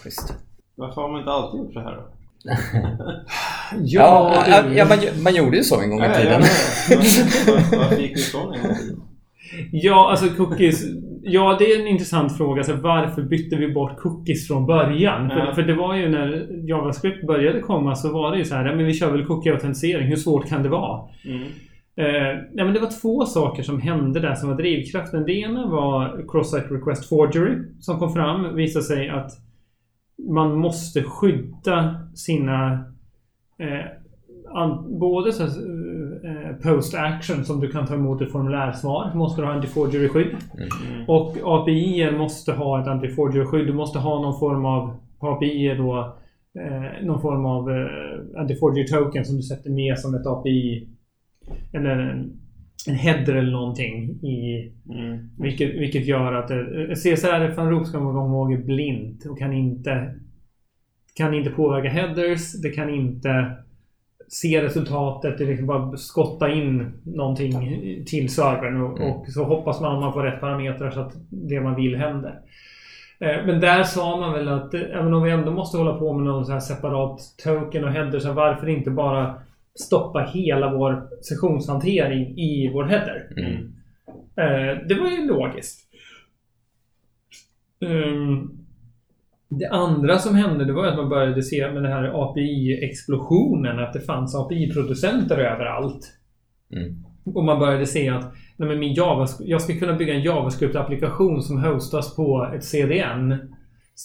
schysst. 0.03 0.33
Varför 0.75 1.01
har 1.01 1.11
man 1.11 1.19
inte 1.19 1.31
alltid 1.31 1.59
gjort 1.59 1.73
så 1.73 1.79
här 1.79 1.95
då? 1.95 2.03
ja, 3.81 4.43
ja, 4.47 4.63
ja 4.75 4.85
man, 4.85 4.97
man, 5.23 5.35
gjorde 5.35 5.57
ju 5.57 5.63
så 5.63 5.81
en 5.81 5.89
gång 5.89 6.03
i 6.03 6.13
tiden. 6.15 6.41
Varför 7.71 8.01
gick 8.01 8.15
du 8.15 8.21
ifrån 8.21 8.53
en 8.53 8.61
gång 8.61 8.71
i 8.71 8.79
tiden? 8.79 9.01
Ja, 9.71 10.09
alltså 10.11 10.29
cookies. 10.29 10.83
Ja, 11.23 11.55
det 11.59 11.65
är 11.65 11.79
en 11.79 11.87
intressant 11.87 12.37
fråga. 12.37 12.59
Alltså, 12.59 12.75
varför 12.75 13.21
bytte 13.21 13.55
vi 13.55 13.73
bort 13.73 13.97
cookies 13.97 14.47
från 14.47 14.65
början? 14.65 15.29
Ja. 15.29 15.35
För, 15.35 15.53
för, 15.53 15.61
det 15.61 15.73
var 15.73 15.95
ju 15.95 16.09
när 16.09 16.47
JavaScript 16.69 17.27
började 17.27 17.59
komma 17.59 17.95
så 17.95 18.13
var 18.13 18.31
det 18.31 18.37
ju 18.37 18.45
så 18.45 18.55
här. 18.55 18.65
Ja, 18.65 18.75
men 18.75 18.85
vi 18.85 18.93
kör 18.93 19.11
väl 19.11 19.25
cookie-autentisering. 19.25 20.07
Hur 20.07 20.15
svårt 20.15 20.49
kan 20.49 20.63
det 20.63 20.69
vara? 20.69 21.01
Mm. 21.25 21.47
Eh, 21.95 22.39
ja, 22.53 22.63
men 22.63 22.73
det 22.73 22.79
var 22.79 23.01
två 23.01 23.25
saker 23.25 23.63
som 23.63 23.81
hände 23.81 24.19
där 24.19 24.35
som 24.35 24.49
var 24.49 24.55
drivkraften. 24.55 25.25
Det 25.25 25.33
ena 25.33 25.67
var 25.67 26.25
Cross-Site 26.27 26.73
Request 26.73 27.09
Forgery 27.09 27.57
som 27.79 27.99
kom 27.99 28.13
fram. 28.13 28.55
Visade 28.55 28.85
sig 28.85 29.09
att 29.09 29.31
man 30.29 30.55
måste 30.55 31.03
skydda 31.03 31.95
sina 32.15 32.73
eh, 33.59 33.85
både 34.99 35.31
så, 35.31 35.43
eh, 35.43 36.55
post 36.63 36.95
action 36.95 37.45
som 37.45 37.59
du 37.59 37.71
kan 37.71 37.87
ta 37.87 37.93
emot 37.93 38.21
ett 38.21 38.31
formulärsvar. 38.31 39.11
Måste 39.15 39.41
du 39.41 39.45
ha 39.45 39.53
anti-forgery-skydd. 39.53 40.35
Mm. 40.57 41.09
Och 41.09 41.37
API 41.43 42.11
måste 42.17 42.53
ha 42.53 42.81
ett 42.81 42.87
anti-forgery-skydd. 42.87 43.65
Du 43.65 43.73
måste 43.73 43.99
ha 43.99 44.21
någon 44.21 44.39
form 44.39 44.65
av 44.65 44.95
API 45.19 45.75
då 45.77 46.15
eh, 46.59 47.05
någon 47.05 47.21
form 47.21 47.45
av 47.45 47.69
eh, 47.69 48.41
anti-forgery 48.41 48.87
token 48.87 49.25
som 49.25 49.35
du 49.35 49.41
sätter 49.41 49.69
med 49.69 49.99
som 49.99 50.15
ett 50.15 50.27
API 50.27 50.87
eller 51.73 51.99
en, 51.99 52.37
en 52.87 52.95
header 52.95 53.35
eller 53.35 53.51
någonting 53.51 54.09
i 54.09 54.71
mm. 54.89 55.29
vilket, 55.39 55.69
vilket 55.69 56.05
gör 56.05 56.33
att 56.33 56.51
eh, 56.51 56.57
CSR 56.95 57.55
van 57.55 57.69
Roop 57.69 57.87
ska 57.87 57.99
man 57.99 58.13
komma 58.13 58.35
ihåg 58.35 58.53
är 58.53 58.57
blint 58.57 59.25
och 59.25 59.39
kan 59.39 59.53
inte 59.53 60.15
kan 61.15 61.33
inte 61.33 61.49
påverka 61.49 61.89
headers. 61.89 62.61
Det 62.61 62.69
kan 62.69 62.89
inte 62.89 63.51
se 64.27 64.63
resultatet. 64.63 65.37
Det 65.37 65.43
är 65.43 65.47
liksom 65.47 65.67
bara 65.67 65.97
skotta 65.97 66.51
in 66.51 67.01
någonting 67.03 67.53
till 68.05 68.29
servern 68.29 68.81
och, 68.81 68.99
mm. 68.99 69.11
och 69.11 69.27
så 69.27 69.43
hoppas 69.43 69.81
man 69.81 69.95
att 69.95 70.01
man 70.01 70.13
får 70.13 70.23
rätt 70.23 70.39
parametrar 70.39 70.91
så 70.91 70.99
att 70.99 71.13
det 71.29 71.61
man 71.61 71.75
vill 71.75 71.95
händer. 71.95 72.39
Eh, 73.19 73.45
men 73.45 73.59
där 73.59 73.83
sa 73.83 74.17
man 74.17 74.33
väl 74.33 74.47
att 74.47 74.73
eh, 74.73 74.81
även 74.81 75.13
om 75.13 75.23
vi 75.23 75.31
ändå 75.31 75.51
måste 75.51 75.77
hålla 75.77 75.93
på 75.93 76.13
med 76.13 76.25
någon 76.25 76.45
så 76.45 76.51
här 76.51 76.59
separat 76.59 77.19
token 77.43 77.83
och 77.83 77.91
header 77.91 78.19
så 78.19 78.33
varför 78.33 78.69
inte 78.69 78.91
bara 78.91 79.35
stoppa 79.79 80.19
hela 80.33 80.73
vår 80.73 81.09
sessionshantering 81.21 82.37
i 82.37 82.69
vår 82.73 82.83
header? 82.83 83.27
Mm. 83.37 83.73
Eh, 84.35 84.87
det 84.87 84.95
var 84.95 85.09
ju 85.09 85.27
logiskt. 85.27 85.87
Um, 87.79 88.57
det 89.49 89.67
andra 89.67 90.17
som 90.17 90.35
hände 90.35 90.65
det 90.65 90.73
var 90.73 90.87
att 90.87 90.97
man 90.97 91.09
började 91.09 91.43
se 91.43 91.71
med 91.71 91.83
den 91.83 91.91
här 91.91 92.03
API-explosionen 92.03 93.79
att 93.79 93.93
det 93.93 94.01
fanns 94.01 94.35
API-producenter 94.35 95.37
överallt. 95.37 96.13
Mm. 96.73 97.03
Och 97.35 97.43
man 97.43 97.59
började 97.59 97.85
se 97.85 98.09
att 98.09 98.33
nej 98.57 98.69
men 98.69 98.79
min 98.79 98.93
Java, 98.93 99.27
jag 99.39 99.61
ska 99.61 99.79
kunna 99.79 99.93
bygga 99.93 100.13
en 100.13 100.21
JavaScript-applikation 100.21 101.41
som 101.41 101.63
hostas 101.63 102.15
på 102.15 102.51
ett 102.55 102.63
CDN. 102.63 103.53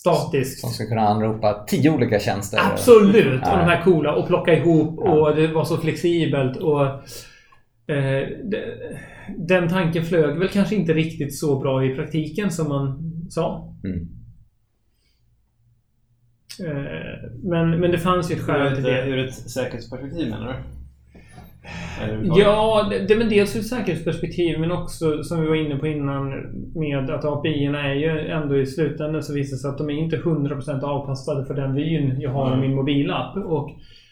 Statiskt. 0.00 0.60
Som 0.60 0.70
ska 0.70 0.86
kunna 0.86 1.00
anropa 1.00 1.64
tio 1.68 1.90
olika 1.90 2.20
tjänster. 2.20 2.60
Absolut! 2.72 3.40
Ja. 3.44 3.52
Och 3.52 3.58
de 3.58 3.64
här 3.64 3.82
coola 3.82 4.14
och 4.14 4.26
plocka 4.26 4.54
ihop 4.54 5.00
ja. 5.04 5.12
och 5.12 5.36
det 5.36 5.46
var 5.46 5.64
så 5.64 5.76
flexibelt. 5.76 6.56
Och, 6.56 6.86
eh, 7.94 8.28
det, 8.44 8.64
den 9.38 9.68
tanken 9.68 10.04
flög 10.04 10.38
väl 10.38 10.48
kanske 10.48 10.74
inte 10.74 10.92
riktigt 10.92 11.38
så 11.38 11.58
bra 11.58 11.84
i 11.84 11.94
praktiken 11.94 12.50
som 12.50 12.68
man 12.68 13.12
sa. 13.30 13.74
Mm. 13.84 14.08
Eh, 16.60 17.30
men, 17.42 17.80
men 17.80 17.90
det 17.90 17.98
fanns 17.98 18.30
ju 18.30 18.34
ett 18.34 18.42
skäl 18.42 18.74
till 18.74 18.84
det. 18.84 19.06
Ur 19.06 19.26
ett 19.26 19.34
säkerhetsperspektiv 19.34 20.30
menar 20.30 20.46
du? 20.46 20.75
Ja, 22.22 22.86
det, 22.90 22.98
det 22.98 23.16
men 23.16 23.28
dels 23.28 23.56
ur 23.56 23.60
ett 23.60 23.66
säkerhetsperspektiv 23.66 24.60
men 24.60 24.72
också 24.72 25.22
som 25.22 25.40
vi 25.40 25.48
var 25.48 25.54
inne 25.54 25.76
på 25.76 25.86
innan 25.86 26.30
med 26.74 27.10
att 27.10 27.24
API-erna 27.24 27.90
är 27.90 27.94
ju 27.94 28.28
ändå 28.28 28.56
i 28.56 28.66
slutändan 28.66 29.22
så 29.22 29.34
visar 29.34 29.56
det 29.56 29.60
sig 29.60 29.70
att 29.70 29.78
de 29.78 29.90
är 29.90 29.94
inte 29.94 30.16
100% 30.16 30.82
avpassade 30.82 31.44
för 31.44 31.54
den 31.54 31.74
vyn 31.74 32.20
jag 32.20 32.30
har 32.30 32.52
mm. 32.52 32.58
i 32.58 32.68
min 32.68 32.76
mobilapp. 32.76 33.36
Och 33.36 33.70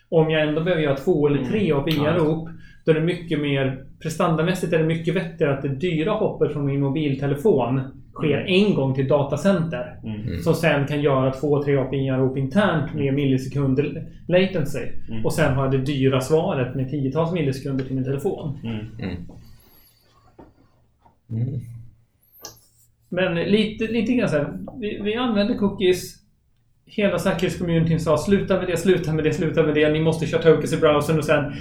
om 0.09 0.31
jag 0.31 0.43
ändå 0.49 0.61
behöver 0.61 0.83
göra 0.83 0.97
två 0.97 1.27
eller 1.27 1.45
tre 1.45 1.71
mm. 1.71 1.79
API-rop 1.79 2.49
då 2.85 2.91
är 2.91 2.95
det 2.95 3.01
mycket 3.01 3.41
mer 3.41 3.85
prestandamässigt 4.05 4.73
är 4.73 4.79
det 4.79 4.85
mycket 4.85 5.15
vettigare 5.15 5.55
att 5.55 5.63
det 5.63 5.69
dyra 5.69 6.13
hoppet 6.13 6.53
från 6.53 6.67
min 6.67 6.81
mobiltelefon 6.81 7.81
sker 8.13 8.41
mm. 8.41 8.47
en 8.47 8.75
gång 8.75 8.95
till 8.95 9.09
datacenter. 9.09 10.01
Mm. 10.05 10.43
Som 10.43 10.55
sen 10.55 10.87
kan 10.87 11.03
göra 11.03 11.33
två, 11.33 11.63
tre 11.63 11.77
API-anrop 11.77 12.37
internt 12.37 12.95
med 12.95 13.15
millisekunder 13.15 14.07
latency. 14.29 14.87
Mm. 15.11 15.25
Och 15.25 15.33
sen 15.33 15.55
har 15.55 15.65
jag 15.65 15.73
det 15.73 15.79
dyra 15.79 16.21
svaret 16.21 16.75
med 16.75 16.91
tiotals 16.91 17.33
millisekunder 17.33 17.85
till 17.85 17.95
min 17.95 18.05
telefon. 18.05 18.59
Mm. 18.65 18.87
mm. 18.99 19.17
Men 23.09 23.35
lite, 23.35 23.85
lite 23.85 24.13
grann 24.13 24.29
så 24.29 24.37
här, 24.37 24.59
vi, 24.81 25.01
vi 25.03 25.15
använder 25.15 25.55
cookies. 25.55 26.15
Hela 26.87 27.19
säkerhetscommunityn 27.19 28.01
sa 28.01 28.19
sluta 28.19 28.59
med 28.59 28.67
det, 28.67 28.77
sluta 28.77 29.13
med 29.13 29.25
det, 29.25 29.33
sluta 29.33 29.63
med 29.63 29.75
det. 29.75 29.93
Ni 29.93 30.01
måste 30.01 30.27
köra 30.27 30.43
tokens 30.43 30.73
i 30.73 30.77
browsern 30.77 31.19
och 31.19 31.25
sen 31.25 31.53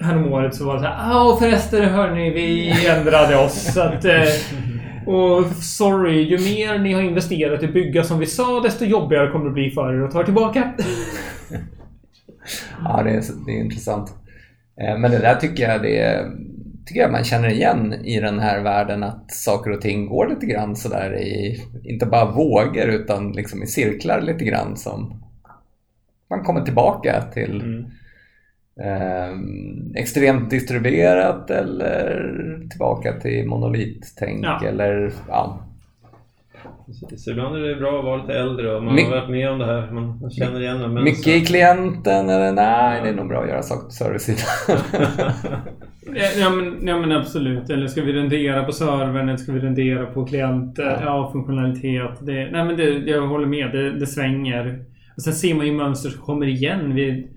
häromåret 0.00 0.54
så 0.54 0.66
var 0.66 0.74
det 0.74 0.80
så 0.80 0.86
här. 0.86 1.10
Ja 1.10 1.36
förresten 1.40 1.84
hörni, 1.84 2.30
vi 2.30 2.72
ändrade 2.86 3.36
oss. 3.36 3.74
Så 3.74 3.80
att, 3.80 4.04
eh, 4.04 4.26
och 5.06 5.46
sorry, 5.46 6.22
ju 6.22 6.38
mer 6.38 6.78
ni 6.78 6.92
har 6.92 7.02
investerat 7.02 7.62
i 7.62 7.66
att 7.66 7.72
bygga 7.72 8.04
som 8.04 8.18
vi 8.18 8.26
sa, 8.26 8.60
desto 8.60 8.84
jobbigare 8.84 9.30
kommer 9.30 9.44
det 9.44 9.50
bli 9.50 9.70
för 9.70 9.94
er 9.94 10.04
att 10.04 10.10
ta 10.10 10.24
tillbaka. 10.24 10.72
ja, 12.84 13.02
det 13.02 13.10
är, 13.10 13.22
det 13.46 13.52
är 13.52 13.60
intressant. 13.60 14.14
Eh, 14.80 14.98
men 14.98 15.10
det 15.10 15.18
där 15.18 15.34
tycker 15.34 15.70
jag 15.70 15.82
det 15.82 16.26
tycker 16.86 17.00
jag 17.00 17.12
man 17.12 17.24
känner 17.24 17.48
igen 17.48 17.92
i 17.92 18.20
den 18.20 18.38
här 18.38 18.60
världen 18.60 19.02
att 19.02 19.30
saker 19.30 19.70
och 19.70 19.80
ting 19.80 20.06
går 20.06 20.28
lite 20.28 20.46
grann 20.46 20.76
sådär 20.76 21.18
i, 21.18 21.62
inte 21.84 22.06
bara 22.06 22.30
vågor 22.30 22.88
utan 22.88 23.32
liksom 23.32 23.62
i 23.62 23.66
cirklar 23.66 24.20
lite 24.20 24.44
grann 24.44 24.76
som 24.76 25.22
man 26.30 26.44
kommer 26.44 26.60
tillbaka 26.60 27.22
till 27.22 27.60
mm. 27.60 27.84
Eh, 28.80 29.36
extremt 29.94 30.50
distribuerat 30.50 31.50
eller 31.50 32.68
tillbaka 32.70 33.12
till 33.20 33.48
monolittänk 33.48 34.44
ja. 34.44 34.60
eller 34.66 35.12
ja, 35.28 35.60
Precis. 36.90 37.28
Ibland 37.28 37.56
är 37.56 37.60
det 37.60 37.74
bra 37.74 37.98
att 37.98 38.04
vara 38.04 38.22
lite 38.22 38.34
äldre 38.34 38.76
och 38.76 38.82
man 38.82 38.94
My 38.94 39.02
har 39.02 39.10
varit 39.10 39.30
med 39.30 39.50
om 39.50 39.58
det 39.58 39.66
här. 39.66 39.90
Man, 39.90 40.30
känner 40.30 40.60
igen 40.60 40.78
det. 40.78 40.88
Mycket 40.88 41.26
i 41.26 41.40
klienten 41.40 42.28
eller 42.28 42.52
nej, 42.52 43.00
det 43.02 43.08
är 43.08 43.14
nog 43.14 43.28
bra 43.28 43.42
att 43.42 43.48
göra 43.48 43.62
saker 43.62 43.84
på 43.84 43.90
servicesidan. 43.90 44.76
ja, 46.40 46.50
men, 46.50 46.86
ja 46.86 47.00
men 47.00 47.12
absolut. 47.12 47.70
Eller 47.70 47.86
ska 47.86 48.02
vi 48.02 48.12
rendera 48.12 48.64
på 48.64 48.72
servern 48.72 49.28
eller 49.28 49.36
ska 49.36 49.52
vi 49.52 49.60
rendera 49.60 50.06
på 50.06 50.26
klienter? 50.26 50.82
Ja, 50.82 51.00
ja 51.04 51.30
funktionalitet. 51.32 52.26
Det, 52.26 52.50
nej 52.52 52.64
men 52.64 52.76
det, 52.76 52.84
jag 52.84 53.26
håller 53.26 53.46
med. 53.46 53.72
Det, 53.72 53.92
det 53.92 54.06
svänger. 54.06 54.84
Och 55.16 55.22
sen 55.22 55.32
ser 55.32 55.54
man 55.54 55.66
ju 55.66 55.72
mönster 55.72 56.10
som 56.10 56.20
kommer 56.20 56.46
igen 56.46 56.94
vid 56.94 57.28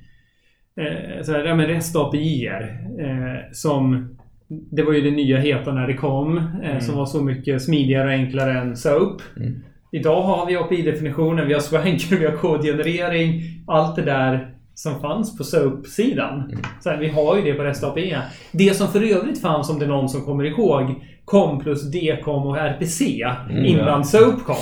eh, 0.80 1.24
så 1.24 1.32
här, 1.32 1.46
ja, 1.46 1.56
men 1.56 1.66
REST 1.66 1.96
API 1.96 2.48
eh, 2.48 3.52
som 3.52 4.10
det 4.48 4.84
var 4.84 4.94
ju 4.94 5.02
det 5.02 5.12
nya 5.12 5.38
heta 5.38 5.72
när 5.72 5.88
det 5.88 5.94
kom. 5.94 6.38
Eh, 6.38 6.70
mm. 6.70 6.82
Som 6.82 6.98
var 6.98 7.06
så 7.06 7.24
mycket 7.24 7.62
smidigare 7.62 8.08
och 8.08 8.14
enklare 8.14 8.60
än 8.60 8.78
SOAP. 8.78 9.22
Mm. 9.38 9.64
Idag 9.92 10.22
har 10.22 10.46
vi 10.46 10.58
API-definitionen, 10.58 11.48
vi 11.48 11.54
har 11.54 11.62
swanker, 11.62 12.16
vi 12.16 12.26
har 12.26 12.38
kodgenerering. 12.38 13.42
Allt 13.68 13.96
det 13.96 14.02
där 14.02 14.50
som 14.76 15.02
fanns 15.02 15.38
på 15.38 15.44
SOAP-sidan. 15.44 16.42
Mm. 16.42 16.60
Så 16.80 16.96
vi 17.00 17.10
har 17.10 17.38
ju 17.38 17.42
det 17.42 17.54
på 17.54 17.64
REST 17.64 17.84
API. 17.84 18.18
Det 18.52 18.76
som 18.76 18.88
för 18.88 19.02
övrigt 19.02 19.42
fanns, 19.42 19.70
om 19.70 19.80
det 19.80 19.86
är 19.86 19.90
någon 19.90 20.10
som 20.10 20.22
kommer 20.22 20.44
ihåg, 20.44 21.04
kom 21.26 21.60
plus 21.60 21.92
DKOM 21.92 22.48
och 22.48 22.58
RPC 22.58 23.24
mm, 23.50 23.66
innan 23.66 23.88
ja. 23.88 24.04
SOAP 24.04 24.44
kom. 24.44 24.56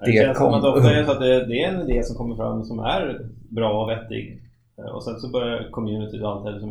Det 0.04 0.12
känns 0.12 0.38
som 0.38 0.54
att 0.54 0.64
ofta 0.64 0.94
är 0.94 1.04
så 1.04 1.12
att 1.12 1.20
det, 1.20 1.46
det 1.46 1.62
är 1.62 1.72
en 1.72 1.90
idé 1.90 2.02
som 2.02 2.16
kommer 2.16 2.36
fram 2.36 2.64
som 2.64 2.78
är 2.78 3.20
bra 3.50 3.82
och 3.82 3.90
vettig. 3.90 4.42
Eh, 4.78 4.94
och 4.94 5.04
sen 5.04 5.20
så 5.20 5.30
börjar 5.30 5.70
communityt 5.70 6.22
och 6.22 6.30
allt 6.30 6.54
liksom, 6.54 6.70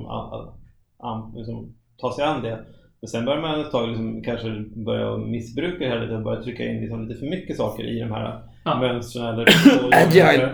liksom, 1.36 1.74
ta 1.98 2.14
sig 2.16 2.24
an 2.24 2.44
det. 2.44 2.60
Men 3.02 3.08
sen 3.08 3.26
börjar 3.26 3.42
man 3.42 3.62
ett 3.62 3.72
tag 3.72 3.88
liksom, 3.88 4.24
kanske 4.24 4.66
börja 4.86 5.18
missbruka 5.18 5.86
det 5.86 5.90
här 5.90 6.00
lite 6.00 6.16
och 6.16 6.24
börja 6.24 6.44
trycka 6.44 6.64
in 6.64 6.82
liksom, 6.82 7.08
lite 7.08 7.20
för 7.20 7.26
mycket 7.26 7.58
saker 7.58 7.84
i 7.84 8.00
de 8.00 8.12
här 8.12 8.42
ja. 8.66 8.80
mönstren. 8.80 9.26
Eller, 9.26 9.46
Agile! 10.08 10.54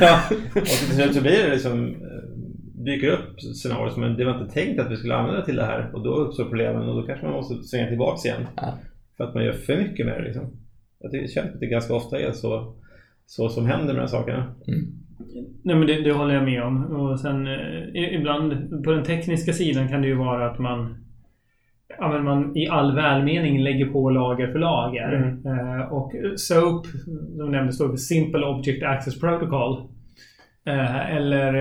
ja. 0.00 0.20
Och 0.56 0.66
till 0.66 0.94
slut 0.94 1.14
så 1.14 1.20
blir 1.20 1.42
det 1.42 1.50
liksom 1.50 1.88
eh, 1.88 2.26
dyker 2.84 3.08
upp 3.08 3.40
scenarier 3.40 3.90
som 3.90 4.16
det 4.16 4.24
var 4.24 4.40
inte 4.40 4.54
tänkt 4.54 4.80
att 4.80 4.90
vi 4.90 4.96
skulle 4.96 5.16
använda 5.16 5.42
till 5.42 5.56
det 5.56 5.64
här 5.64 5.90
och 5.94 6.02
då 6.02 6.14
uppstår 6.14 6.44
problemen 6.44 6.88
och 6.88 7.00
då 7.00 7.06
kanske 7.06 7.26
man 7.26 7.34
måste 7.34 7.54
svänga 7.54 7.88
tillbaks 7.88 8.24
igen. 8.24 8.46
Ja. 8.56 8.74
För 9.16 9.24
att 9.24 9.34
man 9.34 9.44
gör 9.44 9.52
för 9.52 9.76
mycket 9.76 10.06
med 10.06 10.20
det 10.20 10.24
liksom. 10.24 10.65
Jag 11.06 11.12
tycker, 11.12 11.28
känns 11.28 11.54
att 11.54 11.60
det 11.60 11.66
ganska 11.66 11.94
ofta 11.94 12.20
är 12.20 12.32
så, 12.32 12.74
så 13.26 13.48
som 13.48 13.66
händer 13.66 13.86
med 13.86 13.94
de 13.94 14.00
här 14.00 14.06
sakerna. 14.06 14.54
Mm. 14.66 14.86
Nej 15.62 15.76
men 15.76 15.86
det, 15.86 16.02
det, 16.02 16.12
håller 16.12 16.34
jag 16.34 16.44
med 16.44 16.62
om. 16.62 16.84
Och 16.84 17.20
sen 17.20 17.46
eh, 17.46 18.14
ibland 18.14 18.70
på 18.84 18.90
den 18.90 19.04
tekniska 19.04 19.52
sidan 19.52 19.88
kan 19.88 20.02
det 20.02 20.08
ju 20.08 20.14
vara 20.14 20.50
att 20.50 20.58
man 20.58 21.02
Ja, 21.98 22.08
men 22.08 22.24
man 22.24 22.56
i 22.56 22.68
all 22.68 22.94
välmening 22.94 23.62
lägger 23.62 23.86
på 23.86 24.10
lager 24.10 24.52
för 24.52 24.58
lager. 24.58 25.12
Mm. 25.12 25.46
Eh, 25.46 25.92
och 25.92 26.12
SOAP, 26.36 26.86
som 27.36 27.50
nämndes 27.50 27.78
då, 27.78 27.96
Simple 27.96 28.46
Object 28.46 28.82
Access 28.82 29.20
Protocol. 29.20 29.78
Eh, 30.66 31.16
eller 31.16 31.54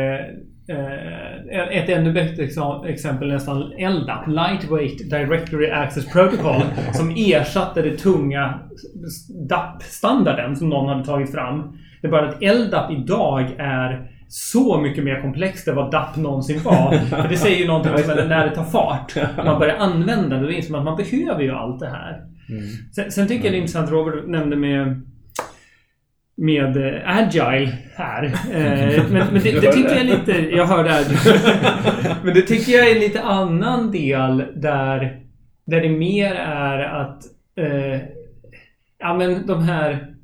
eh, 0.68 1.78
ett 1.78 1.90
ännu 1.90 2.14
bättre 2.14 2.44
exempel 2.88 3.28
nästan 3.28 3.60
LDAP, 3.62 4.28
Lightweight 4.28 5.10
Directory 5.10 5.70
Access 5.70 6.12
Protocol, 6.12 6.62
som 6.94 7.14
ersatte 7.18 7.82
det 7.82 7.98
tunga 7.98 8.60
DAP-standarden 9.50 10.56
som 10.56 10.70
någon 10.70 10.90
hade 10.90 11.06
tagit 11.06 11.32
fram. 11.32 11.78
Det 12.02 12.08
är 12.08 12.12
bara 12.12 12.30
att 12.30 12.42
LDAP 12.42 12.92
idag 12.92 13.56
är 13.58 14.12
så 14.28 14.82
mycket 14.82 15.04
mer 15.04 15.22
komplext 15.22 15.68
än 15.68 15.76
vad 15.76 15.92
DAP 15.92 16.16
någonsin 16.18 16.62
var. 16.64 16.98
För 16.98 17.30
det 17.30 17.38
säger 17.38 17.58
ju 17.58 17.68
någonting 17.68 17.94
om 17.94 18.00
när 18.28 18.50
det 18.50 18.56
tar 18.56 18.64
fart. 18.64 19.16
Man 19.38 19.60
börjar 19.60 19.78
använda 19.78 20.36
det. 20.36 20.44
Då 20.44 20.52
inser 20.52 20.72
man 20.72 20.80
att 20.80 20.86
man 20.86 20.98
behöver 20.98 21.42
ju 21.42 21.52
allt 21.52 21.80
det 21.80 21.90
här. 21.90 22.26
Mm. 22.50 22.64
Sen, 22.96 23.12
sen, 23.12 23.28
tycker 23.28 23.44
jag 23.44 23.54
det 23.54 23.58
är 23.58 23.60
intressant, 23.60 23.92
Robert 23.92 24.28
nämnde 24.28 24.56
med 24.56 25.02
med 26.38 26.78
eh, 26.78 27.18
Agile 27.18 27.78
här. 27.96 28.24
Eh, 28.26 29.04
men, 29.12 29.28
men 29.34 29.44
det, 29.44 29.60
det, 29.60 29.72
tycker 29.72 29.96
jag 29.96 30.06
lite... 30.06 30.32
Jag 30.32 30.66
hörde 30.66 30.96
Agile. 30.96 31.40
men 32.24 32.34
det 32.34 32.42
tycker 32.42 32.72
jag 32.72 32.90
är 32.90 32.96
en 32.96 33.02
lite 33.02 33.22
annan 33.22 33.92
del 33.92 34.44
där, 34.56 35.22
där 35.66 35.82
det 35.82 35.90
mer 35.90 36.36
är 36.36 36.80
att... 36.80 37.24
Eh, 37.58 38.02
ja 39.00 39.14
men 39.18 39.48
de 39.48 39.64
här 39.64 40.16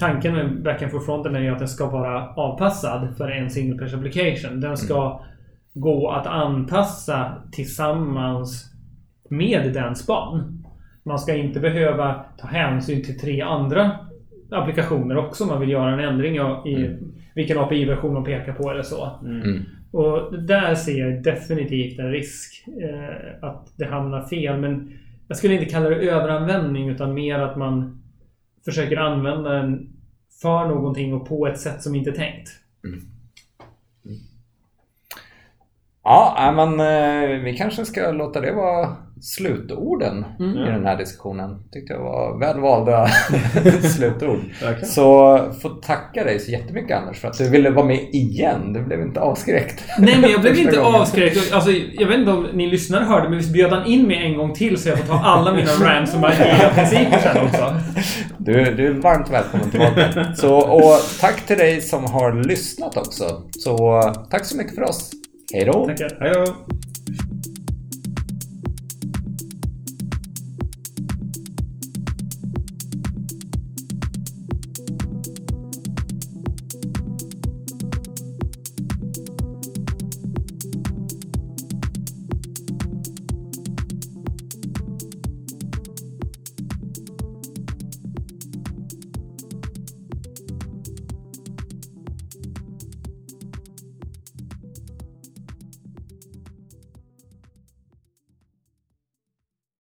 tanken 0.00 0.34
med 0.34 0.62
backend 0.62 0.90
for 0.90 1.00
fronten 1.00 1.34
är 1.34 1.40
ju 1.40 1.48
att 1.48 1.58
den 1.58 1.68
ska 1.68 1.90
vara 1.90 2.28
avpassad 2.28 3.16
för 3.16 3.30
en 3.30 3.50
single 3.50 3.78
page 3.78 3.94
application. 3.94 4.60
Den 4.60 4.76
ska 4.76 5.06
mm. 5.06 5.22
gå 5.74 6.10
att 6.10 6.26
anpassa 6.26 7.32
tillsammans 7.52 8.71
med 9.32 9.72
den 9.72 9.96
span. 9.96 10.64
man 11.02 11.18
ska 11.18 11.34
inte 11.34 11.60
behöva 11.60 12.24
ta 12.38 12.46
hänsyn 12.46 13.04
till 13.04 13.20
tre 13.20 13.40
andra 13.40 13.98
applikationer 14.50 15.16
också 15.16 15.44
om 15.44 15.50
man 15.50 15.60
vill 15.60 15.70
göra 15.70 15.92
en 15.92 16.08
ändring 16.08 16.36
i 16.66 16.74
mm. 16.74 17.12
vilken 17.34 17.58
API-version 17.58 18.14
man 18.14 18.24
pekar 18.24 18.52
på 18.52 18.70
eller 18.70 18.82
så. 18.82 19.10
Mm. 19.24 19.62
Och 19.90 20.42
där 20.42 20.74
ser 20.74 20.98
jag 20.98 21.22
definitivt 21.22 21.98
en 21.98 22.10
risk 22.10 22.64
eh, 22.66 23.48
att 23.48 23.72
det 23.76 23.84
hamnar 23.84 24.22
fel. 24.22 24.60
Men 24.60 24.92
jag 25.28 25.36
skulle 25.36 25.54
inte 25.54 25.70
kalla 25.70 25.88
det 25.88 25.96
överanvändning 25.96 26.88
utan 26.88 27.14
mer 27.14 27.38
att 27.38 27.56
man 27.56 28.02
försöker 28.64 28.96
använda 28.96 29.50
den 29.50 29.92
för 30.42 30.68
någonting 30.68 31.14
och 31.14 31.28
på 31.28 31.46
ett 31.46 31.60
sätt 31.60 31.82
som 31.82 31.94
inte 31.94 32.10
är 32.10 32.14
tänkt. 32.14 32.48
Mm. 32.84 33.00
Ja, 36.04 36.52
men 36.56 36.80
eh, 36.80 37.44
vi 37.44 37.56
kanske 37.56 37.84
ska 37.84 38.12
låta 38.12 38.40
det 38.40 38.52
vara 38.52 38.96
slutorden 39.22 40.24
mm. 40.38 40.56
i 40.56 40.70
den 40.70 40.86
här 40.86 40.96
diskussionen. 40.96 41.58
Tyckte 41.72 41.92
jag 41.92 42.00
var 42.00 42.38
väl 42.38 42.60
valda 42.60 43.06
slutord. 43.82 44.40
Okay. 44.62 44.84
Så 44.84 45.38
får 45.62 45.80
tacka 45.82 46.24
dig 46.24 46.38
så 46.38 46.50
jättemycket 46.50 46.96
Anders 46.96 47.20
för 47.20 47.28
att 47.28 47.38
du 47.38 47.50
ville 47.50 47.70
vara 47.70 47.86
med 47.86 48.00
igen. 48.12 48.72
Du 48.72 48.82
blev 48.82 49.00
inte 49.00 49.20
avskräckt. 49.20 49.84
Nej, 49.98 50.18
men 50.20 50.30
jag 50.30 50.40
blev 50.40 50.58
inte 50.58 50.76
gången. 50.76 50.94
avskräckt. 50.94 51.52
Alltså, 51.52 51.70
jag 51.70 52.06
vet 52.06 52.18
inte 52.18 52.32
om 52.32 52.46
ni 52.52 52.70
lyssnare 52.70 53.04
hörde, 53.04 53.28
men 53.28 53.38
vi 53.38 53.52
bjöd 53.52 53.70
han 53.72 53.86
in 53.86 54.06
mig 54.06 54.16
en 54.16 54.36
gång 54.36 54.54
till 54.54 54.78
så 54.78 54.88
jag 54.88 54.98
får 54.98 55.06
ta 55.06 55.20
alla 55.20 55.54
mina 55.54 55.70
rants 55.80 56.14
och 56.14 56.20
markera 56.20 56.70
principer 56.74 57.18
sen 57.18 57.46
också. 57.46 57.80
Du, 58.38 58.52
du 58.74 58.86
är 58.86 58.92
varmt 58.92 59.30
välkommen 59.30 59.70
tillbaka. 59.70 60.34
Så, 60.34 60.56
och 60.56 61.00
tack 61.20 61.46
till 61.46 61.58
dig 61.58 61.80
som 61.80 62.04
har 62.04 62.32
lyssnat 62.48 62.96
också. 62.96 63.42
Så 63.58 64.02
tack 64.30 64.44
så 64.44 64.56
mycket 64.56 64.74
för 64.74 64.82
oss. 64.82 65.10
Hej 65.54 65.64
då! 65.64 65.86
Tackar. 65.86 66.16
Hej 66.20 66.32
då! 66.34 66.44